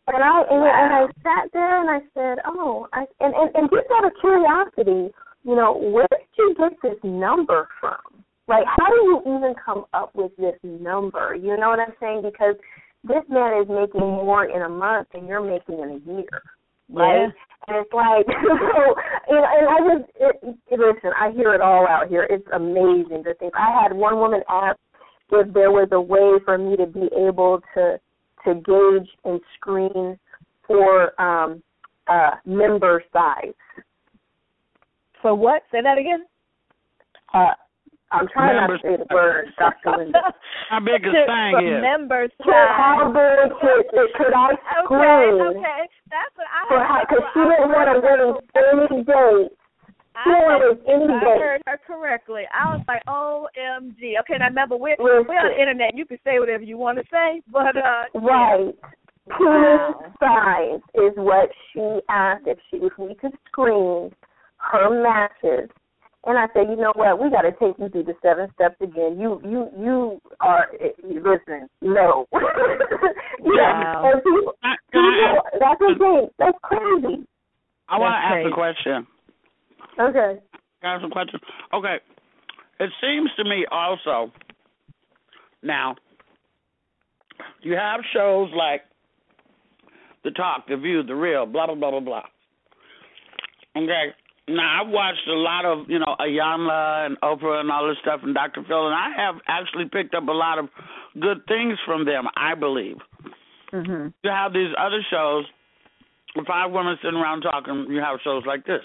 And 0.08 0.24
I 0.24 0.42
and, 0.50 0.62
Wow. 0.62 0.84
and 0.84 0.94
I 0.94 1.06
sat 1.24 1.52
there 1.54 1.80
and 1.82 1.90
I 1.90 2.00
said, 2.14 2.44
"Oh, 2.46 2.88
I 2.94 3.06
and, 3.20 3.34
and 3.34 3.50
and 3.56 3.70
just 3.70 3.88
out 3.96 4.06
of 4.06 4.12
curiosity, 4.20 5.14
you 5.44 5.56
know, 5.56 5.74
where 5.78 6.08
did 6.12 6.28
you 6.38 6.56
get 6.58 6.74
this 6.82 7.00
number 7.04 7.68
from? 7.80 7.98
Like, 8.48 8.66
how 8.66 8.88
do 8.90 8.96
you 9.04 9.22
even 9.22 9.54
come 9.64 9.86
up 9.94 10.14
with 10.14 10.36
this 10.38 10.58
number? 10.64 11.36
You 11.36 11.56
know 11.58 11.70
what 11.70 11.80
I'm 11.80 11.94
saying? 12.02 12.24
Because 12.24 12.56
this 13.04 13.24
man 13.30 13.62
is 13.62 13.70
making 13.70 14.02
more 14.02 14.46
in 14.46 14.62
a 14.62 14.70
month 14.70 15.08
than 15.14 15.26
you're 15.26 15.42
making 15.44 15.80
in 15.80 15.90
a 15.90 16.12
year, 16.12 16.42
right? 16.92 17.28
Yeah. 17.28 17.30
And 17.68 17.78
it's 17.78 17.94
like, 17.94 18.26
so, 18.28 18.96
and, 19.30 19.46
and 19.46 19.68
I 19.70 19.78
just 19.88 20.12
it, 20.20 20.58
it, 20.72 20.80
listen. 20.80 21.12
I 21.20 21.32
hear 21.32 21.54
it 21.54 21.62
all 21.62 21.88
out 21.88 22.08
here. 22.08 22.28
It's 22.30 22.48
amazing 22.54 23.24
to 23.26 23.34
think. 23.36 23.54
I 23.56 23.82
had 23.82 23.94
one 23.94 24.18
woman 24.18 24.42
ask 24.50 24.78
if 25.32 25.54
there 25.54 25.72
was 25.72 25.88
a 25.92 26.02
way 26.02 26.44
for 26.44 26.58
me 26.58 26.76
to 26.76 26.86
be 26.86 27.10
able 27.18 27.62
to 27.76 28.00
to 28.46 28.56
gauge 28.56 29.08
and 29.24 29.40
screen 29.56 30.18
for 30.68 31.22
um, 31.22 31.62
uh, 32.08 32.32
member 32.46 33.04
size. 33.14 33.54
For 35.22 35.36
what? 35.36 35.62
Say 35.72 35.82
that 35.84 35.98
again. 35.98 36.26
Uh, 37.34 37.54
I'm 38.12 38.28
trying 38.28 38.56
Member 38.60 38.76
not 38.76 38.84
to 38.84 38.88
say 38.88 38.96
the 39.00 39.08
word, 39.16 39.46
Dr. 39.58 39.92
Linda. 39.98 40.20
How 40.70 40.80
big 40.84 41.00
a 41.08 41.12
To- 41.16 41.26
thing 41.26 41.52
for 41.56 41.64
is? 41.64 41.82
member 41.82 42.22
So 42.44 42.52
how 42.52 43.08
size. 43.08 43.16
big 43.16 43.88
could, 43.88 44.12
could 44.20 44.34
I 44.36 44.52
Okay, 44.84 45.24
okay. 45.56 45.82
That's 46.12 46.34
what 46.36 46.48
I 46.52 46.62
for 46.68 46.80
how? 46.84 47.00
Because 47.08 47.24
she 47.32 47.40
didn't 47.40 47.72
want 47.72 47.88
to 47.88 47.98
wait 48.04 48.20
any 48.60 49.04
dates. 49.08 49.56
I, 50.12 50.24
She 50.24 50.30
didn't 50.30 50.44
want 50.44 50.60
to 50.60 50.72
wait 50.84 51.08
I 51.08 51.24
dates. 51.24 51.40
heard 51.40 51.62
her 51.72 51.80
correctly. 51.88 52.44
I 52.52 52.76
was 52.76 52.84
like, 52.88 53.02
OMG. 53.08 54.20
Okay, 54.28 54.36
now 54.40 54.48
remember 54.52 54.76
we're 54.76 55.00
we're 55.00 55.24
on 55.24 55.28
the 55.28 55.60
internet. 55.60 55.96
You 55.96 56.06
can 56.06 56.20
say 56.24 56.40
whatever 56.40 56.64
you 56.64 56.78
want 56.78 56.98
to 57.00 57.06
say, 57.12 57.42
but 57.52 57.78
uh 57.78 58.12
Right. 58.16 58.76
Penis 59.30 59.40
Wow. 59.40 60.14
size 60.20 60.82
is 60.96 61.14
what 61.16 61.50
she 61.72 62.00
asked 62.10 62.44
if 62.48 62.58
she 62.70 62.78
if 62.78 62.92
we 62.98 63.16
could 63.16 63.32
screen 63.48 64.12
her 64.58 64.90
matches. 65.02 65.70
And 66.26 66.38
I 66.38 66.46
said, 66.54 66.70
you 66.70 66.76
know 66.76 66.94
what? 66.96 67.20
We 67.20 67.32
got 67.32 67.42
to 67.42 67.52
take 67.52 67.80
you 67.80 67.90
through 67.90 68.04
the 68.04 68.14
seven 68.22 68.48
steps 68.54 68.76
again. 68.80 69.18
You 69.20 69.42
you 69.44 69.70
you 69.78 70.22
are 70.40 70.68
you 71.04 71.16
listen. 71.16 71.68
No. 71.82 72.28
yeah. 72.34 74.02
Wow. 74.02 74.22
People, 74.24 74.54
I- 74.64 74.76
can 74.92 75.02
I 75.02 75.34
people, 75.34 75.60
that's 75.60 75.80
the 75.80 75.96
thing. 75.98 76.28
That's 76.38 76.58
crazy. 76.62 77.28
I 77.90 77.98
want 77.98 78.14
to 78.14 78.38
ask 78.38 78.48
a 78.48 78.54
question. 78.54 79.08
Okay. 80.00 80.40
Can 80.82 80.90
I 80.92 80.96
ask 80.96 81.06
a 81.06 81.10
question? 81.10 81.40
Okay. 81.74 81.98
It 82.80 82.90
seems 83.02 83.30
to 83.38 83.44
me 83.44 83.66
also 83.72 84.32
now 85.64 85.96
you 87.62 87.74
have 87.74 88.02
shows 88.14 88.50
like 88.56 88.82
The 90.24 90.32
Talk, 90.32 90.68
The 90.68 90.78
View, 90.78 91.04
The 91.04 91.16
Real, 91.16 91.46
blah 91.46 91.66
blah 91.66 91.76
blah 91.76 91.92
blah 91.92 92.00
blah. 92.00 92.24
Okay. 93.76 94.14
Now 94.56 94.82
I've 94.84 94.90
watched 94.90 95.28
a 95.28 95.34
lot 95.34 95.66
of, 95.66 95.90
you 95.90 96.00
know, 96.00 96.16
Iyanla 96.20 97.06
and 97.06 97.20
Oprah 97.22 97.60
and 97.62 97.72
all 97.72 97.88
this 97.88 97.98
stuff 98.02 98.22
and 98.24 98.34
Dr. 98.34 98.64
Phil 98.68 98.88
and 98.88 98.96
I 98.96 99.10
have 99.16 99.36
actually 99.48 99.86
picked 99.92 100.14
up 100.16 100.28
a 100.28 100.32
lot 100.32 100.60
of 100.60 100.70
good 101.20 101.46
things 101.48 101.78
from 101.86 102.06
them, 102.06 102.26
I 102.36 102.56
believe. 102.56 102.98
mhm. 103.72 104.14
You 104.24 104.30
have 104.30 104.54
these 104.54 104.74
other 104.78 105.02
shows, 105.10 105.46
five 106.48 106.72
women 106.72 106.98
sitting 107.02 107.20
around 107.20 107.42
talking, 107.42 107.88
you 107.90 108.00
have 108.02 108.20
shows 108.24 108.46
like 108.46 108.66
this. 108.66 108.84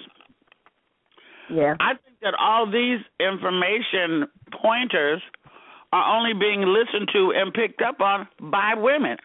Yeah. 1.50 1.74
I 1.80 1.94
think 1.94 2.18
that 2.22 2.34
all 2.38 2.66
these 2.66 3.00
information 3.20 4.26
pointers 4.52 5.22
are 5.92 6.16
only 6.16 6.34
being 6.34 6.62
listened 6.62 7.08
to 7.12 7.32
and 7.32 7.54
picked 7.54 7.82
up 7.82 8.00
on 8.00 8.26
by 8.40 8.74
women. 8.76 9.16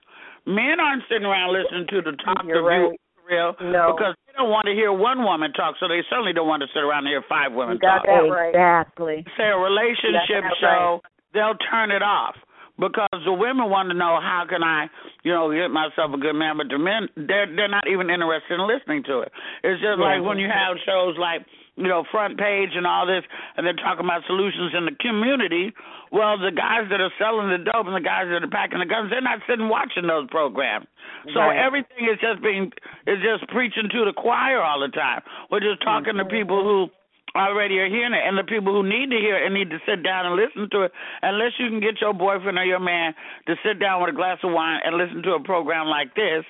Men 0.46 0.80
aren't 0.80 1.04
sitting 1.10 1.26
around 1.26 1.54
listening 1.54 1.88
to 1.89 2.02
the 2.02 2.18
talk 2.24 2.44
You're 2.46 2.62
the 2.62 2.70
view 2.70 2.88
right. 2.89 3.00
real 3.30 3.56
No. 3.72 3.94
because 3.96 4.16
they 4.32 4.40
don't 4.40 4.50
want 4.50 4.66
to 4.66 4.74
hear 4.74 4.92
one 4.96 5.24
woman 5.24 5.52
talk, 5.52 5.76
so 5.80 5.88
they 5.92 6.00
certainly 6.10 6.32
don't 6.32 6.48
want 6.48 6.64
to 6.64 6.70
sit 6.74 6.80
around 6.80 7.04
and 7.04 7.12
hear 7.12 7.24
five 7.28 7.52
women 7.52 7.76
You 7.76 7.80
got 7.84 8.08
talk. 8.08 8.08
that 8.08 8.32
right. 8.32 8.56
Exactly. 8.56 9.26
Say 9.36 9.52
a 9.52 9.58
relationship 9.60 10.48
That's 10.48 10.60
show, 10.64 11.02
they'll 11.36 11.60
turn 11.70 11.92
it 11.92 12.02
off. 12.02 12.36
because 12.80 13.22
the 13.26 13.34
women 13.34 13.70
want 13.70 13.90
to 13.90 13.96
know 13.96 14.18
how 14.18 14.46
can 14.50 14.64
I, 14.64 14.88
you 15.24 15.32
know, 15.32 15.52
get 15.54 15.70
myself 15.70 16.16
a 16.16 16.18
good 16.18 16.34
man, 16.34 16.58
but 16.58 16.68
the 16.70 16.80
men 16.80 17.06
they're 17.16 17.46
they're 17.46 17.70
not 17.70 17.86
even 17.86 18.10
interested 18.10 18.58
in 18.58 18.66
listening 18.66 19.04
to 19.06 19.22
it. 19.22 19.32
It's 19.62 19.78
just 19.82 20.00
yeah. 20.00 20.18
like 20.18 20.26
when 20.26 20.40
you 20.40 20.50
have 20.50 20.82
shows 20.82 21.14
like 21.20 21.46
you 21.76 21.88
know, 21.88 22.04
front 22.12 22.38
page 22.38 22.76
and 22.76 22.86
all 22.86 23.08
this, 23.08 23.24
and 23.56 23.66
they're 23.66 23.80
talking 23.80 24.04
about 24.04 24.24
solutions 24.28 24.74
in 24.78 24.86
the 24.86 24.96
community. 25.00 25.72
Well, 26.12 26.38
the 26.38 26.52
guys 26.52 26.92
that 26.92 27.00
are 27.00 27.14
selling 27.18 27.48
the 27.48 27.64
dope 27.64 27.88
and 27.88 27.96
the 27.96 28.04
guys 28.04 28.28
that 28.28 28.44
are 28.44 28.52
packing 28.52 28.80
the 28.80 28.86
guns, 28.86 29.10
they're 29.10 29.24
not 29.24 29.40
sitting 29.48 29.70
watching 29.70 30.08
those 30.08 30.28
programs. 30.30 30.88
So 31.34 31.40
right. 31.40 31.56
everything 31.58 32.12
is 32.12 32.20
just 32.20 32.44
being 32.44 32.72
is 33.08 33.24
just 33.24 33.48
preaching 33.50 33.88
to 33.88 34.06
the 34.06 34.14
choir 34.14 34.60
all 34.60 34.82
the 34.82 34.92
time. 34.92 35.22
We're 35.50 35.64
just 35.64 35.82
talking 35.82 36.20
mm-hmm. 36.20 36.28
to 36.28 36.36
people 36.36 36.64
who 36.64 36.92
already 37.36 37.80
are 37.80 37.88
hearing 37.88 38.14
it, 38.14 38.24
and 38.28 38.38
the 38.38 38.44
people 38.44 38.74
who 38.74 38.84
need 38.84 39.10
to 39.12 39.18
hear 39.18 39.40
it 39.40 39.46
and 39.46 39.56
need 39.56 39.70
to 39.72 39.80
sit 39.88 40.04
down 40.04 40.28
and 40.28 40.36
listen 40.36 40.68
to 40.72 40.84
it. 40.84 40.92
Unless 41.22 41.56
you 41.60 41.70
can 41.70 41.80
get 41.80 42.02
your 42.02 42.14
boyfriend 42.14 42.60
or 42.60 42.66
your 42.66 42.84
man 42.84 43.14
to 43.48 43.56
sit 43.64 43.80
down 43.80 44.02
with 44.02 44.12
a 44.12 44.18
glass 44.18 44.40
of 44.44 44.52
wine 44.52 44.82
and 44.84 44.98
listen 44.98 45.24
to 45.24 45.40
a 45.40 45.44
program 45.44 45.88
like 45.88 46.14
this, 46.16 46.44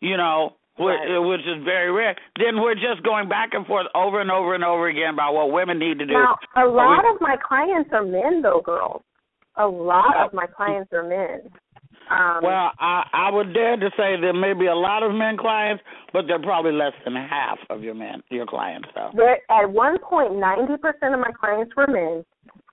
you 0.00 0.16
know, 0.16 0.52
right. 0.78 1.18
which 1.18 1.40
is 1.40 1.64
very 1.64 1.90
rare. 1.90 2.16
Then 2.38 2.60
we're 2.60 2.74
just 2.74 3.02
going 3.04 3.28
back 3.28 3.50
and 3.52 3.66
forth 3.66 3.86
over 3.94 4.20
and 4.20 4.30
over 4.30 4.54
and 4.54 4.64
over 4.64 4.88
again 4.88 5.14
about 5.14 5.34
what 5.34 5.52
women 5.52 5.78
need 5.78 5.98
to 5.98 6.06
do. 6.06 6.12
Now, 6.12 6.36
a 6.56 6.66
lot 6.66 7.04
we, 7.04 7.14
of 7.14 7.20
my 7.20 7.36
clients 7.36 7.90
are 7.92 8.04
men, 8.04 8.42
though, 8.42 8.62
girls. 8.64 9.02
A 9.56 9.66
lot 9.66 10.16
of 10.24 10.32
my 10.32 10.46
clients 10.46 10.92
are 10.92 11.02
men. 11.02 11.50
Um, 12.10 12.40
well, 12.42 12.72
I 12.78 13.04
I 13.12 13.30
would 13.30 13.54
dare 13.54 13.76
to 13.76 13.90
say 13.96 14.20
there 14.20 14.32
may 14.32 14.54
be 14.54 14.66
a 14.66 14.74
lot 14.74 15.02
of 15.02 15.12
men 15.14 15.36
clients, 15.36 15.82
but 16.12 16.26
they're 16.26 16.42
probably 16.42 16.72
less 16.72 16.92
than 17.04 17.14
half 17.14 17.58
of 17.70 17.82
your 17.82 17.94
men 17.94 18.22
your 18.28 18.46
clients. 18.46 18.88
So 18.94 19.10
there, 19.14 19.38
at 19.50 19.70
one 19.70 19.98
point, 19.98 20.36
ninety 20.36 20.76
percent 20.76 21.14
of 21.14 21.20
my 21.20 21.30
clients 21.38 21.72
were 21.76 21.86
men, 21.86 22.24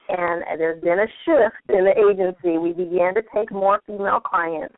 and 0.09 0.59
there's 0.59 0.81
been 0.81 0.99
a 0.99 1.07
shift 1.25 1.55
in 1.69 1.85
the 1.85 1.93
agency. 1.95 2.57
We 2.57 2.73
began 2.73 3.13
to 3.15 3.21
take 3.33 3.51
more 3.51 3.81
female 3.85 4.19
clients, 4.19 4.75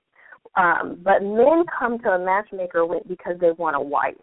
um, 0.56 0.99
but 1.04 1.24
men 1.24 1.64
come 1.78 1.99
to 1.99 2.10
a 2.10 2.20
matchmaker 2.20 2.86
with, 2.86 3.04
because 3.08 3.36
they 3.39 3.52
want 3.52 3.76
a 3.76 3.80
wife. 3.80 4.16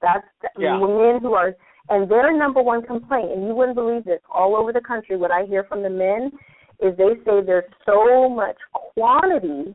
That's 0.00 0.26
yeah. 0.58 0.78
men 0.78 1.20
who 1.20 1.34
are, 1.34 1.54
and 1.88 2.10
their 2.10 2.36
number 2.36 2.62
one 2.62 2.82
complaint, 2.82 3.30
and 3.32 3.46
you 3.46 3.54
wouldn't 3.54 3.76
believe 3.76 4.04
this, 4.04 4.20
all 4.32 4.56
over 4.56 4.72
the 4.72 4.80
country, 4.80 5.16
what 5.16 5.30
I 5.30 5.44
hear 5.44 5.64
from 5.64 5.82
the 5.82 5.90
men 5.90 6.30
is 6.80 6.96
they 6.96 7.14
say 7.24 7.44
there's 7.44 7.64
so 7.86 8.28
much 8.28 8.56
quantity, 8.72 9.74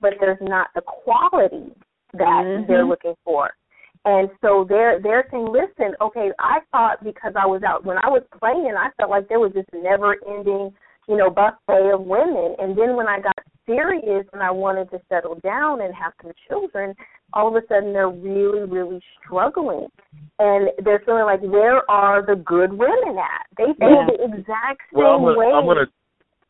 but 0.00 0.14
there's 0.20 0.38
not 0.40 0.68
the 0.74 0.82
quality 0.82 1.72
that 2.14 2.44
mm-hmm. 2.44 2.64
they're 2.66 2.84
looking 2.84 3.14
for. 3.24 3.50
And 4.04 4.30
so 4.40 4.64
they're 4.68 5.00
they're 5.02 5.26
saying, 5.30 5.48
listen, 5.52 5.94
okay, 6.00 6.30
I 6.38 6.60
thought 6.72 7.02
because 7.04 7.34
I 7.36 7.46
was 7.46 7.62
out 7.62 7.84
when 7.84 7.98
I 7.98 8.08
was 8.08 8.22
playing, 8.38 8.74
I 8.78 8.88
felt 8.96 9.10
like 9.10 9.28
there 9.28 9.40
was 9.40 9.52
this 9.54 9.66
never 9.74 10.16
ending, 10.26 10.72
you 11.08 11.16
know, 11.16 11.30
buffet 11.30 11.92
of 11.92 12.02
women. 12.02 12.54
And 12.58 12.78
then 12.78 12.96
when 12.96 13.08
I 13.08 13.20
got 13.20 13.36
serious 13.68 14.24
and 14.32 14.42
I 14.42 14.50
wanted 14.50 14.90
to 14.90 15.00
settle 15.08 15.38
down 15.44 15.82
and 15.82 15.94
have 15.94 16.12
some 16.22 16.32
children, 16.48 16.94
all 17.34 17.48
of 17.48 17.54
a 17.54 17.66
sudden 17.68 17.92
they're 17.92 18.08
really, 18.08 18.64
really 18.64 19.00
struggling. 19.20 19.86
And 20.38 20.70
they're 20.84 21.02
feeling 21.04 21.24
like 21.24 21.42
where 21.42 21.88
are 21.90 22.24
the 22.24 22.36
good 22.36 22.72
women 22.72 23.20
at? 23.20 23.46
They 23.56 23.76
feel 23.78 23.92
yeah. 23.92 24.06
the 24.08 24.24
exact 24.24 24.88
same 24.90 25.04
well, 25.04 25.12
I'm 25.12 25.22
gonna, 25.22 25.38
way. 25.38 25.52
I'm 25.54 25.66
gonna 25.66 25.86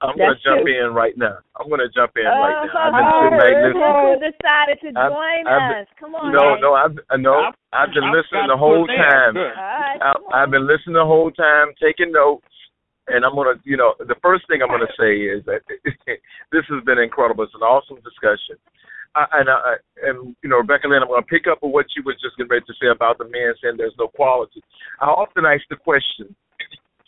I'm 0.01 0.15
going 0.15 0.31
to 0.31 0.39
jump 0.47 0.63
true. 0.63 0.71
in 0.71 0.95
right 0.95 1.17
now. 1.19 1.43
I'm 1.59 1.67
going 1.67 1.83
to 1.83 1.91
jump 1.91 2.15
in 2.15 2.23
oh, 2.23 2.31
right 2.31 2.55
now. 2.55 2.71
Oh, 2.71 2.87
I've 2.87 2.95
been 2.95 3.11
sitting 3.19 3.35
back 3.35 3.55
listening. 3.67 3.99
Who 3.99 4.15
decided 4.23 4.77
to 4.87 4.91
join 4.95 5.43
I've, 5.43 5.59
I've, 5.59 5.83
us? 5.83 5.89
Come 5.99 6.15
on. 6.15 6.31
No, 6.31 6.55
no, 6.55 6.71
I've 6.79 6.95
no, 7.19 7.51
I've 7.75 7.91
been 7.91 8.07
listening 8.15 8.47
the 8.47 8.57
whole 8.57 8.87
time. 8.87 9.35
I've, 9.35 10.23
I've 10.31 10.51
been 10.55 10.71
listening 10.71 10.95
the 10.95 11.09
whole 11.09 11.35
time, 11.35 11.75
taking 11.83 12.15
notes, 12.15 12.47
and 13.09 13.25
I'm 13.25 13.35
to, 13.35 13.57
you 13.65 13.77
know, 13.77 13.95
the 13.99 14.17
first 14.23 14.47
thing 14.49 14.61
I'm 14.63 14.69
going 14.69 14.87
to 14.87 15.01
say 15.01 15.25
is 15.25 15.45
that 15.47 15.63
this 16.53 16.65
has 16.69 16.85
been 16.85 16.99
incredible. 16.99 17.45
It's 17.45 17.55
an 17.55 17.63
awesome 17.63 17.99
discussion. 18.05 18.57
I, 19.15 19.25
and 19.33 19.49
I, 19.49 19.75
and 20.05 20.37
you 20.43 20.49
know, 20.49 20.59
Rebecca 20.59 20.87
Lynn, 20.89 21.03
I'm 21.03 21.09
going 21.09 21.23
to 21.23 21.29
pick 21.29 21.47
up 21.51 21.59
on 21.63 21.73
what 21.73 21.87
you 21.97 22.03
were 22.05 22.15
just 22.15 22.37
getting 22.37 22.51
ready 22.51 22.65
to 22.67 22.75
say 22.81 22.89
about 22.93 23.19
the 23.19 23.25
man 23.25 23.55
saying 23.63 23.77
there's 23.77 23.97
no 23.99 24.09
quality. 24.09 24.63
I 25.01 25.07
often 25.07 25.45
ask 25.45 25.63
the 25.71 25.77
question 25.77 26.35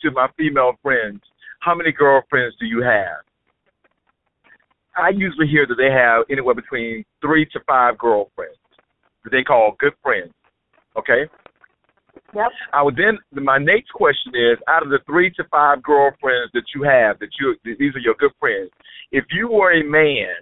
to 0.02 0.10
my 0.10 0.28
female 0.36 0.72
friends 0.82 1.20
how 1.60 1.74
many 1.74 1.92
girlfriends 1.92 2.56
do 2.58 2.66
you 2.66 2.82
have? 2.82 3.20
I 4.96 5.10
usually 5.10 5.46
hear 5.46 5.66
that 5.66 5.76
they 5.76 5.90
have 5.92 6.24
anywhere 6.30 6.54
between 6.54 7.04
three 7.20 7.44
to 7.52 7.60
five 7.66 7.98
girlfriends 7.98 8.56
that 9.24 9.30
they 9.30 9.42
call 9.42 9.76
good 9.78 9.92
friends. 10.02 10.32
Okay? 10.96 11.28
Yep. 12.34 12.50
I 12.72 12.82
would 12.82 12.96
then 12.96 13.18
my 13.42 13.58
next 13.58 13.90
question 13.90 14.32
is 14.34 14.58
out 14.68 14.82
of 14.82 14.90
the 14.90 14.98
three 15.06 15.30
to 15.32 15.44
five 15.50 15.82
girlfriends 15.82 16.52
that 16.54 16.64
you 16.74 16.82
have 16.82 17.18
that 17.18 17.30
you 17.40 17.56
these 17.64 17.94
are 17.94 18.04
your 18.04 18.14
good 18.18 18.32
friends. 18.38 18.70
If 19.12 19.24
you 19.30 19.48
were 19.50 19.72
a 19.72 19.82
man, 19.82 20.34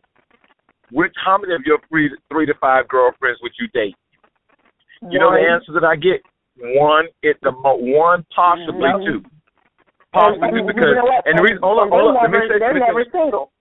which 0.93 1.14
how 1.25 1.39
many 1.39 1.55
of 1.55 1.62
your 1.64 1.79
three 1.89 2.11
three 2.31 2.47
to 2.47 2.55
five 2.61 2.89
girlfriends 2.89 3.41
would 3.43 3.53
you 3.59 3.69
date? 3.69 3.97
You 5.03 5.19
one. 5.19 5.21
know 5.21 5.31
the 5.33 5.49
answer 5.49 5.73
that 5.73 5.85
I 5.85 5.97
get 5.97 6.21
one 6.59 7.07
at 7.25 7.37
the 7.43 7.53
mo- 7.53 7.81
one 7.81 8.27
possibly 8.35 8.91
mm-hmm. 8.91 9.23
two 9.23 9.39
possibly 10.12 10.61
and, 10.61 10.66
because 10.66 10.93
you 10.93 10.99
know 10.99 11.23
and 11.25 11.39
the 11.39 11.43
reason 11.43 11.61
hold 11.62 11.79
on, 11.79 11.89
hold 11.89 12.16
on, 12.16 12.23
let 12.23 12.33
me 12.33 12.41
say 12.49 12.59
they're 12.59 12.75
never 12.75 13.05
single. 13.12 13.53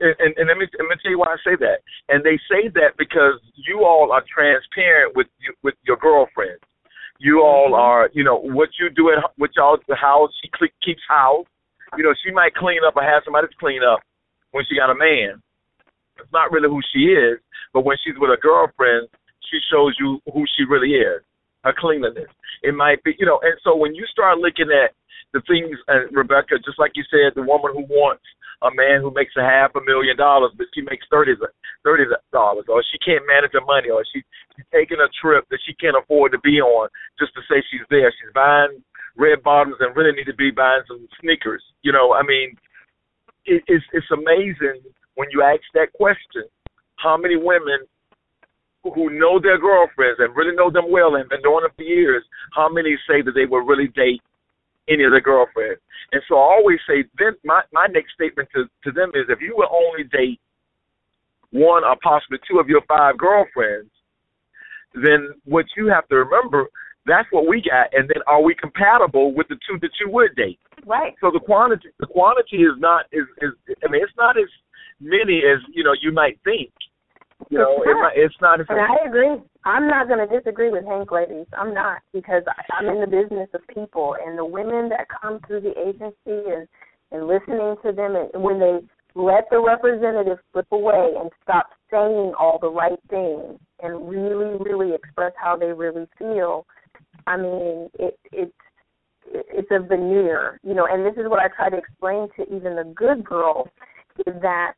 And, 0.00 0.14
and, 0.22 0.30
and 0.38 0.46
let 0.46 0.58
me 0.58 0.66
let 0.78 0.86
me 0.86 0.96
tell 1.02 1.10
you 1.10 1.18
why 1.18 1.34
I 1.34 1.40
say 1.42 1.56
that. 1.58 1.82
And 2.08 2.22
they 2.22 2.38
say 2.46 2.70
that 2.78 2.94
because 2.96 3.42
you 3.66 3.82
all 3.82 4.12
are 4.12 4.22
transparent 4.30 5.16
with 5.16 5.26
you, 5.42 5.52
with 5.62 5.74
your 5.82 5.96
girlfriend. 5.96 6.62
You 7.18 7.42
all 7.42 7.74
are, 7.74 8.10
you 8.12 8.22
know, 8.22 8.38
what 8.38 8.70
you 8.78 8.90
do 8.90 9.10
at 9.10 9.18
with 9.38 9.50
y'all 9.56 9.78
the 9.88 9.96
house. 9.96 10.30
She 10.42 10.50
keeps 10.84 11.02
house. 11.08 11.46
You 11.96 12.04
know, 12.04 12.14
she 12.24 12.30
might 12.30 12.54
clean 12.54 12.80
up 12.86 12.96
or 12.96 13.02
have 13.02 13.22
somebody 13.24 13.48
to 13.48 13.54
clean 13.58 13.82
up 13.82 14.00
when 14.52 14.64
she 14.68 14.76
got 14.76 14.90
a 14.90 14.94
man. 14.94 15.42
It's 16.18 16.32
not 16.32 16.52
really 16.52 16.68
who 16.68 16.80
she 16.92 17.10
is, 17.14 17.38
but 17.72 17.84
when 17.84 17.96
she's 18.04 18.18
with 18.18 18.30
a 18.30 18.40
girlfriend, 18.40 19.08
she 19.50 19.58
shows 19.70 19.96
you 19.98 20.20
who 20.32 20.44
she 20.56 20.64
really 20.64 20.94
is. 20.94 21.22
Her 21.64 21.74
cleanliness. 21.76 22.30
It 22.62 22.74
might 22.74 23.02
be, 23.02 23.16
you 23.18 23.26
know, 23.26 23.40
and 23.42 23.58
so 23.64 23.74
when 23.74 23.94
you 23.94 24.06
start 24.06 24.38
looking 24.38 24.70
at 24.70 24.94
the 25.32 25.42
things, 25.46 25.76
uh, 25.88 26.06
Rebecca, 26.12 26.58
just 26.64 26.78
like 26.78 26.92
you 26.94 27.02
said, 27.10 27.34
the 27.34 27.42
woman 27.42 27.72
who 27.74 27.82
wants 27.90 28.22
a 28.62 28.70
man 28.74 29.00
who 29.00 29.14
makes 29.14 29.34
a 29.38 29.42
half 29.42 29.70
a 29.76 29.82
million 29.86 30.16
dollars, 30.16 30.50
but 30.56 30.66
she 30.74 30.82
makes 30.82 31.06
thirty 31.10 31.34
thirty 31.84 32.04
dollars, 32.32 32.66
or 32.68 32.82
she 32.90 32.98
can't 32.98 33.22
manage 33.26 33.52
her 33.52 33.64
money, 33.64 33.90
or 33.90 34.02
she, 34.12 34.22
she's 34.56 34.66
taking 34.72 34.98
a 34.98 35.10
trip 35.22 35.46
that 35.50 35.62
she 35.64 35.74
can't 35.74 35.96
afford 35.96 36.32
to 36.32 36.40
be 36.40 36.60
on 36.60 36.88
just 37.18 37.34
to 37.34 37.42
say 37.46 37.62
she's 37.70 37.86
there. 37.90 38.10
She's 38.10 38.34
buying 38.34 38.82
red 39.16 39.42
bottoms 39.42 39.76
and 39.80 39.94
really 39.94 40.12
need 40.12 40.26
to 40.26 40.34
be 40.34 40.50
buying 40.50 40.82
some 40.88 41.06
sneakers. 41.20 41.62
You 41.82 41.92
know, 41.92 42.14
I 42.14 42.22
mean, 42.22 42.56
it, 43.46 43.62
it's 43.66 43.84
it's 43.92 44.10
amazing 44.10 44.82
when 45.14 45.28
you 45.30 45.42
ask 45.42 45.62
that 45.74 45.92
question. 45.94 46.50
How 46.96 47.16
many 47.16 47.36
women 47.36 47.86
who 48.82 49.10
know 49.10 49.38
their 49.38 49.58
girlfriends 49.58 50.18
and 50.18 50.34
really 50.34 50.54
know 50.54 50.70
them 50.70 50.90
well 50.90 51.16
and 51.16 51.28
been 51.28 51.42
knowing 51.44 51.62
them 51.62 51.72
for 51.76 51.82
years, 51.82 52.24
how 52.54 52.68
many 52.68 52.96
say 53.08 53.22
that 53.22 53.32
they 53.34 53.46
will 53.46 53.60
really 53.60 53.88
date 53.88 54.22
any 54.88 55.04
of 55.04 55.12
their 55.12 55.20
girlfriends. 55.20 55.80
And 56.12 56.22
so 56.28 56.36
I 56.36 56.56
always 56.56 56.78
say, 56.88 57.04
then 57.18 57.34
my 57.44 57.62
my 57.72 57.86
next 57.86 58.14
statement 58.14 58.48
to 58.54 58.64
to 58.84 58.92
them 58.92 59.10
is, 59.14 59.26
if 59.28 59.40
you 59.40 59.54
will 59.56 59.68
only 59.70 60.04
date 60.04 60.40
one 61.50 61.84
or 61.84 61.96
possibly 62.02 62.38
two 62.50 62.58
of 62.58 62.68
your 62.68 62.82
five 62.88 63.16
girlfriends, 63.16 63.90
then 64.94 65.30
what 65.44 65.66
you 65.76 65.86
have 65.88 66.08
to 66.08 66.16
remember, 66.16 66.66
that's 67.06 67.28
what 67.30 67.48
we 67.48 67.62
got. 67.62 67.88
And 67.92 68.08
then 68.08 68.22
are 68.26 68.42
we 68.42 68.54
compatible 68.54 69.34
with 69.34 69.48
the 69.48 69.58
two 69.68 69.78
that 69.80 69.90
you 70.00 70.10
would 70.10 70.34
date? 70.36 70.58
Right. 70.86 71.14
So 71.20 71.30
the 71.32 71.40
quantity 71.40 71.88
the 71.98 72.06
quantity 72.06 72.58
is 72.58 72.76
not 72.78 73.06
is 73.12 73.24
is 73.40 73.50
I 73.84 73.90
mean 73.90 74.02
it's 74.02 74.16
not 74.16 74.38
as 74.38 74.48
many 75.00 75.42
as 75.44 75.60
you 75.72 75.84
know 75.84 75.94
you 76.00 76.12
might 76.12 76.38
think. 76.44 76.70
You 77.50 77.58
know, 77.58 77.82
it's 78.16 78.34
not. 78.40 78.58
It's 78.60 78.70
not 78.70 78.78
and 78.78 78.80
I 78.80 79.06
agree. 79.06 79.36
I'm 79.64 79.86
not 79.86 80.08
going 80.08 80.26
to 80.26 80.38
disagree 80.38 80.70
with 80.70 80.84
Hank, 80.84 81.12
ladies. 81.12 81.46
I'm 81.56 81.72
not 81.72 81.98
because 82.12 82.42
I'm 82.76 82.88
in 82.88 83.00
the 83.00 83.06
business 83.06 83.48
of 83.54 83.60
people, 83.72 84.16
and 84.24 84.36
the 84.36 84.44
women 84.44 84.88
that 84.88 85.06
come 85.22 85.40
through 85.46 85.60
the 85.60 85.74
agency 85.78 86.16
and 86.26 86.66
and 87.10 87.26
listening 87.26 87.76
to 87.84 87.92
them, 87.92 88.16
and 88.16 88.42
when 88.42 88.58
they 88.58 88.80
let 89.14 89.44
the 89.50 89.60
representative 89.60 90.38
slip 90.52 90.66
away 90.72 91.12
and 91.18 91.30
stop 91.42 91.70
saying 91.90 92.32
all 92.38 92.58
the 92.60 92.70
right 92.70 92.98
things 93.08 93.58
and 93.82 94.08
really, 94.08 94.58
really 94.60 94.94
express 94.94 95.32
how 95.40 95.56
they 95.56 95.72
really 95.72 96.06
feel, 96.18 96.66
I 97.26 97.36
mean, 97.36 97.88
it 97.98 98.18
it's 98.32 98.52
it's 99.32 99.68
a 99.70 99.80
veneer, 99.80 100.58
you 100.62 100.74
know. 100.74 100.86
And 100.90 101.04
this 101.04 101.14
is 101.22 101.28
what 101.28 101.40
I 101.40 101.48
try 101.48 101.70
to 101.70 101.76
explain 101.76 102.28
to 102.36 102.54
even 102.54 102.76
the 102.76 102.92
good 102.94 103.24
girls 103.24 103.68
is 104.26 104.34
that 104.42 104.72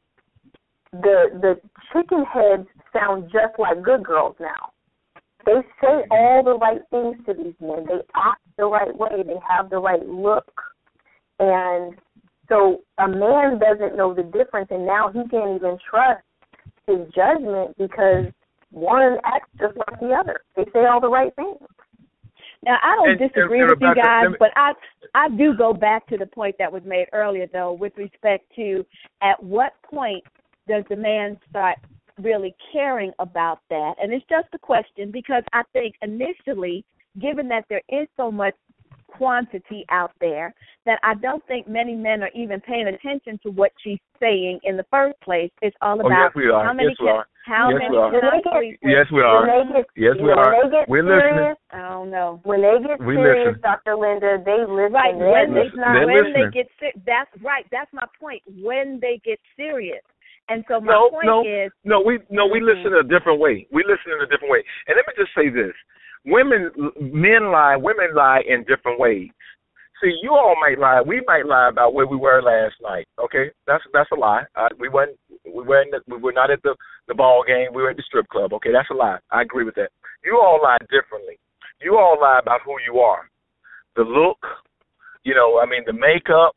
the 0.93 1.26
the 1.41 1.61
chicken 1.93 2.24
heads 2.24 2.66
sound 2.93 3.24
just 3.32 3.59
like 3.59 3.82
good 3.82 4.05
girls 4.05 4.36
now. 4.41 4.72
They 5.47 5.61
say 5.80 6.05
all 6.11 6.43
the 6.45 6.59
right 6.59 6.80
things 6.91 7.16
to 7.26 7.34
these 7.34 7.55
men. 7.61 7.86
They 7.86 8.01
act 8.14 8.43
the 8.59 8.66
right 8.66 8.95
way. 8.97 9.22
They 9.24 9.38
have 9.49 9.70
the 9.70 9.78
right 9.78 10.05
look. 10.07 10.51
And 11.38 11.95
so 12.49 12.80
a 12.99 13.09
man 13.09 13.59
doesn't 13.59 13.97
know 13.97 14.12
the 14.12 14.24
difference 14.24 14.68
and 14.70 14.84
now 14.84 15.09
he 15.11 15.20
can't 15.28 15.57
even 15.57 15.78
trust 15.88 16.22
his 16.86 16.99
judgment 17.14 17.76
because 17.78 18.26
one 18.70 19.16
acts 19.24 19.49
just 19.59 19.76
like 19.76 19.99
the 20.01 20.11
other. 20.12 20.41
They 20.57 20.64
say 20.72 20.84
all 20.84 21.01
the 21.01 21.09
right 21.09 21.34
things. 21.36 21.57
Now 22.62 22.76
I 22.82 22.97
don't 22.97 23.11
And- 23.11 23.18
disagree 23.18 23.61
and 23.61 23.70
with 23.70 23.80
you 23.80 23.95
guys, 23.95 24.28
me- 24.30 24.36
but 24.38 24.51
I 24.57 24.72
I 25.14 25.28
do 25.30 25.55
go 25.57 25.72
back 25.72 26.07
to 26.09 26.18
the 26.18 26.26
point 26.26 26.57
that 26.59 26.70
was 26.70 26.82
made 26.84 27.07
earlier 27.12 27.47
though, 27.47 27.72
with 27.72 27.97
respect 27.97 28.45
to 28.57 28.84
at 29.22 29.43
what 29.43 29.72
point 29.82 30.22
does 30.71 30.85
the 30.89 30.95
man 30.97 31.37
start 31.51 31.79
really 32.23 32.55
caring 32.73 33.12
about 33.18 33.59
that? 33.71 33.95
And 34.01 34.12
it's 34.12 34.25
just 34.31 34.47
a 34.55 34.59
question 34.59 35.11
because 35.11 35.43
I 35.53 35.62
think 35.73 35.97
initially, 36.01 36.85
given 37.21 37.49
that 37.49 37.64
there 37.68 37.83
is 37.89 38.07
so 38.16 38.31
much 38.31 38.55
quantity 39.09 39.85
out 39.91 40.12
there 40.21 40.55
that 40.87 41.01
I 41.03 41.14
don't 41.14 41.45
think 41.47 41.66
many 41.68 41.97
men 41.97 42.23
are 42.23 42.31
even 42.35 42.61
paying 42.61 42.87
attention 42.87 43.41
to 43.43 43.51
what 43.51 43.73
she's 43.83 43.99
saying 44.21 44.61
in 44.62 44.77
the 44.77 44.87
first 44.91 45.21
place. 45.21 45.51
It's 45.61 45.77
all 45.83 45.97
Oh, 45.99 46.07
about 46.07 46.31
yes, 46.31 46.35
we 46.37 46.49
are. 46.49 46.64
how 46.64 46.73
many 46.73 46.91
Yes, 46.91 46.97
we 47.01 47.07
can, 47.07 47.16
are. 47.16 47.27
how 47.45 47.71
Yes, 47.71 47.79
many 47.81 47.91
we 47.91 47.97
are. 47.97 48.11
can 48.12 48.25
I 48.25 48.41
sleep 48.41 48.79
with? 48.83 48.93
Yes, 48.93 49.07
we 49.11 49.21
are. 49.23 49.47
get, 49.47 49.87
Yes, 49.97 50.16
we 50.23 50.31
are. 50.31 50.51
They 50.71 50.85
We're 50.87 51.03
serious, 51.03 51.27
listening. 51.27 51.55
I 51.73 51.89
don't 51.89 52.11
know. 52.11 52.41
When 52.45 52.62
they 52.62 52.79
get 52.87 53.01
We 53.01 53.16
serious, 53.16 53.47
listen. 53.49 53.61
Dr. 53.62 53.97
Linda, 53.97 54.39
they 54.45 54.61
listen. 54.64 54.93
Right, 54.93 55.18
They're 55.18 55.31
when 55.33 55.55
they 55.55 55.64
just 55.64 55.77
not 55.77 56.07
when 56.07 56.33
they 56.33 56.51
get 56.53 56.68
sick. 56.79 56.95
That's 57.05 57.31
right. 57.43 57.66
That's 57.71 57.93
my 57.93 58.07
point. 58.18 58.43
When 58.62 59.01
they 59.01 59.21
get 59.25 59.41
serious, 59.57 60.03
and 60.51 60.65
so 60.69 60.81
my 60.81 60.93
No, 60.93 61.11
point 61.11 61.27
no. 61.27 61.45
is, 61.47 61.73
No, 61.85 62.01
we 62.01 62.19
no, 62.29 62.47
we 62.47 62.61
Mhm. 62.61 62.67
listen 62.67 62.87
in 62.93 62.95
a 62.95 63.03
different 63.03 63.39
way. 63.39 63.67
We 63.71 63.83
listen 63.85 64.13
in 64.13 64.21
a 64.21 64.27
different 64.27 64.51
way. 64.53 64.65
And 64.89 64.97
let 64.97 65.07
me 65.07 65.15
just 65.17 65.33
say 65.35 65.49
this: 65.49 65.75
women, 66.25 66.71
men 67.01 67.51
lie, 67.51 67.77
women 67.77 68.15
lie 68.15 68.41
in 68.41 68.65
different 68.65 68.99
ways. 68.99 69.31
See, 70.01 70.19
you 70.23 70.33
all 70.35 70.57
might 70.61 70.79
lie. 70.79 71.01
We 71.03 71.21
might 71.27 71.45
lie 71.47 71.69
about 71.69 71.93
where 71.93 72.07
we 72.07 72.17
were 72.17 72.41
last 72.43 72.77
night. 72.81 73.07
Okay, 73.19 73.51
that's 73.67 73.85
that's 73.93 74.11
a 74.13 74.17
lie. 74.17 74.45
Uh, 74.57 74.69
we 74.79 74.89
weren't 74.89 75.17
we 75.45 75.63
weren't 75.63 75.95
we 76.09 76.17
were 76.17 76.33
not 76.33 76.51
at 76.51 76.63
the 76.63 76.75
the 77.07 77.15
ball 77.15 77.45
game. 77.47 77.73
We 77.73 77.83
were 77.83 77.91
at 77.91 77.97
the 77.97 78.03
strip 78.03 78.29
club. 78.29 78.53
Okay, 78.55 78.73
that's 78.73 78.91
a 78.91 78.95
lie. 78.95 79.19
I 79.31 79.43
agree 79.43 79.65
with 79.65 79.75
that. 79.77 79.91
You 80.25 80.41
all 80.41 80.61
lie 80.63 80.79
differently. 80.91 81.39
You 81.81 81.97
all 81.99 82.19
lie 82.21 82.39
about 82.39 82.61
who 82.65 82.77
you 82.87 83.01
are, 83.01 83.29
the 83.97 84.03
look. 84.03 84.39
You 85.23 85.35
know, 85.35 85.59
I 85.61 85.67
mean, 85.67 85.83
the 85.87 85.93
makeup, 85.93 86.57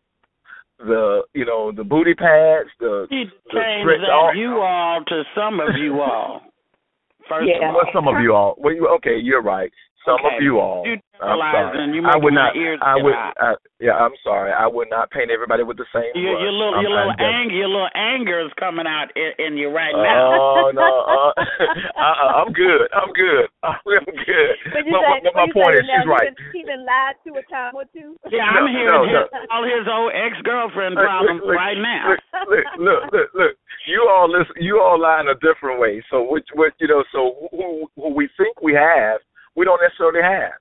the 0.86 1.24
you 1.34 1.46
know 1.46 1.72
the 1.72 1.84
booty 1.84 2.14
pads, 2.14 2.70
the 2.80 3.08
He 3.10 3.26
the 3.26 3.32
stretch- 3.50 4.10
all- 4.12 4.36
you 4.36 4.60
all 4.62 5.04
to 5.06 5.24
some 5.36 5.60
of 5.60 5.76
you 5.78 6.02
all. 6.02 6.42
First 7.30 7.48
Yeah. 7.48 7.70
of 7.70 7.76
Well, 7.76 7.86
all. 7.86 7.92
some 7.94 8.08
of 8.08 8.22
you 8.22 8.34
all. 8.36 8.56
Well, 8.58 8.74
you, 8.74 8.88
okay, 8.98 9.18
you're 9.18 9.42
right. 9.42 9.72
Some 10.06 10.20
Okay. 10.20 10.36
of 10.36 10.44
you 10.44 10.60
all. 10.60 10.84
You 10.86 11.00
I'm 11.24 11.40
sorry. 11.40 11.96
you 11.96 12.04
I 12.04 12.18
would 12.20 12.36
not. 12.36 12.56
ears 12.60 12.80
I 12.84 13.00
would. 13.00 13.16
I, 13.16 13.56
yeah, 13.80 13.96
I'm 13.96 14.12
sorry. 14.24 14.52
I 14.52 14.68
would 14.68 14.90
not 14.92 15.08
paint 15.12 15.32
everybody 15.32 15.64
with 15.64 15.78
the 15.80 15.88
same 15.96 16.12
Your, 16.16 16.36
brush. 16.36 16.44
your 16.44 16.52
little, 16.52 16.76
your 16.84 16.92
little 16.92 17.16
anger, 17.16 17.56
your 17.56 17.72
little 17.72 17.94
anger 17.96 18.44
is 18.44 18.52
coming 18.60 18.84
out 18.84 19.08
in, 19.16 19.32
in 19.40 19.52
you 19.56 19.72
right 19.72 19.96
now. 19.96 20.36
Oh 20.36 20.72
no, 20.76 20.84
uh, 20.84 21.32
uh, 22.04 22.44
I'm 22.44 22.52
good. 22.52 22.92
I'm 22.92 23.12
good. 23.16 23.48
I'm 23.64 23.80
good. 24.04 24.52
but 24.76 24.84
you 24.84 24.92
But, 24.92 25.04
say, 25.08 25.20
but 25.24 25.34
my 25.36 25.48
you 25.48 25.54
point 25.56 25.76
is, 25.80 25.88
she's 25.88 26.08
right. 26.12 26.28
He 26.52 26.68
been, 26.68 26.76
been 26.76 26.84
lied 26.84 27.16
to 27.24 27.40
a 27.40 27.44
time 27.48 27.72
or 27.80 27.88
two. 27.96 28.20
Yeah, 28.28 28.44
I'm 28.44 28.68
No, 28.68 28.72
hearing 28.76 29.08
no, 29.08 29.08
his, 29.08 29.48
all 29.48 29.64
his 29.64 29.88
old 29.88 30.12
ex 30.12 30.36
girlfriend 30.44 31.00
problems 31.00 31.40
look, 31.46 31.56
right 31.56 31.80
now. 31.80 32.20
Look, 32.20 32.20
look, 32.52 32.68
look, 32.84 33.02
look, 33.16 33.30
look. 33.32 33.54
You 33.88 34.08
all 34.12 34.28
listen. 34.28 34.60
You 34.60 34.80
all 34.84 35.00
lie 35.00 35.24
in 35.24 35.32
a 35.32 35.40
different 35.40 35.80
way. 35.80 36.04
So 36.12 36.24
which, 36.28 36.48
what 36.56 36.74
you 36.84 36.88
know? 36.92 37.04
So 37.16 37.48
who, 37.52 37.88
who 37.96 38.12
we 38.16 38.28
think 38.36 38.60
we 38.62 38.74
have, 38.76 39.20
we 39.56 39.66
don't 39.66 39.82
necessarily 39.82 40.22
have. 40.22 40.54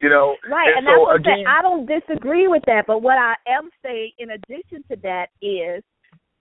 You 0.00 0.10
know. 0.10 0.36
Right, 0.50 0.68
and, 0.76 0.86
and, 0.86 0.86
that's 0.86 0.96
so 0.98 1.10
again. 1.14 1.44
I 1.48 1.62
don't 1.62 1.86
disagree 1.86 2.48
with 2.48 2.62
that, 2.66 2.84
but 2.86 3.00
what 3.00 3.16
I 3.18 3.34
am 3.48 3.70
saying 3.82 4.12
in 4.18 4.30
addition 4.30 4.84
to 4.90 4.96
that 5.02 5.28
is 5.40 5.82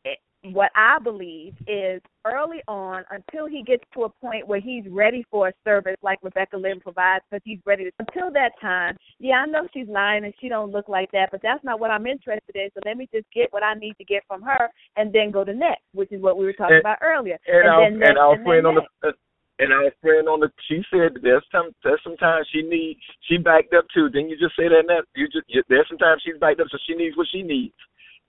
eh, 0.05 0.15
what 0.51 0.71
I 0.75 0.99
believe 0.99 1.53
is 1.65 2.01
early 2.25 2.61
on 2.67 3.05
until 3.11 3.47
he 3.47 3.63
gets 3.63 3.83
to 3.93 4.03
a 4.03 4.09
point 4.09 4.45
where 4.45 4.59
he's 4.59 4.83
ready 4.89 5.23
for 5.31 5.47
a 5.47 5.53
service 5.63 5.95
like 6.01 6.19
Rebecca 6.21 6.57
Lynn 6.57 6.81
provides 6.81 7.23
because 7.31 7.41
he's 7.45 7.59
ready 7.65 7.85
to 7.85 7.91
until 7.99 8.29
that 8.33 8.51
time, 8.59 8.97
yeah, 9.19 9.35
I 9.35 9.45
know 9.45 9.69
she's 9.73 9.87
lying 9.87 10.25
and 10.25 10.33
she 10.41 10.49
don't 10.49 10.71
look 10.71 10.89
like 10.89 11.09
that, 11.13 11.29
but 11.31 11.41
that's 11.41 11.63
not 11.63 11.79
what 11.79 11.91
I'm 11.91 12.07
interested 12.07 12.55
in. 12.55 12.67
So 12.73 12.81
let 12.85 12.97
me 12.97 13.07
just 13.13 13.25
get 13.33 13.53
what 13.53 13.63
I 13.63 13.73
need 13.75 13.95
to 13.99 14.03
get 14.03 14.23
from 14.27 14.41
her 14.41 14.67
and 14.97 15.13
then 15.13 15.31
go 15.31 15.45
to 15.45 15.53
next, 15.53 15.83
which 15.93 16.11
is 16.11 16.21
what 16.21 16.37
we 16.37 16.43
were 16.43 16.53
talking 16.53 16.75
And- 16.75 16.81
about 16.81 16.97
earlier. 17.01 17.37
and, 17.47 17.67
and 17.69 17.93
then 17.93 17.99
next, 17.99 18.09
and 18.09 18.17
our 18.17 18.33
and 18.33 18.45
then 18.45 18.65
on 18.65 18.75
next. 18.75 18.87
the 19.01 19.07
uh, 19.07 19.11
and 19.59 19.71
our 19.71 19.91
friend 20.01 20.27
on 20.27 20.39
the 20.41 20.51
she 20.67 20.83
said 20.91 21.15
there's 21.23 21.45
some 21.51 21.71
there's 21.83 22.01
sometimes 22.03 22.47
she 22.51 22.61
needs 22.61 22.99
she 23.27 23.37
backed 23.37 23.73
up 23.73 23.85
too. 23.93 24.09
Didn't 24.09 24.29
you 24.29 24.37
just 24.37 24.55
say 24.55 24.67
that? 24.67 24.83
Nat? 24.87 25.07
You 25.15 25.27
just 25.27 25.47
you, 25.47 25.63
there's 25.69 25.87
sometimes 25.87 26.21
she's 26.25 26.39
backed 26.39 26.59
up, 26.59 26.67
so 26.69 26.77
she 26.87 26.95
needs 26.95 27.15
what 27.15 27.27
she 27.31 27.41
needs. 27.41 27.75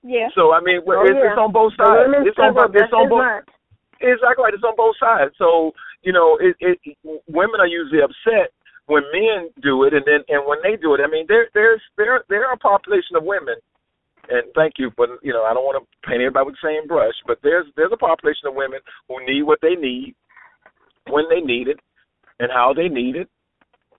Yeah. 0.03 0.29
So 0.35 0.53
I 0.53 0.61
mean, 0.61 0.81
well, 0.87 1.03
Oh, 1.03 1.07
it's, 1.07 1.19
yeah. 1.19 1.35
it's 1.35 1.39
on 1.41 1.51
both 1.53 1.73
sides. 1.75 2.07
women 2.07 2.27
It's 2.29 2.39
on 2.39 2.55
both. 2.55 2.71
It's 2.71 2.87
just 2.87 2.95
on 2.95 3.09
both. 3.11 3.27
much. 3.27 3.49
Exactly 3.99 4.43
right. 4.45 4.55
It's 4.55 4.63
on 4.63 4.77
both 4.77 4.95
sides. 5.01 5.35
So 5.39 5.73
you 6.03 6.13
know, 6.13 6.39
it, 6.39 6.55
it 6.63 6.79
women 7.27 7.59
are 7.59 7.67
usually 7.67 8.03
upset 8.03 8.55
when 8.87 9.03
men 9.11 9.51
do 9.63 9.83
it, 9.83 9.95
and 9.95 10.07
then 10.07 10.23
and 10.31 10.47
when 10.47 10.63
they 10.63 10.77
do 10.79 10.95
it, 10.95 11.01
I 11.03 11.11
mean, 11.11 11.27
there 11.27 11.49
there's 11.55 11.83
there 11.99 12.23
there 12.31 12.47
are 12.47 12.55
a 12.55 12.63
population 12.63 13.17
of 13.19 13.25
women, 13.27 13.57
and 14.31 14.47
thank 14.55 14.75
you, 14.79 14.93
but 14.97 15.09
you 15.27 15.33
know, 15.33 15.43
I 15.43 15.55
don't 15.55 15.67
want 15.67 15.83
to 15.83 15.87
paint 16.07 16.23
everybody 16.23 16.47
with 16.47 16.55
the 16.63 16.69
same 16.71 16.87
brush, 16.87 17.15
but 17.27 17.39
there's 17.43 17.67
there's 17.75 17.91
a 17.91 17.99
population 17.99 18.47
of 18.47 18.55
women 18.55 18.79
who 19.09 19.19
need 19.27 19.43
what 19.43 19.59
they 19.61 19.75
need 19.75 20.15
when 21.09 21.29
they 21.29 21.41
need 21.41 21.69
it 21.69 21.79
and 22.41 22.51
how 22.53 22.73
they 22.75 22.89
need 22.89 23.17
it, 23.17 23.29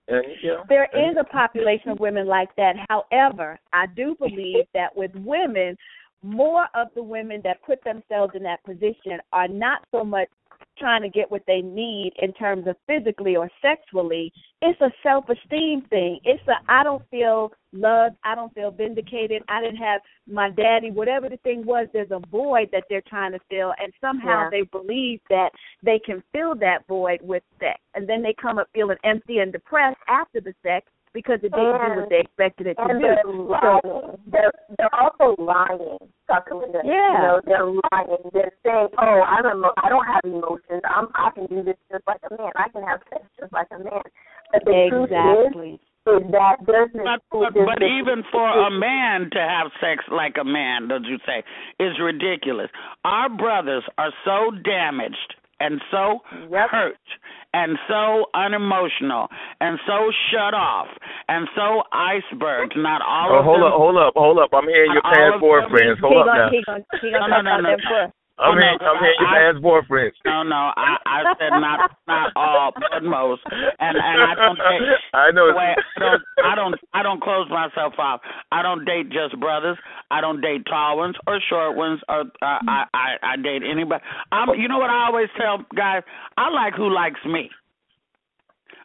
and 0.08 0.24
you 0.42 0.50
know, 0.50 0.64
There 0.68 0.88
and- 0.94 1.10
is 1.10 1.16
a 1.20 1.24
population 1.24 1.90
of 1.90 2.00
women 2.00 2.26
like 2.26 2.54
that. 2.56 2.76
However, 2.88 3.58
I 3.72 3.86
do 3.86 4.14
believe 4.16 4.66
that 4.74 4.94
with 4.96 5.14
women, 5.16 5.76
more 6.22 6.66
of 6.74 6.88
the 6.94 7.02
women 7.02 7.40
that 7.42 7.62
put 7.62 7.82
themselves 7.84 8.34
in 8.34 8.42
that 8.42 8.62
position 8.64 9.20
are 9.32 9.48
not 9.48 9.82
so 9.92 10.02
much 10.04 10.28
trying 10.78 11.02
to 11.02 11.08
get 11.08 11.30
what 11.30 11.42
they 11.46 11.60
need 11.60 12.12
in 12.20 12.32
terms 12.32 12.66
of 12.66 12.76
physically 12.86 13.36
or 13.36 13.50
sexually. 13.60 14.32
It's 14.62 14.80
a 14.80 14.90
self 15.02 15.26
esteem 15.28 15.82
thing. 15.90 16.20
It's 16.24 16.42
a 16.48 16.54
I 16.68 16.82
don't 16.82 17.02
feel 17.10 17.52
loved, 17.72 18.16
I 18.24 18.34
don't 18.34 18.54
feel 18.54 18.70
vindicated, 18.70 19.42
I 19.48 19.60
didn't 19.60 19.76
have 19.76 20.00
my 20.26 20.50
daddy, 20.50 20.90
whatever 20.90 21.28
the 21.28 21.36
thing 21.38 21.66
was, 21.66 21.86
there's 21.92 22.10
a 22.10 22.20
void 22.30 22.70
that 22.72 22.84
they're 22.88 23.02
trying 23.02 23.32
to 23.32 23.38
fill 23.50 23.74
and 23.78 23.92
somehow 24.00 24.44
Yeah. 24.44 24.50
they 24.50 24.62
believe 24.62 25.20
that 25.28 25.50
they 25.82 25.98
can 25.98 26.22
fill 26.32 26.54
that 26.56 26.86
void 26.86 27.20
with 27.22 27.42
sex. 27.60 27.78
And 27.94 28.08
then 28.08 28.22
they 28.22 28.34
come 28.40 28.58
up 28.58 28.68
feeling 28.72 28.96
empty 29.04 29.38
and 29.38 29.52
depressed 29.52 30.00
after 30.08 30.40
the 30.40 30.54
sex 30.62 30.86
because 31.14 31.40
it 31.42 31.50
didn't 31.52 31.80
do 31.80 32.00
what 32.00 32.08
they 32.10 32.20
expected 32.20 32.66
it 32.68 32.74
to 32.74 32.82
And 32.82 33.00
do. 33.00 33.06
they're 33.06 33.22
So. 33.24 34.18
They're 34.30 34.52
they're 34.76 34.94
also 34.94 35.34
lying, 35.42 35.98
Dr. 36.28 36.54
Yeah. 36.84 36.84
You 36.84 37.18
know, 37.18 37.40
they're 37.44 37.66
lying. 37.66 38.22
They're 38.32 38.52
saying, 38.64 38.88
"Oh, 38.98 39.20
I'm 39.26 39.46
emo- 39.46 39.74
I 39.82 39.88
don't 39.88 40.06
have 40.06 40.20
emotions. 40.24 40.82
I'm 40.84 41.08
I 41.14 41.30
can 41.34 41.46
do 41.46 41.62
this 41.62 41.76
just 41.90 42.04
like 42.06 42.20
a 42.30 42.34
man. 42.36 42.52
I 42.56 42.68
can 42.68 42.82
have 42.82 43.00
sex 43.10 43.22
just 43.40 43.52
like 43.52 43.68
a 43.72 43.78
man." 43.78 44.02
But 44.52 44.64
the 44.64 44.86
truth 44.90 45.10
exactly. 45.10 45.70
is, 45.74 46.22
is 46.24 46.30
that 46.32 46.56
there's 46.66 46.92
this, 46.92 47.02
But, 47.04 47.20
but, 47.30 47.54
there's 47.54 47.66
but 47.66 47.78
this- 47.80 47.90
even 48.00 48.22
for 48.32 48.48
a 48.48 48.70
man 48.70 49.28
to 49.32 49.40
have 49.40 49.68
sex 49.80 50.04
like 50.10 50.36
a 50.40 50.44
man, 50.44 50.88
don't 50.88 51.04
you 51.04 51.18
say, 51.26 51.42
is 51.80 51.98
ridiculous. 52.00 52.70
Our 53.04 53.28
brothers 53.28 53.84
are 53.98 54.12
so 54.24 54.50
damaged 54.64 55.34
and 55.60 55.80
so 55.90 56.20
Yep. 56.50 56.70
hurt 56.70 56.96
and 57.54 57.78
so 57.88 58.26
unemotional 58.34 59.28
and 59.60 59.78
so 59.86 60.10
shut 60.30 60.54
off 60.54 60.88
and 61.28 61.48
so 61.56 61.82
icebergs. 61.92 62.74
Not 62.76 63.02
all 63.02 63.32
Oh, 63.32 63.38
of 63.38 63.44
hold 63.44 63.56
them. 63.62 63.66
up, 63.66 63.74
hold 63.74 63.96
up, 63.96 64.12
hold 64.16 64.38
up. 64.38 64.50
I'm 64.52 64.68
hearing 64.68 64.92
your 64.92 65.02
All 65.04 65.12
past 65.12 65.34
of 65.34 65.40
them- 65.40 65.48
boyfriends. 65.50 65.98
Hold 66.00 66.12
he 66.12 66.18
up 66.20 66.26
gonna, 66.26 66.38
now. 66.38 66.50
he 66.50 66.62
gonna, 66.64 66.84
he 67.02 67.10
gonna 67.10 67.28
No, 67.28 67.40
no, 67.40 67.60
no, 67.60 67.76
no. 67.76 68.12
I'm 68.38 68.54
no, 68.54 68.66
I'm 68.78 68.98
hearing 69.02 69.18
your 69.18 69.34
past 69.34 69.58
boyfriends. 69.64 70.14
No, 70.24 70.42
no, 70.42 70.70
I, 70.76 70.96
I 71.06 71.34
said 71.38 71.50
not 71.58 71.90
not 72.06 72.32
all, 72.36 72.72
but 72.72 73.02
most, 73.02 73.42
and 73.50 73.98
and 73.98 74.22
I 74.22 74.34
don't 74.34 74.56
date. 74.56 74.82
I 75.12 75.30
know. 75.32 75.50
way 75.54 75.74
I 75.74 75.98
don't, 75.98 76.22
I 76.44 76.54
don't, 76.54 76.74
I 76.94 77.02
don't 77.02 77.22
close 77.22 77.50
myself 77.50 77.94
off. 77.98 78.20
I 78.52 78.62
don't 78.62 78.84
date 78.84 79.10
just 79.10 79.38
brothers. 79.40 79.76
I 80.10 80.20
don't 80.20 80.40
date 80.40 80.62
tall 80.70 80.98
ones 80.98 81.16
or 81.26 81.40
short 81.48 81.76
ones, 81.76 82.00
or 82.08 82.20
uh, 82.20 82.58
I, 82.68 82.84
I, 82.94 83.08
I 83.22 83.36
date 83.36 83.62
anybody. 83.68 84.02
I'm, 84.30 84.48
you 84.58 84.68
know 84.68 84.78
what 84.78 84.90
I 84.90 85.06
always 85.06 85.28
tell 85.36 85.58
guys? 85.74 86.02
I 86.36 86.48
like 86.50 86.74
who 86.74 86.94
likes 86.94 87.20
me. 87.26 87.50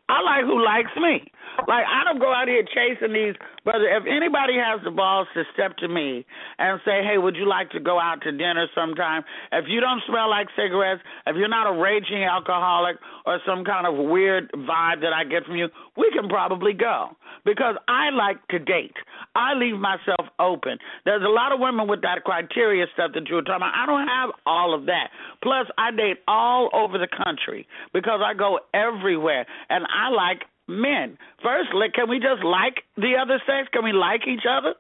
I 0.10 0.22
like 0.22 0.46
who 0.46 0.64
likes 0.64 0.92
me. 0.98 1.32
Like 1.68 1.86
I 1.86 2.04
don't 2.04 2.20
go 2.20 2.34
out 2.34 2.48
here 2.48 2.66
chasing 2.74 3.14
these 3.14 3.36
brother. 3.64 3.88
If 3.88 4.04
anybody 4.06 4.54
has 4.56 4.82
the 4.84 4.92
balls 4.92 5.28
to 5.34 5.44
step 5.54 5.78
to 5.78 5.88
me 5.88 6.26
and 6.60 6.80
say, 6.86 7.04
"Hey, 7.04 7.18
would 7.18 7.36
you 7.36 7.46
like 7.46 7.70
to 7.72 7.80
go 7.80 8.00
out 8.00 8.22
to 8.22 8.32
dinner 8.32 8.68
sometime?" 8.76 9.24
If 9.52 9.66
you 9.68 9.80
don't 9.80 10.02
smell 10.04 10.30
like 10.30 10.48
cigarettes, 10.56 11.02
if 11.28 11.36
you're 11.36 11.48
not 11.48 11.68
a 11.68 11.74
raging 11.74 12.24
alcoholic 12.24 12.98
or 13.26 13.40
some 13.46 13.64
kind 13.64 13.88
of 13.88 13.96
weird 13.96 14.52
vibe 14.52 15.02
that 15.02 15.14
I 15.14 15.24
get 15.24 15.46
from 15.46 15.56
you, 15.56 15.70
we 15.98 16.12
can 16.12 16.30
probably 16.30 16.74
go 16.74 17.16
because 17.46 17.76
I 17.88 18.10
like 18.10 18.46
to 18.50 18.60
date. 18.60 18.96
I 19.36 19.54
leave 19.54 19.78
myself 19.78 20.28
open. 20.40 20.78
There's 21.06 21.24
a 21.24 21.30
lot 21.30 21.52
of 21.52 21.60
women 21.60 21.88
with 21.88 22.02
that 22.02 22.24
criteria 22.24 22.86
stuff 22.94 23.12
that 23.14 23.28
you 23.30 23.36
were 23.36 23.42
talking 23.42 23.64
about. 23.64 23.76
I 23.76 23.86
don't 23.86 24.08
have 24.08 24.30
all 24.46 24.74
of 24.74 24.86
that. 24.86 25.10
Plus, 25.42 25.68
I 25.78 25.92
date 25.92 26.18
all 26.28 26.70
over 26.74 26.98
the 26.98 27.08
country 27.08 27.68
because 27.94 28.22
I 28.24 28.34
go 28.34 28.60
everywhere, 28.74 29.46
and 29.70 29.86
I 29.88 30.10
like 30.10 30.44
men. 30.68 31.18
First, 31.42 31.70
can 31.94 32.10
we 32.10 32.20
just 32.20 32.44
like 32.44 32.84
the 32.96 33.16
other 33.20 33.42
sex? 33.46 33.70
Can 33.72 33.84
we 33.84 33.92
like 33.94 34.28
each 34.28 34.46
other? 34.50 34.76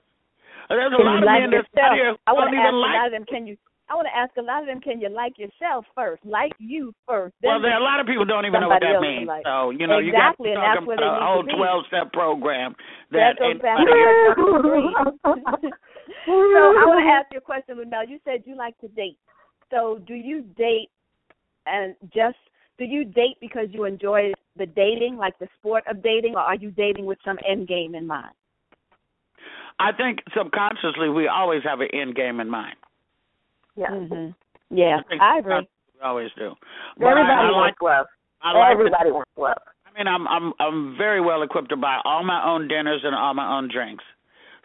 There's 0.70 0.94
a 0.94 0.98
Can 0.98 1.06
lot 1.06 1.22
of 1.22 1.28
like 1.28 1.42
men 1.42 1.52
that's 1.52 1.68
yourself? 1.74 1.92
out 1.92 1.96
here 1.96 2.16
I 2.26 2.32
want 2.34 2.52
don't 2.52 2.56
to 2.56 2.64
ask 2.64 2.72
even 2.72 2.74
a 2.74 2.78
lot 2.78 3.06
of 3.06 3.12
them. 3.12 3.26
Can 3.28 3.48
you 3.48 3.58
I 3.92 3.96
want 3.96 4.08
to 4.08 4.16
ask 4.16 4.32
a 4.40 4.42
lot 4.42 4.64
of 4.64 4.68
them. 4.68 4.80
Can 4.80 5.02
you 5.02 5.10
like 5.10 5.38
yourself 5.38 5.86
first? 5.94 6.24
Like 6.26 6.54
you 6.58 6.96
first. 7.06 7.36
Well, 7.44 7.62
there 7.62 7.76
are 7.76 7.82
a 7.82 7.84
lot 7.84 8.00
of 8.00 8.08
people 8.08 8.24
don't 8.24 8.46
even 8.48 8.62
know 8.62 8.70
what 8.72 8.82
that 8.82 9.04
means. 9.04 9.28
Like. 9.28 9.44
So 9.46 9.70
you 9.70 9.86
know, 9.86 10.00
exactly, 10.00 10.50
you 10.50 10.56
got 10.56 10.80
to 10.80 10.88
talk 10.88 10.98
about 10.98 11.22
a 11.22 11.26
whole 11.26 11.44
twelve 11.44 11.84
step 11.92 12.12
program 12.16 12.74
That 13.12 13.36
that 13.38 13.44
goes 13.44 13.60
back 13.62 13.78
so 16.26 16.32
I 16.32 16.84
want 16.88 17.04
to 17.04 17.12
ask 17.12 17.28
you 17.32 17.38
a 17.38 17.42
question, 17.42 17.76
Luenell. 17.78 18.08
You 18.08 18.20
said 18.24 18.44
you 18.46 18.56
like 18.56 18.78
to 18.80 18.88
date. 18.88 19.18
So 19.70 20.00
do 20.08 20.14
you 20.14 20.44
date 20.58 20.90
and 21.66 21.96
just 22.14 22.38
do 22.78 22.86
you 22.86 23.04
date 23.06 23.38
because 23.42 23.68
you 23.72 23.86
enjoy 23.86 24.32
the 24.58 24.66
dating, 24.66 25.18
like 25.18 25.38
the 25.39 25.47
sport 25.60 25.84
of 25.89 26.04
dating, 26.04 26.36
or 26.36 26.41
are 26.41 26.56
you 26.56 26.72
dating 26.72 27.06
with 27.06 27.18
some 27.26 27.38
end 27.47 27.68
game 27.68 27.95
in 27.95 28.06
mind? 28.08 28.34
I 29.80 29.91
think 29.91 30.20
subconsciously 30.38 31.10
we 31.10 31.28
always 31.28 31.64
have 31.64 31.82
an 31.82 31.89
end 31.93 32.16
game 32.16 32.39
in 32.39 32.49
mind. 32.49 32.76
Yeah. 33.76 33.89
hmm 33.89 34.30
Yeah, 34.70 34.99
I 34.99 35.10
think 35.10 35.22
I 35.22 35.39
agree. 35.39 35.68
We 35.95 36.01
always 36.01 36.30
do. 36.38 36.54
But 36.97 37.08
Everybody 37.08 37.32
I 37.32 37.49
like. 37.49 37.82
wants 37.82 37.82
love. 37.82 38.06
I 38.41 38.51
like. 38.51 38.68
to- 38.68 38.72
Everybody 38.80 39.12
wants 39.12 39.32
love. 39.38 39.58
I 39.88 39.97
mean, 39.97 40.08
I'm 40.08 40.28
I'm 40.28 40.54
I'm 40.60 40.97
very 40.97 41.22
well 41.22 41.41
equipped 41.43 41.70
to 41.70 41.78
buy 41.78 41.99
all 42.06 42.24
my 42.24 42.43
own 42.45 42.68
dinners 42.68 43.01
and 43.04 43.16
all 43.16 43.34
my 43.34 43.58
own 43.58 43.70
drinks. 43.72 44.04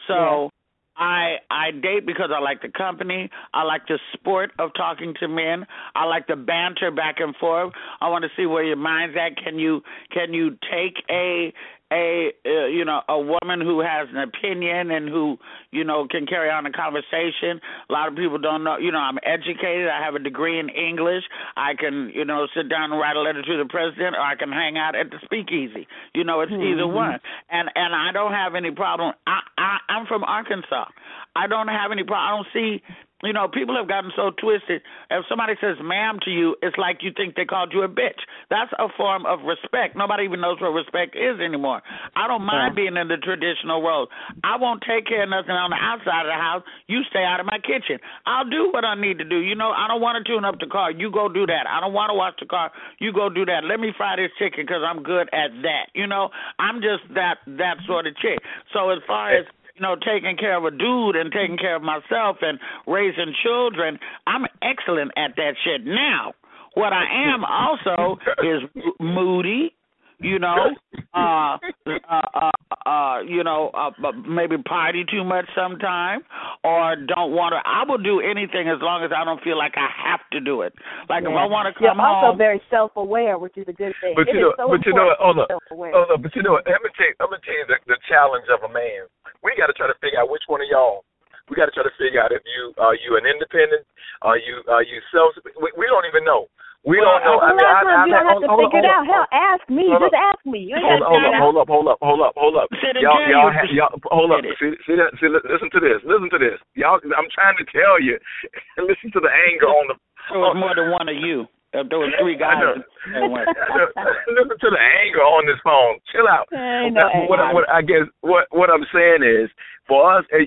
So 0.07 0.51
I 0.99 1.37
I 1.51 1.71
date 1.71 2.07
because 2.07 2.31
I 2.35 2.41
like 2.41 2.61
the 2.61 2.69
company. 2.69 3.31
I 3.55 3.63
like 3.63 3.87
the 3.87 3.99
sport 4.13 4.51
of 4.59 4.71
talking 4.75 5.15
to 5.21 5.29
men. 5.29 5.67
I 5.95 6.05
like 6.05 6.27
the 6.27 6.37
banter 6.37 6.91
back 6.91 7.17
and 7.21 7.35
forth. 7.37 7.73
I 8.01 8.09
want 8.09 8.25
to 8.25 8.31
see 8.37 8.47
where 8.47 8.65
your 8.65 8.77
mind's 8.77 9.17
at. 9.17 9.37
Can 9.43 9.59
you 9.59 9.83
can 10.13 10.35
you 10.35 10.59
take 10.71 11.03
a 11.11 11.53
a 11.93 12.33
uh, 12.45 12.67
you 12.67 12.85
know 12.85 13.01
a 13.09 13.19
woman 13.19 13.61
who 13.61 13.81
has 13.81 14.09
an 14.13 14.19
opinion 14.19 14.91
and 14.91 15.09
who 15.09 15.39
you 15.71 15.85
know 15.85 16.07
can 16.11 16.27
carry 16.27 16.51
on 16.51 16.67
a 16.67 16.73
conversation. 16.73 17.61
A 17.89 17.93
lot 17.93 18.09
of 18.09 18.17
people 18.17 18.39
don't 18.39 18.65
know. 18.65 18.77
You 18.77 18.93
know, 18.93 18.99
I'm 18.99 19.19
educated. 19.23 19.89
I 19.89 20.05
have 20.05 20.15
a 20.15 20.19
degree 20.19 20.59
in 20.59 20.69
English. 20.69 21.25
I 21.57 21.75
can 21.79 22.11
you 22.15 22.25
know 22.25 22.47
sit 22.55 22.69
down 22.69 22.93
and 22.93 23.01
write 23.01 23.17
a 23.17 23.21
letter 23.21 23.43
to 23.43 23.57
the 23.57 23.69
president, 23.69 24.17
or 24.17 24.21
I 24.21 24.37
can 24.37 24.53
hang 24.53 24.77
out 24.77 24.95
at 24.95 25.11
the 25.11 25.19
speakeasy. 25.25 25.87
You 26.15 26.25
know, 26.25 26.41
it's 26.41 26.53
either 26.53 26.87
one. 26.87 27.21
And 27.51 27.71
and 27.75 27.95
I 27.95 28.13
don't 28.13 28.33
have 28.33 28.55
any 28.55 28.71
problem. 28.71 29.13
I, 29.27 29.41
I 29.57 29.79
I'm 29.89 30.07
from 30.07 30.25
Arkansas. 30.25 30.87
I 31.35 31.47
don't 31.47 31.69
have 31.69 31.93
any 31.93 32.05
problem. 32.05 32.27
I 32.27 32.37
don't 32.37 32.53
see 32.53 32.83
you 33.23 33.33
know, 33.33 33.49
people 33.49 33.75
have 33.75 33.89
gotten 33.89 34.13
so 34.15 34.31
twisted. 34.31 34.83
If 35.11 35.25
somebody 35.29 35.55
says 35.61 35.77
ma'am 35.83 36.19
to 36.23 36.31
you, 36.31 36.55
it's 36.63 36.79
like 36.79 37.03
you 37.03 37.11
think 37.17 37.35
they 37.35 37.45
called 37.45 37.73
you 37.75 37.83
a 37.83 37.89
bitch. 37.89 38.23
That's 38.51 38.71
a 38.79 38.87
form 38.97 39.27
of 39.27 39.43
respect. 39.43 39.97
Nobody 39.97 40.25
even 40.25 40.41
knows 40.41 40.61
what 40.61 40.71
respect 40.71 41.17
is 41.17 41.41
anymore. 41.43 41.83
I 42.15 42.29
don't 42.29 42.47
mind 42.47 42.77
being 42.77 42.97
in 42.97 43.09
the 43.09 43.19
traditional 43.19 43.83
role. 43.83 44.07
I 44.45 44.57
won't 44.57 44.85
take 44.87 45.07
care 45.07 45.25
of 45.25 45.31
nothing 45.31 45.51
on 45.51 45.71
the 45.71 45.81
outside 45.81 46.27
of 46.27 46.31
the 46.31 46.39
house. 46.39 46.63
You 46.87 47.03
stay 47.11 47.27
out 47.27 47.41
of 47.41 47.47
my 47.47 47.59
kitchen. 47.59 47.99
I'll 48.27 48.49
do 48.49 48.71
what 48.71 48.85
I 48.85 48.95
need 48.95 49.19
to 49.19 49.25
do. 49.25 49.43
You 49.43 49.55
know, 49.55 49.71
I 49.75 49.89
don't 49.89 50.01
want 50.01 50.23
to 50.23 50.23
tune 50.23 50.45
up 50.45 50.61
the 50.61 50.71
car. 50.71 50.93
You 50.93 51.11
go 51.11 51.29
do 51.29 51.47
that. 51.47 51.67
I 51.67 51.81
don't 51.81 51.93
want 51.93 52.11
to 52.11 52.15
wash 52.15 52.35
the 52.39 52.47
car. 52.47 52.71
You 52.99 53.13
go 53.13 53.29
do 53.29 53.45
that. 53.47 53.65
Let 53.65 53.81
me 53.81 53.91
fry 53.97 54.15
this 54.15 54.31
chicken 54.39 54.63
because 54.63 54.83
I'm 54.87 55.03
good 55.03 55.27
at 55.35 55.51
that. 55.67 55.91
You 55.95 56.07
know, 56.07 56.31
I'm 56.59 56.79
just 56.79 57.03
that 57.15 57.43
that 57.59 57.83
sort 57.87 58.07
of 58.07 58.15
chick. 58.19 58.39
So 58.73 58.91
as 58.91 59.03
far 59.07 59.35
eh, 59.35 59.41
as 59.41 59.47
you 59.79 59.83
know, 59.87 59.97
taking 59.97 60.37
care 60.37 60.57
of 60.57 60.65
a 60.65 60.71
dude 60.71 61.17
and 61.17 61.33
taking 61.33 61.57
care 61.57 61.77
of 61.77 61.83
myself 61.83 62.39
and 62.43 62.59
raising 62.87 63.35
children, 63.43 63.99
I'm 64.27 64.45
excellent 64.63 65.13
at 65.17 65.37
that 65.37 65.55
shit. 65.65 65.87
Now, 65.87 66.33
what 66.75 66.93
I 66.93 67.05
am 67.33 67.45
also 67.45 68.19
is 68.43 68.63
moody, 69.01 69.75
you 70.21 70.39
know, 70.39 70.75
uh, 71.15 71.57
uh, 71.87 72.23
uh, 72.35 72.51
uh, 72.87 73.21
you 73.23 73.45
know, 73.45 73.71
uh, 73.75 73.91
maybe 74.27 74.59
party 74.59 75.05
too 75.07 75.23
much 75.23 75.47
sometime, 75.55 76.23
or 76.65 76.97
don't 76.97 77.33
want 77.33 77.55
to. 77.55 77.61
I 77.63 77.87
will 77.87 78.03
do 78.03 78.21
anything 78.21 78.67
as 78.67 78.83
long 78.83 79.05
as 79.05 79.11
I 79.15 79.25
don't 79.25 79.43
feel 79.43 79.59
like 79.59 79.75
I 79.77 79.89
have 79.89 80.21
to 80.33 80.41
do 80.41 80.63
it. 80.63 80.75
Like 81.09 81.23
if 81.23 81.35
I 81.35 81.47
want 81.47 81.71
to 81.71 81.73
come 81.75 81.85
You're 81.85 81.99
come 81.99 82.03
also 82.03 82.35
home, 82.35 82.39
very 82.39 82.61
self-aware, 82.71 83.39
which 83.39 83.57
is 83.57 83.67
a 83.69 83.77
good 83.77 83.95
thing. 84.03 84.15
But 84.19 84.27
you 84.33 84.43
is 84.43 84.43
know, 84.43 84.53
so 84.59 84.65
but 84.69 84.83
you 84.83 84.95
know, 84.95 85.11
important 85.15 85.23
hold 85.23 85.37
to 85.39 85.55
up, 85.55 85.63
hold 85.71 86.11
up. 86.11 86.21
But 86.23 86.33
you 86.35 86.43
know, 86.43 86.59
what? 86.59 86.67
I'm 86.67 86.83
gonna 86.83 86.97
tell 86.99 87.09
you, 87.09 87.17
I'm 87.23 87.31
gonna 87.31 87.45
tell 87.47 87.59
you 87.59 87.67
the, 87.71 87.79
the 87.87 87.99
challenge 88.11 88.47
of 88.51 88.67
a 88.67 88.71
man. 88.73 89.07
We 89.43 89.55
got 89.55 89.71
to 89.71 89.77
try 89.77 89.87
to 89.87 89.99
figure 90.03 90.19
out 90.19 90.31
which 90.31 90.43
one 90.51 90.61
of 90.61 90.69
y'all. 90.71 91.07
We 91.49 91.57
got 91.57 91.71
to 91.71 91.73
try 91.73 91.87
to 91.87 91.95
figure 91.97 92.21
out 92.21 92.35
if 92.35 92.45
you 92.45 92.75
are 92.77 92.93
you 92.99 93.17
an 93.17 93.25
independent, 93.25 93.87
are 94.23 94.37
you 94.37 94.67
are 94.67 94.83
you 94.83 94.99
self. 95.15 95.33
We, 95.57 95.71
we 95.79 95.87
don't 95.87 96.05
even 96.11 96.27
know. 96.27 96.51
We 96.87 97.03
Well, 97.03 97.11
don't 97.11 97.23
know. 97.27 97.37
I 97.43 97.51
mean, 97.53 97.67
last 97.67 97.75
I, 97.75 97.83
time 97.83 97.99
I, 97.99 98.07
you 98.07 98.13
don't 98.15 98.29
have 98.29 98.39
hold, 98.39 98.43
to 98.47 98.51
hold, 98.55 98.61
figure 98.71 98.83
it 98.87 98.91
out. 98.95 99.05
Hell, 99.05 99.27
ask 99.35 99.65
me. 99.67 99.85
Hold 99.91 100.03
Just 100.07 100.15
up. 100.15 100.23
ask 100.31 100.41
me. 100.47 100.61
You 100.63 100.75
ain't 100.79 100.87
Hold, 100.87 101.03
got 101.03 101.11
to 101.11 101.11
hold 101.11 101.27
up, 101.27 101.35
hold 101.43 101.57
up, 101.59 101.69
hold 101.69 101.87
up, 101.91 101.99
hold 102.01 102.21
up, 102.23 102.33
hold 102.39 102.55
up. 102.55 102.69
Y'all, 103.03 103.19
y'all, 103.27 103.51
you. 103.51 103.59
ha- 103.59 103.73
y'all, 103.75 103.95
hold 104.15 104.31
up. 104.31 104.47
See, 104.63 104.73
see, 104.87 104.95
that, 104.95 105.11
see, 105.19 105.27
li- 105.27 105.43
listen 105.51 105.69
to 105.75 105.81
this. 105.83 105.99
Listen 106.07 106.31
to 106.31 106.39
this. 106.39 106.59
Y'all, 106.79 107.03
I'm 107.19 107.29
trying 107.35 107.59
to 107.59 107.67
tell 107.75 107.99
you. 107.99 108.15
listen 108.79 109.11
to 109.11 109.21
the 109.21 109.33
anger 109.51 109.67
on 109.67 109.91
the. 109.91 109.95
there 110.31 110.39
was 110.39 110.55
more 110.55 110.75
than 110.79 110.95
one 110.95 111.11
of 111.11 111.19
you. 111.19 111.51
There 111.75 111.85
was 111.85 112.15
three 112.23 112.39
guys, 112.39 112.63
that 112.63 112.79
listen 114.33 114.57
to 114.57 114.71
the 114.73 114.81
anger 114.81 115.21
on 115.21 115.45
this 115.45 115.61
phone. 115.67 116.01
Chill 116.15 116.25
out. 116.31 116.49
Ain't 116.55 116.95
no 116.95 117.05
Now, 117.05 117.29
what, 117.29 117.43
anger. 117.43 117.55
what 117.59 117.65
I 117.69 117.83
guess 117.83 118.07
what 118.23 118.47
what 118.55 118.71
I'm 118.71 118.87
saying 118.95 119.21
is 119.27 119.51
for 119.85 120.01
us, 120.17 120.25
eh, 120.33 120.47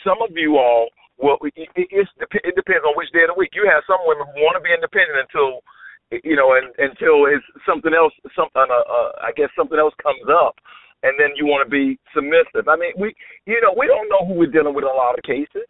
some 0.00 0.22
of 0.24 0.32
you 0.32 0.56
all, 0.56 0.88
well, 1.18 1.38
it, 1.42 1.54
it, 1.56 1.88
it's, 1.90 2.10
it 2.18 2.54
depends 2.54 2.84
on 2.84 2.96
which 2.98 3.10
day 3.14 3.22
of 3.22 3.34
the 3.34 3.38
week. 3.38 3.54
You 3.54 3.68
have 3.70 3.86
some 3.86 4.02
women 4.04 4.26
who 4.34 4.42
want 4.42 4.58
to 4.58 4.64
be 4.64 4.74
independent 4.74 5.24
until, 5.26 5.62
you 6.10 6.34
know, 6.34 6.58
and, 6.58 6.74
until 6.78 7.26
it's 7.30 7.44
something 7.62 7.94
else, 7.94 8.12
something, 8.34 8.66
uh, 8.66 8.86
uh, 8.86 9.10
I 9.22 9.30
guess 9.36 9.50
something 9.54 9.78
else 9.78 9.94
comes 10.02 10.26
up, 10.26 10.58
and 11.06 11.14
then 11.18 11.32
you 11.38 11.46
want 11.46 11.62
to 11.62 11.70
be 11.70 11.98
submissive. 12.10 12.66
I 12.66 12.74
mean, 12.74 12.98
we, 12.98 13.14
you 13.46 13.60
know, 13.62 13.72
we 13.76 13.86
don't 13.86 14.10
know 14.10 14.26
who 14.26 14.34
we're 14.34 14.50
dealing 14.50 14.74
with 14.74 14.84
in 14.84 14.90
a 14.90 14.96
lot 14.96 15.14
of 15.18 15.22
cases. 15.22 15.66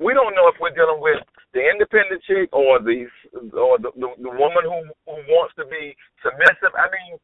We 0.00 0.16
don't 0.16 0.34
know 0.34 0.48
if 0.48 0.56
we're 0.58 0.74
dealing 0.74 0.98
with 0.98 1.20
the 1.52 1.60
independent 1.60 2.24
chick 2.24 2.48
or 2.56 2.80
the 2.80 3.04
or 3.52 3.76
the 3.76 3.92
the, 4.00 4.08
the 4.16 4.32
woman 4.32 4.64
who 4.64 4.88
who 5.04 5.20
wants 5.28 5.52
to 5.60 5.68
be 5.68 5.92
submissive. 6.24 6.72
I 6.72 6.88
mean, 6.88 7.20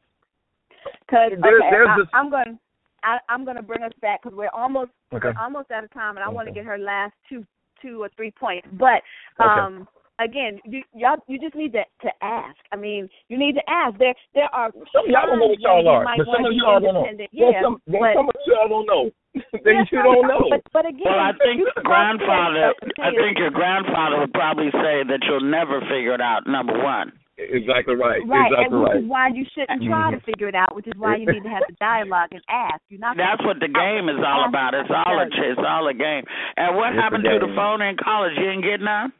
Cause 1.11 1.33
There- 1.41 1.59
okay, 1.59 1.71
there's 1.71 1.89
I, 1.89 1.97
this- 1.99 2.09
I'm 2.13 2.31
going. 2.31 2.59
I, 3.03 3.19
I'm 3.29 3.45
going 3.45 3.57
to 3.57 3.63
bring 3.63 3.83
us 3.83 3.93
back 4.03 4.23
because 4.23 4.37
we're 4.37 4.51
almost 4.53 4.91
okay. 5.13 5.29
we're 5.29 5.41
almost 5.41 5.71
out 5.71 5.85
of 5.85 5.93
time, 5.93 6.17
and 6.17 6.25
I 6.25 6.29
want 6.29 6.49
to 6.49 6.55
get 6.55 6.65
her 6.65 6.77
last 6.77 7.15
two 7.29 7.45
two 7.81 8.03
or 8.03 8.11
three 8.17 8.31
points. 8.31 8.69
But 8.73 9.03
um, 9.43 9.89
again, 10.19 10.61
you 10.65 10.83
y'all 10.95 11.19
you 11.29 11.39
just 11.39 11.55
need 11.55 11.73
to 11.73 11.85
to 12.03 12.11
ask. 12.23 12.57
I 12.73 12.77
mean, 12.77 13.09
you 13.29 13.39
need 13.39 13.55
to 13.55 13.65
ask. 13.69 13.99
There 13.99 14.15
there 14.35 14.53
are 14.55 14.71
Some 14.93 15.05
of 15.05 15.11
y'all 15.11 15.27
don't 15.27 15.39
know 15.39 15.47
what 15.47 15.61
y'all 15.61 15.89
are, 15.89 16.05
but 16.05 16.27
some 16.27 16.45
of 16.45 16.53
y'all 16.53 16.81
don't 16.81 16.95
know. 16.95 17.07
independent. 17.07 17.31
There's 17.33 17.55
Yeah, 17.55 17.63
some, 17.63 17.81
there's 17.87 18.03
but 18.03 18.15
some 18.17 18.29
of 18.29 18.37
y'all 18.47 18.69
don't 18.69 18.87
know. 18.87 19.05
they 19.65 19.77
yeah, 19.77 19.85
you 19.93 20.03
don't 20.03 20.29
know. 20.29 20.49
But 20.49 20.63
but 20.73 20.87
again, 20.89 21.05
Well, 21.05 21.21
I 21.21 21.33
think 21.37 21.61
your 21.61 21.73
can 21.77 21.85
walk 21.85 22.17
away 22.17 22.17
grandfather. 22.17 22.65
I 23.05 23.11
think 23.13 23.39
your 23.39 23.51
grandfather 23.53 24.17
would 24.21 24.33
probably 24.33 24.71
say 24.73 25.05
that 25.05 25.21
you'll 25.29 25.45
never 25.45 25.81
figure 25.81 26.15
it 26.15 26.21
out. 26.21 26.47
Number 26.47 26.73
one. 26.73 27.13
Exactly 27.39 27.95
right. 27.95 28.25
Right, 28.25 28.49
exactly 28.49 28.65
and 28.65 28.81
which 28.81 28.89
right. 28.89 28.97
is 29.05 29.09
why 29.09 29.29
you 29.29 29.45
shouldn't 29.53 29.85
try 29.85 30.11
to 30.11 30.21
figure 30.25 30.49
it 30.49 30.55
out. 30.57 30.75
Which 30.75 30.87
is 30.87 30.97
why 30.97 31.17
you 31.17 31.27
need 31.29 31.45
to 31.45 31.53
have 31.53 31.65
the 31.69 31.77
dialogue 31.77 32.33
and 32.33 32.41
ask. 32.49 32.81
You're 32.89 33.01
not. 33.01 33.17
That's 33.17 33.45
what 33.45 33.61
the 33.61 33.69
game 33.69 34.09
is 34.09 34.17
all 34.25 34.49
about. 34.49 34.73
It's 34.73 34.89
all 34.89 35.21
a 35.21 35.29
it's 35.29 35.61
all 35.61 35.85
a 35.89 35.93
game. 35.93 36.25
And 36.57 36.77
what 36.77 36.93
It's 36.93 36.99
a 36.99 37.03
happened 37.03 37.25
to 37.29 37.37
the 37.37 37.53
phone 37.53 37.83
in 37.83 37.97
college? 38.01 38.33
You 38.41 38.45
didn't 38.45 38.65
get 38.65 38.81
none. 38.81 39.13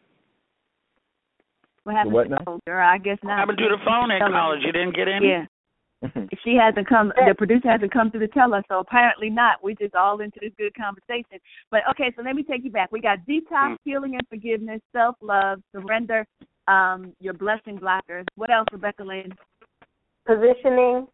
What 1.85 1.95
happened 1.95 2.15
what 2.15 2.25
to 2.25 2.29
now? 2.31 2.39
the 2.43 2.51
old 2.51 2.65
girl? 2.65 2.89
I 2.89 2.99
guess 2.99 3.19
not. 3.23 3.29
What 3.29 3.29
not. 3.29 3.39
happened 3.39 3.59
to 3.59 3.69
the 3.69 3.83
phone 3.85 4.11
in 4.11 4.21
college? 4.33 4.61
You 4.65 4.73
didn't 4.73 4.97
get 4.97 5.09
any. 5.09 5.29
Yeah. 5.29 5.45
She 6.45 6.57
hasn't 6.61 6.89
come. 6.89 7.13
The 7.17 7.35
producer 7.35 7.71
hasn't 7.71 7.93
come 7.93 8.11
to 8.13 8.19
the 8.19 8.29
tell 8.29 8.53
us, 8.55 8.65
so 8.69 8.81
apparently 8.81 9.31
not. 9.31 9.63
We're 9.63 9.75
just 9.77 9.95
all 9.95 10.21
into 10.21 10.39
this 10.41 10.53
good 10.59 10.75
conversation. 10.75 11.39
But 11.71 11.81
okay, 11.91 12.13
so 12.17 12.23
let 12.23 12.37
me 12.37 12.43
take 12.43 12.65
you 12.65 12.71
back. 12.71 12.93
We 12.93 13.01
got 13.01 13.19
detox, 13.27 13.77
Mm. 13.77 13.77
healing, 13.85 14.15
and 14.15 14.29
forgiveness, 14.29 14.81
self 14.93 15.17
love, 15.23 15.61
surrender, 15.73 16.27
um, 16.69 17.13
your 17.21 17.35
blessing 17.35 17.79
blockers. 17.79 18.25
What 18.37 18.51
else, 18.51 18.67
Rebecca 18.73 19.05
Lynn? 19.05 19.33
Positioning, 20.27 21.07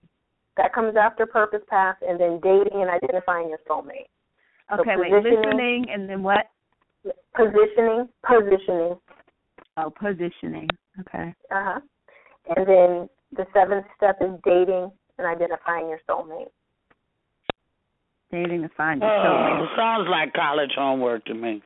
that 0.56 0.72
comes 0.74 0.94
after 0.96 1.26
purpose 1.26 1.60
path, 1.68 1.96
and 2.06 2.18
then 2.18 2.40
dating 2.42 2.80
and 2.80 2.90
identifying 2.90 3.48
your 3.48 3.58
soulmate. 3.68 4.06
So 4.74 4.80
Okay, 4.80 4.96
wait, 4.96 5.10
positioning- 5.12 5.44
listening, 5.44 5.86
and 5.90 6.08
then 6.08 6.22
what? 6.22 6.46
Positioning, 7.34 8.08
positioning, 8.26 8.98
Oh, 9.76 9.90
positioning. 9.90 10.68
Okay. 11.00 11.34
uh 11.50 11.64
huh. 11.64 11.80
And 12.56 12.66
then 12.66 13.08
the 13.32 13.46
seventh 13.54 13.86
step 13.96 14.18
is 14.20 14.38
dating 14.44 14.92
and 15.18 15.26
identifying 15.26 15.88
your 15.88 15.98
soulmate. 16.08 16.48
Dating 18.30 18.62
to 18.62 18.68
find 18.76 19.00
your 19.02 19.10
Oh, 19.10 19.24
soulmate. 19.24 19.76
sounds 19.76 20.08
like 20.08 20.32
college 20.34 20.72
homework 20.76 21.24
to 21.26 21.34
me. 21.34 21.62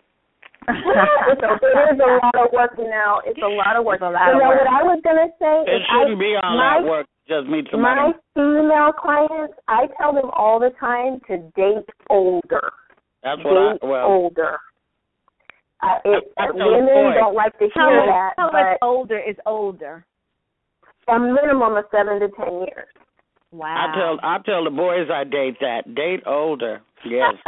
It's 0.69 1.43
a, 1.43 1.51
it 1.63 1.95
is 1.95 2.01
a 2.01 2.11
lot 2.23 2.35
of 2.35 2.53
work 2.53 2.75
now. 2.79 3.21
It's 3.25 3.39
a 3.43 3.47
lot 3.49 3.77
of 3.77 3.85
work. 3.85 3.97
It's 4.03 4.07
a 4.07 4.11
lot 4.11 4.27
you 4.29 4.35
of 4.35 4.39
know 4.43 4.49
work. 4.51 4.59
what 4.65 4.71
I 4.71 4.83
was 4.83 5.01
gonna 5.05 5.29
say 5.39 5.57
It 5.71 5.77
is 5.81 5.87
shouldn't 5.87 6.19
I, 6.19 6.21
be 6.21 6.31
all 6.43 6.57
my, 6.57 6.81
that 6.81 6.89
work. 6.89 7.07
Just 7.29 7.49
meet 7.49 7.67
My 7.75 8.13
female 8.35 8.93
clients, 8.95 9.55
I 9.67 9.87
tell 9.99 10.15
them 10.15 10.31
all 10.37 10.61
the 10.61 10.71
time 10.79 11.19
to 11.27 11.39
date 11.59 11.87
older. 12.09 12.71
That's 13.23 13.43
what 13.43 13.83
I 13.83 13.87
well. 13.87 14.07
older. 14.07 14.59
Uh, 15.83 15.99
it, 16.05 16.33
I- 16.39 16.45
I 16.45 16.53
the 16.53 16.65
women 16.65 16.87
boys. 16.87 17.15
don't 17.19 17.35
like 17.35 17.53
to 17.59 17.67
hear 17.75 17.85
much, 17.85 18.07
that, 18.07 18.31
how 18.39 18.51
much 18.53 18.79
older 18.83 19.19
is 19.19 19.37
older? 19.45 20.05
a 21.09 21.19
minimum 21.19 21.77
of 21.77 21.85
seven 21.91 22.19
to 22.21 22.29
ten 22.35 22.53
years. 22.67 22.89
Wow. 23.53 23.75
I 23.79 23.95
tell 23.97 24.19
I 24.23 24.39
tell 24.45 24.65
the 24.65 24.71
boys 24.71 25.09
I 25.13 25.23
date 25.25 25.57
that. 25.61 25.95
Date 25.95 26.23
older. 26.27 26.83
Yes. 27.11 27.35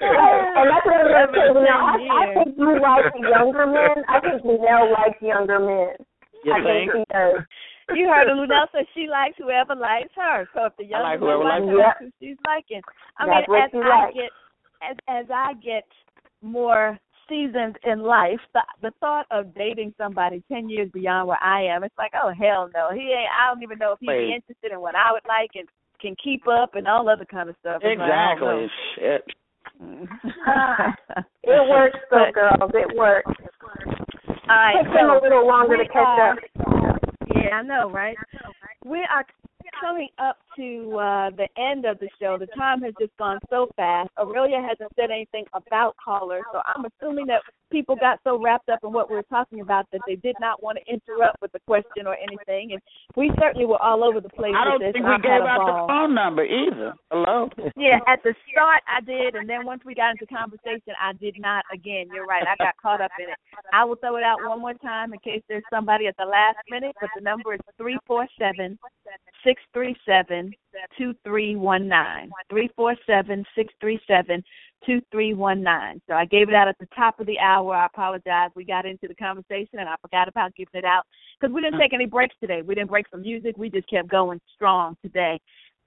and 0.00 0.66
that's 0.70 0.86
what 0.86 0.94
I 0.94 1.06
was 1.06 1.34
going 1.34 1.34
to. 1.34 1.60
You 1.60 1.66
know, 1.66 1.80
I, 1.80 1.98
I 1.98 2.34
think 2.34 2.56
you 2.56 2.70
like 2.80 3.10
younger 3.18 3.66
men. 3.66 4.04
I 4.08 4.20
think 4.20 4.42
Luenell 4.42 4.92
likes 4.92 5.20
younger 5.20 5.58
men. 5.58 5.94
You 6.44 6.52
I 6.52 6.60
think? 6.62 6.92
think 6.92 7.06
he 7.08 7.14
does. 7.14 7.44
You 7.94 8.06
heard 8.08 8.28
of 8.30 8.38
Luenell 8.38 8.66
said 8.72 8.86
she 8.94 9.08
likes 9.10 9.36
whoever 9.38 9.74
likes 9.74 10.14
her. 10.16 10.48
So 10.54 10.66
if 10.66 10.76
the 10.78 10.84
young 10.84 11.02
like 11.02 11.20
woman 11.20 11.42
whoever 11.42 11.44
likes 11.44 11.60
likes 11.60 11.66
her, 11.66 11.76
her. 11.76 11.82
that's 11.82 12.00
who 12.00 12.10
she's 12.20 12.38
liking. 12.46 12.82
I 13.18 13.26
That's 13.26 13.48
mean, 13.48 13.60
as 13.60 13.70
I 13.74 13.88
likes. 13.88 14.14
get 14.14 14.30
as 14.82 14.96
as 15.08 15.26
I 15.32 15.52
get 15.60 15.84
more 16.42 16.98
seasoned 17.28 17.78
in 17.84 18.00
life, 18.00 18.40
the 18.54 18.62
the 18.82 18.92
thought 19.00 19.26
of 19.30 19.54
dating 19.54 19.94
somebody 19.98 20.42
ten 20.50 20.68
years 20.68 20.90
beyond 20.92 21.28
where 21.28 21.42
I 21.42 21.62
am, 21.64 21.84
it's 21.84 21.98
like, 21.98 22.12
oh 22.14 22.32
hell 22.32 22.70
no. 22.74 22.90
He 22.94 23.10
ain't 23.12 23.30
I 23.34 23.52
don't 23.52 23.62
even 23.62 23.78
know 23.78 23.92
if 23.92 24.00
he'd 24.00 24.08
Wait. 24.08 24.28
be 24.28 24.34
interested 24.34 24.72
in 24.72 24.80
what 24.80 24.94
I 24.94 25.12
would 25.12 25.26
like 25.28 25.50
and 25.54 25.68
can 26.00 26.14
keep 26.22 26.46
up 26.48 26.74
and 26.74 26.86
all 26.88 27.08
other 27.08 27.24
kind 27.24 27.48
of 27.48 27.56
stuff. 27.60 27.80
It's 27.82 27.98
like, 27.98 28.08
Exactly. 28.08 28.66
Shit. 28.96 29.24
know. 29.80 30.06
It 31.42 31.68
works 31.68 31.98
though, 32.10 32.26
But- 32.26 32.34
girls. 32.34 32.70
It 32.74 32.96
works. 32.96 33.30
All 34.48 34.56
right, 34.56 34.82
Takes 34.82 34.94
them 34.94 35.10
a 35.10 35.20
little 35.22 35.46
longer 35.46 35.76
to 35.76 35.84
catch 35.86 35.96
are- 35.96 36.32
up. 36.32 36.38
Yeah, 37.34 37.56
I 37.56 37.62
know, 37.62 37.88
right? 37.90 38.16
We 38.84 38.98
are 38.98 39.24
coming 39.80 40.08
up 40.18 40.36
to 40.56 40.98
uh 40.98 41.30
the 41.30 41.48
end 41.56 41.84
of 41.84 41.98
the 41.98 42.08
show. 42.20 42.36
The 42.38 42.46
time 42.56 42.82
has 42.82 42.94
just 43.00 43.16
gone 43.16 43.38
so 43.48 43.68
fast. 43.76 44.10
Aurelia 44.18 44.60
hasn't 44.60 44.92
said 44.96 45.10
anything 45.10 45.44
about 45.54 45.96
callers, 46.02 46.44
so 46.52 46.60
I'm 46.66 46.84
assuming 46.84 47.26
that 47.26 47.42
people 47.70 47.96
got 47.96 48.18
so 48.24 48.40
wrapped 48.40 48.68
up 48.68 48.80
in 48.82 48.92
what 48.92 49.08
we 49.08 49.16
were 49.16 49.30
talking 49.30 49.60
about 49.60 49.86
that 49.92 50.00
they 50.06 50.16
did 50.16 50.36
not 50.40 50.62
want 50.62 50.78
to 50.78 50.92
interrupt 50.92 51.40
with 51.40 51.54
a 51.54 51.60
question 51.66 52.06
or 52.06 52.16
anything. 52.16 52.72
And 52.72 52.82
we 53.16 53.30
certainly 53.40 53.64
were 53.64 53.80
all 53.80 54.04
over 54.04 54.20
the 54.20 54.28
place 54.28 54.52
I 54.56 54.64
don't 54.64 54.80
think 54.80 55.06
we 55.06 55.18
gave 55.22 55.42
out 55.46 55.64
the 55.64 55.86
phone 55.86 56.14
number 56.14 56.44
either. 56.44 56.92
Hello. 57.10 57.48
Yeah, 57.76 57.98
at 58.06 58.22
the 58.22 58.34
start 58.50 58.82
I 58.86 59.00
did, 59.00 59.34
and 59.34 59.48
then 59.48 59.64
once 59.64 59.82
we 59.84 59.94
got 59.94 60.10
into 60.10 60.26
conversation, 60.26 60.94
I 61.00 61.12
did 61.14 61.36
not. 61.38 61.64
Again, 61.72 62.08
you're 62.12 62.26
right. 62.26 62.42
I 62.42 62.56
got 62.58 62.74
caught 62.82 63.00
up 63.00 63.12
in 63.18 63.30
it. 63.30 63.38
I 63.72 63.84
will 63.84 63.96
throw 63.96 64.16
it 64.16 64.24
out 64.24 64.38
one 64.44 64.60
more 64.60 64.74
time 64.74 65.12
in 65.12 65.18
case 65.20 65.42
there's 65.48 65.64
somebody 65.70 66.06
at 66.06 66.16
the 66.18 66.26
last 66.26 66.58
minute. 66.70 66.94
But 67.00 67.10
the 67.14 67.22
number 67.22 67.54
is 67.54 67.60
three 67.78 67.98
four 68.06 68.26
seven 68.38 68.78
six 69.44 69.60
three 69.72 69.96
seven 70.06 70.52
two 70.96 71.14
three 71.24 71.56
one 71.56 71.88
nine. 71.88 72.30
Three 72.48 72.70
four 72.76 72.94
seven 73.06 73.44
six 73.56 73.72
three 73.80 74.00
seven 74.06 74.42
two 74.86 75.00
three 75.10 75.34
one 75.34 75.62
nine. 75.62 76.00
So 76.08 76.14
I 76.14 76.24
gave 76.24 76.48
it 76.48 76.54
out 76.54 76.68
at 76.68 76.78
the 76.78 76.88
top 76.94 77.20
of 77.20 77.26
the 77.26 77.38
hour. 77.38 77.74
I 77.74 77.86
apologize. 77.86 78.50
We 78.54 78.64
got 78.64 78.86
into 78.86 79.08
the 79.08 79.14
conversation, 79.14 79.78
and 79.78 79.88
I 79.88 79.94
forgot 80.00 80.28
about 80.28 80.54
giving 80.54 80.74
it 80.74 80.84
out 80.84 81.04
because 81.40 81.54
we 81.54 81.60
didn't 81.60 81.80
take 81.80 81.92
any 81.92 82.06
breaks 82.06 82.34
today. 82.40 82.62
We 82.62 82.74
didn't 82.74 82.90
break 82.90 83.08
for 83.10 83.18
music. 83.18 83.56
We 83.56 83.70
just 83.70 83.88
kept 83.88 84.08
going 84.08 84.40
strong 84.54 84.96
today. 85.02 85.40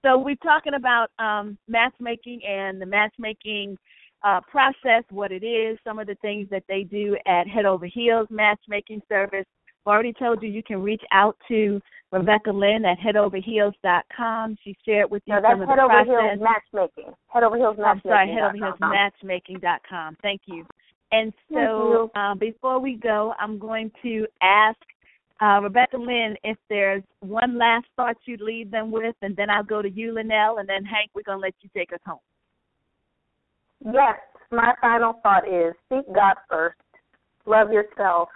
So 0.04 0.18
we're 0.18 0.36
talking 0.36 0.74
about 0.74 1.08
um, 1.18 1.56
matchmaking 1.66 2.40
and 2.46 2.80
the 2.80 2.86
matchmaking 2.86 3.78
uh, 4.22 4.40
process, 4.50 5.02
what 5.10 5.32
it 5.32 5.44
is, 5.44 5.78
some 5.84 5.98
of 5.98 6.06
the 6.06 6.16
things 6.16 6.48
that 6.50 6.64
they 6.68 6.82
do 6.82 7.16
at 7.26 7.48
Head 7.48 7.64
Over 7.64 7.86
Heels 7.86 8.28
Matchmaking 8.30 9.02
Service. 9.08 9.46
I've 9.86 9.90
already 9.92 10.14
told 10.14 10.42
you 10.42 10.48
you 10.48 10.62
can 10.62 10.82
reach 10.82 11.02
out 11.12 11.36
to 11.48 11.80
Rebecca 12.10 12.50
Lynn 12.50 12.84
at 12.86 12.96
headoverheels.com. 12.98 14.56
She 14.64 14.74
shared 14.84 15.10
with 15.10 15.22
you 15.26 15.34
No, 15.34 15.42
some 15.42 15.60
of 15.60 15.68
Head 15.68 15.78
the 15.78 15.82
Over 15.82 15.92
process. 15.92 16.06
Heels 16.08 16.40
Matchmaking. 16.40 17.14
Head 17.28 17.42
Over 17.42 17.56
Heels 17.56 17.76
I'm 17.84 18.00
sorry, 18.02 18.34
Matchmaking. 18.34 19.58
headoverheelsmatchmaking.com. 19.60 20.16
Thank 20.22 20.42
you. 20.46 20.64
And 21.12 21.32
so 21.52 22.10
uh, 22.16 22.34
before 22.34 22.80
we 22.80 22.96
go, 22.96 23.34
I'm 23.38 23.58
going 23.58 23.90
to 24.02 24.26
ask 24.40 24.78
uh, 25.42 25.60
Rebecca 25.62 25.98
Lynn 25.98 26.34
if 26.44 26.56
there's 26.70 27.02
one 27.20 27.58
last 27.58 27.86
thought 27.94 28.16
you'd 28.24 28.40
leave 28.40 28.70
them 28.70 28.90
with, 28.90 29.14
and 29.20 29.36
then 29.36 29.50
I'll 29.50 29.62
go 29.64 29.82
to 29.82 29.90
you, 29.90 30.12
Luenell, 30.14 30.60
and 30.60 30.68
then 30.68 30.84
Hank, 30.84 31.10
we're 31.14 31.22
going 31.24 31.38
to 31.38 31.42
let 31.42 31.54
you 31.60 31.68
take 31.76 31.92
us 31.92 32.00
home. 32.06 32.18
Yes, 33.84 34.16
my 34.50 34.72
final 34.80 35.20
thought 35.22 35.46
is 35.46 35.74
seek 35.90 36.06
God 36.14 36.36
first, 36.48 36.78
love 37.44 37.70
yourself, 37.70 38.28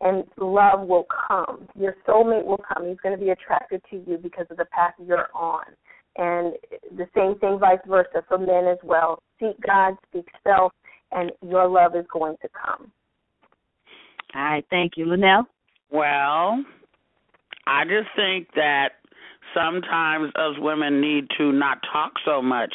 and 0.00 0.24
love 0.38 0.86
will 0.86 1.06
come. 1.28 1.68
Your 1.78 1.96
soulmate 2.06 2.44
will 2.44 2.60
come. 2.72 2.88
He's 2.88 2.98
going 3.02 3.16
to 3.16 3.22
be 3.22 3.30
attracted 3.30 3.82
to 3.90 3.96
you 3.96 4.18
because 4.18 4.46
of 4.50 4.56
the 4.56 4.66
path 4.66 4.94
you're 5.04 5.28
on. 5.34 5.64
And 6.16 6.54
the 6.96 7.06
same 7.14 7.38
thing 7.38 7.58
vice 7.58 7.78
versa 7.86 8.24
for 8.28 8.38
men 8.38 8.66
as 8.66 8.78
well. 8.84 9.20
Seek 9.40 9.60
God, 9.66 9.94
seek 10.12 10.26
self, 10.44 10.72
and 11.10 11.32
your 11.42 11.68
love 11.68 11.96
is 11.96 12.06
going 12.12 12.36
to 12.42 12.48
come. 12.48 12.90
All 14.34 14.42
right, 14.42 14.66
thank 14.70 14.96
you. 14.96 15.06
Luenell? 15.06 15.44
Well, 15.90 16.64
I 17.66 17.84
just 17.84 18.08
think 18.16 18.48
that 18.56 18.90
sometimes 19.54 20.32
us 20.36 20.56
women 20.58 21.00
need 21.00 21.26
to 21.38 21.52
not 21.52 21.78
talk 21.92 22.12
so 22.24 22.42
much 22.42 22.72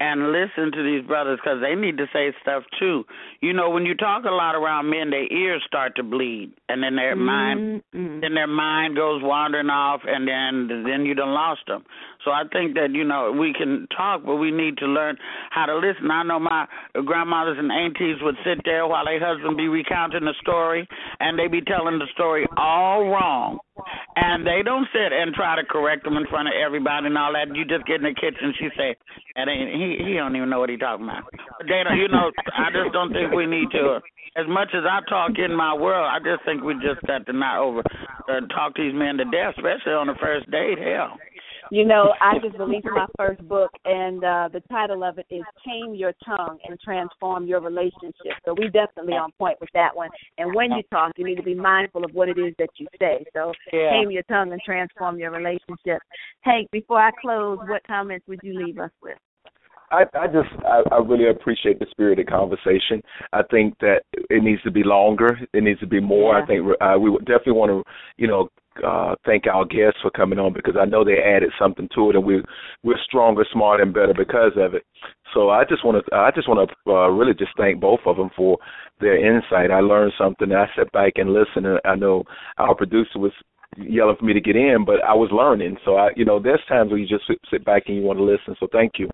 and 0.00 0.32
listen 0.32 0.70
to 0.72 0.82
these 0.82 1.06
brothers 1.06 1.38
because 1.42 1.60
they 1.60 1.74
need 1.74 1.98
to 1.98 2.06
say 2.12 2.32
stuff 2.42 2.62
too. 2.78 3.04
You 3.40 3.52
know, 3.52 3.70
when 3.70 3.84
you 3.84 3.94
talk 3.94 4.24
a 4.24 4.30
lot 4.30 4.54
around 4.54 4.90
men, 4.90 5.10
their 5.10 5.30
ears 5.32 5.62
start 5.66 5.96
to 5.96 6.02
bleed, 6.02 6.52
and 6.68 6.82
then 6.82 6.96
their 6.96 7.16
mind, 7.16 7.82
Mm-mm. 7.94 8.20
then 8.20 8.34
their 8.34 8.46
mind 8.46 8.96
goes 8.96 9.22
wandering 9.22 9.70
off, 9.70 10.00
and 10.06 10.26
then 10.26 10.84
then 10.84 11.04
you 11.04 11.14
done 11.14 11.34
lost 11.34 11.62
them. 11.66 11.84
So 12.24 12.30
I 12.30 12.42
think 12.52 12.74
that 12.74 12.90
you 12.92 13.04
know 13.04 13.32
we 13.32 13.52
can 13.52 13.86
talk, 13.96 14.24
but 14.24 14.36
we 14.36 14.50
need 14.50 14.78
to 14.78 14.86
learn 14.86 15.16
how 15.50 15.66
to 15.66 15.76
listen. 15.76 16.10
I 16.10 16.22
know 16.22 16.38
my 16.38 16.66
grandmothers 17.04 17.58
and 17.58 17.72
aunties 17.72 18.16
would 18.22 18.36
sit 18.44 18.60
there 18.64 18.86
while 18.86 19.04
their 19.04 19.18
husband 19.18 19.56
be 19.56 19.68
recounting 19.68 20.24
the 20.24 20.34
story, 20.40 20.86
and 21.20 21.38
they 21.38 21.48
be 21.48 21.60
telling 21.62 21.98
the 21.98 22.06
story 22.14 22.46
all 22.56 23.08
wrong, 23.08 23.58
and 24.16 24.46
they 24.46 24.62
don't 24.64 24.86
sit 24.92 25.12
and 25.12 25.34
try 25.34 25.56
to 25.56 25.64
correct 25.64 26.04
them 26.04 26.16
in 26.16 26.26
front 26.26 26.48
of 26.48 26.54
everybody 26.54 27.06
and 27.06 27.18
all 27.18 27.32
that. 27.32 27.54
You 27.54 27.64
just 27.64 27.86
get 27.86 28.02
in 28.02 28.08
the 28.08 28.14
kitchen, 28.14 28.54
she 28.58 28.68
say, 28.76 28.96
"That 29.36 29.48
ain't 29.48 29.70
he? 29.70 30.04
He 30.04 30.14
don't 30.14 30.34
even 30.34 30.50
know 30.50 30.60
what 30.60 30.70
he 30.70 30.76
talking 30.76 31.06
about." 31.06 31.24
But 31.58 31.66
don't, 31.66 31.98
you 31.98 32.08
know. 32.08 32.32
I 32.56 32.70
just 32.70 32.92
don't 32.92 33.12
think 33.12 33.32
we 33.32 33.46
need 33.46 33.70
to. 33.72 34.00
As 34.36 34.46
much 34.46 34.68
as 34.74 34.84
I 34.84 35.00
talk 35.08 35.32
in 35.38 35.54
my 35.54 35.74
world, 35.74 36.06
I 36.06 36.18
just 36.18 36.44
think 36.44 36.62
we 36.62 36.74
just 36.74 37.02
got 37.06 37.26
to 37.26 37.32
not 37.32 37.58
over 37.58 37.82
uh, 38.28 38.40
talk 38.54 38.76
these 38.76 38.94
men 38.94 39.16
to 39.18 39.24
death, 39.24 39.54
especially 39.56 39.94
on 39.94 40.06
the 40.06 40.14
first 40.20 40.50
date. 40.50 40.78
Hell. 40.78 41.18
You 41.70 41.84
know, 41.84 42.14
I 42.20 42.38
just 42.38 42.58
released 42.58 42.86
my 42.86 43.06
first 43.16 43.46
book, 43.46 43.70
and 43.84 44.24
uh, 44.24 44.48
the 44.52 44.60
title 44.70 45.04
of 45.04 45.18
it 45.18 45.26
is 45.30 45.42
Tame 45.66 45.94
Your 45.94 46.12
Tongue 46.24 46.58
and 46.66 46.78
Transform 46.80 47.46
Your 47.46 47.60
Relationship. 47.60 48.32
So 48.44 48.54
we 48.54 48.66
definitely 48.66 49.14
on 49.14 49.32
point 49.38 49.58
with 49.60 49.70
that 49.74 49.94
one. 49.94 50.08
And 50.38 50.54
when 50.54 50.72
you 50.72 50.82
talk, 50.90 51.12
you 51.16 51.24
need 51.24 51.36
to 51.36 51.42
be 51.42 51.54
mindful 51.54 52.04
of 52.04 52.12
what 52.12 52.28
it 52.28 52.38
is 52.38 52.54
that 52.58 52.70
you 52.76 52.86
say. 52.98 53.24
So 53.34 53.52
Yeah. 53.72 53.90
tame 53.90 54.10
your 54.10 54.22
tongue 54.24 54.52
and 54.52 54.60
transform 54.62 55.18
your 55.18 55.30
relationship. 55.30 56.00
Hank, 56.40 56.70
before 56.70 57.00
I 57.00 57.10
close, 57.20 57.58
what 57.68 57.86
comments 57.86 58.26
would 58.28 58.40
you 58.42 58.58
leave 58.58 58.78
us 58.78 58.90
with? 59.02 59.18
I, 59.90 60.04
I 60.14 60.26
just 60.26 60.50
I, 60.66 60.82
I 60.92 60.98
really 60.98 61.30
appreciate 61.30 61.78
the 61.78 61.86
spirited 61.90 62.28
conversation. 62.28 63.02
I 63.32 63.42
think 63.50 63.78
that 63.80 64.02
it 64.12 64.42
needs 64.42 64.62
to 64.62 64.70
be 64.70 64.82
longer. 64.84 65.38
It 65.54 65.62
needs 65.62 65.80
to 65.80 65.86
be 65.86 66.00
more. 66.00 66.36
Yeah. 66.36 66.44
I 66.44 66.46
think 66.46 66.66
uh, 66.80 66.98
we 66.98 67.16
definitely 67.20 67.52
want 67.52 67.70
to, 67.70 67.92
you 68.16 68.26
know, 68.26 68.48
uh, 68.86 69.14
thank 69.24 69.46
our 69.46 69.64
guests 69.64 70.00
for 70.02 70.10
coming 70.10 70.38
on 70.38 70.52
because 70.52 70.74
I 70.80 70.84
know 70.84 71.04
they 71.04 71.18
added 71.18 71.50
something 71.58 71.88
to 71.94 72.10
it, 72.10 72.16
and 72.16 72.24
we're 72.24 72.44
we're 72.82 72.98
stronger, 73.04 73.44
smarter, 73.52 73.82
and 73.82 73.94
better 73.94 74.14
because 74.16 74.52
of 74.56 74.74
it. 74.74 74.84
So 75.34 75.50
I 75.50 75.64
just 75.64 75.84
want 75.84 76.04
to 76.04 76.14
I 76.14 76.30
just 76.34 76.48
want 76.48 76.68
to 76.68 76.90
uh, 76.90 77.08
really 77.08 77.34
just 77.34 77.52
thank 77.56 77.80
both 77.80 78.00
of 78.06 78.16
them 78.16 78.30
for 78.36 78.58
their 79.00 79.16
insight. 79.16 79.70
I 79.70 79.80
learned 79.80 80.12
something. 80.18 80.52
I 80.52 80.66
sat 80.76 80.90
back 80.92 81.14
and 81.16 81.32
listened. 81.32 81.66
And 81.66 81.80
I 81.84 81.94
know 81.94 82.24
our 82.58 82.74
producer 82.74 83.18
was 83.18 83.32
yelling 83.76 84.16
for 84.18 84.24
me 84.24 84.32
to 84.32 84.40
get 84.40 84.56
in, 84.56 84.84
but 84.84 85.04
I 85.04 85.14
was 85.14 85.30
learning. 85.32 85.76
So 85.84 85.96
I, 85.96 86.10
you 86.16 86.24
know, 86.24 86.40
there's 86.40 86.60
times 86.68 86.90
where 86.90 86.98
you 86.98 87.06
just 87.06 87.30
sit 87.50 87.64
back 87.64 87.84
and 87.86 87.96
you 87.96 88.02
want 88.02 88.18
to 88.18 88.24
listen. 88.24 88.56
So 88.58 88.66
thank 88.72 88.92
you. 88.98 89.08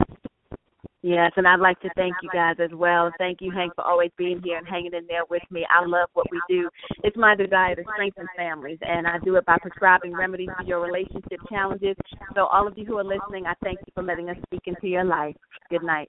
Yes, 1.07 1.33
and 1.37 1.47
I'd 1.47 1.61
like 1.61 1.79
to 1.81 1.91
thank 1.97 2.15
you 2.23 2.31
guys 2.33 2.57
as 2.65 2.71
well. 2.73 3.13
Thank 3.19 3.43
you, 3.43 3.51
Hank, 3.51 3.75
for 3.75 3.85
always 3.85 4.11
being 4.17 4.41
here 4.43 4.57
and 4.57 4.67
hanging 4.67 4.95
in 4.95 5.07
there 5.07 5.27
with 5.29 5.43
me. 5.51 5.67
I 5.69 5.85
love 5.85 6.09
what 6.15 6.25
we 6.33 6.41
do. 6.49 6.71
It's 7.03 7.15
my 7.15 7.35
desire 7.35 7.75
to 7.75 7.83
strengthen 7.93 8.27
families, 8.39 8.79
and 8.81 9.07
I 9.07 9.19
do 9.19 9.37
it 9.37 9.45
by 9.45 9.59
prescribing 9.61 10.15
remedies 10.15 10.49
for 10.57 10.65
your 10.65 10.81
relationship 10.81 11.41
challenges. 11.47 11.95
So, 12.35 12.47
all 12.47 12.67
of 12.67 12.79
you 12.79 12.87
who 12.87 12.97
are 12.97 13.05
listening, 13.05 13.45
I 13.45 13.53
thank 13.63 13.81
you 13.81 13.93
for 13.95 14.03
letting 14.03 14.31
us 14.31 14.37
speak 14.47 14.63
into 14.65 14.89
your 14.89 15.05
life. 15.05 15.37
Good 15.69 15.83
night. 15.83 16.09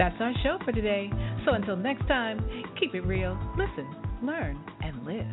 That's 0.00 0.18
our 0.18 0.32
show 0.42 0.58
for 0.64 0.72
today. 0.72 1.12
So 1.44 1.52
until 1.52 1.76
next 1.76 2.08
time, 2.08 2.42
keep 2.80 2.94
it 2.94 3.02
real, 3.02 3.38
listen, 3.58 3.86
learn, 4.22 4.58
and 4.82 5.04
live. 5.04 5.26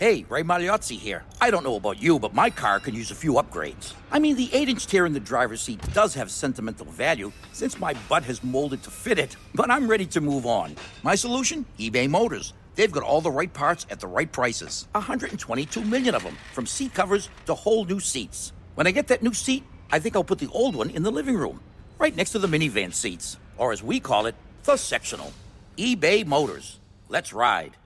Hey, 0.00 0.24
Ray 0.28 0.42
Magliozzi 0.42 0.98
here. 0.98 1.22
I 1.40 1.52
don't 1.52 1.62
know 1.62 1.76
about 1.76 2.02
you, 2.02 2.18
but 2.18 2.34
my 2.34 2.50
car 2.50 2.80
could 2.80 2.96
use 2.96 3.12
a 3.12 3.14
few 3.14 3.34
upgrades. 3.34 3.94
I 4.10 4.18
mean, 4.18 4.34
the 4.34 4.50
8 4.52 4.68
inch 4.68 4.88
tear 4.88 5.06
in 5.06 5.12
the 5.12 5.20
driver's 5.20 5.62
seat 5.62 5.80
does 5.92 6.12
have 6.14 6.28
sentimental 6.28 6.86
value 6.86 7.30
since 7.52 7.78
my 7.78 7.94
butt 8.08 8.24
has 8.24 8.42
molded 8.42 8.82
to 8.82 8.90
fit 8.90 9.20
it, 9.20 9.36
but 9.54 9.70
I'm 9.70 9.86
ready 9.86 10.06
to 10.06 10.20
move 10.20 10.44
on. 10.44 10.74
My 11.04 11.14
solution? 11.14 11.66
eBay 11.78 12.10
Motors. 12.10 12.52
They've 12.74 12.90
got 12.90 13.04
all 13.04 13.20
the 13.20 13.30
right 13.30 13.54
parts 13.54 13.86
at 13.90 14.00
the 14.00 14.08
right 14.08 14.32
prices 14.32 14.88
122 14.90 15.84
million 15.84 16.16
of 16.16 16.24
them, 16.24 16.36
from 16.52 16.66
seat 16.66 16.94
covers 16.94 17.28
to 17.46 17.54
whole 17.54 17.84
new 17.84 18.00
seats. 18.00 18.52
When 18.74 18.88
I 18.88 18.90
get 18.90 19.06
that 19.06 19.22
new 19.22 19.32
seat, 19.32 19.62
I 19.90 19.98
think 19.98 20.16
I'll 20.16 20.24
put 20.24 20.38
the 20.38 20.50
old 20.52 20.74
one 20.74 20.90
in 20.90 21.02
the 21.02 21.10
living 21.10 21.36
room. 21.36 21.60
right 21.98 22.16
next 22.16 22.32
to 22.32 22.38
the 22.38 22.48
minivan 22.48 22.92
seats, 22.92 23.38
or 23.56 23.72
as 23.72 23.82
we 23.82 24.00
call 24.00 24.26
it, 24.26 24.34
the 24.64 24.76
sectional. 24.76 25.32
eBay 25.78 26.26
Motors. 26.26 26.78
Let's 27.08 27.32
ride. 27.32 27.76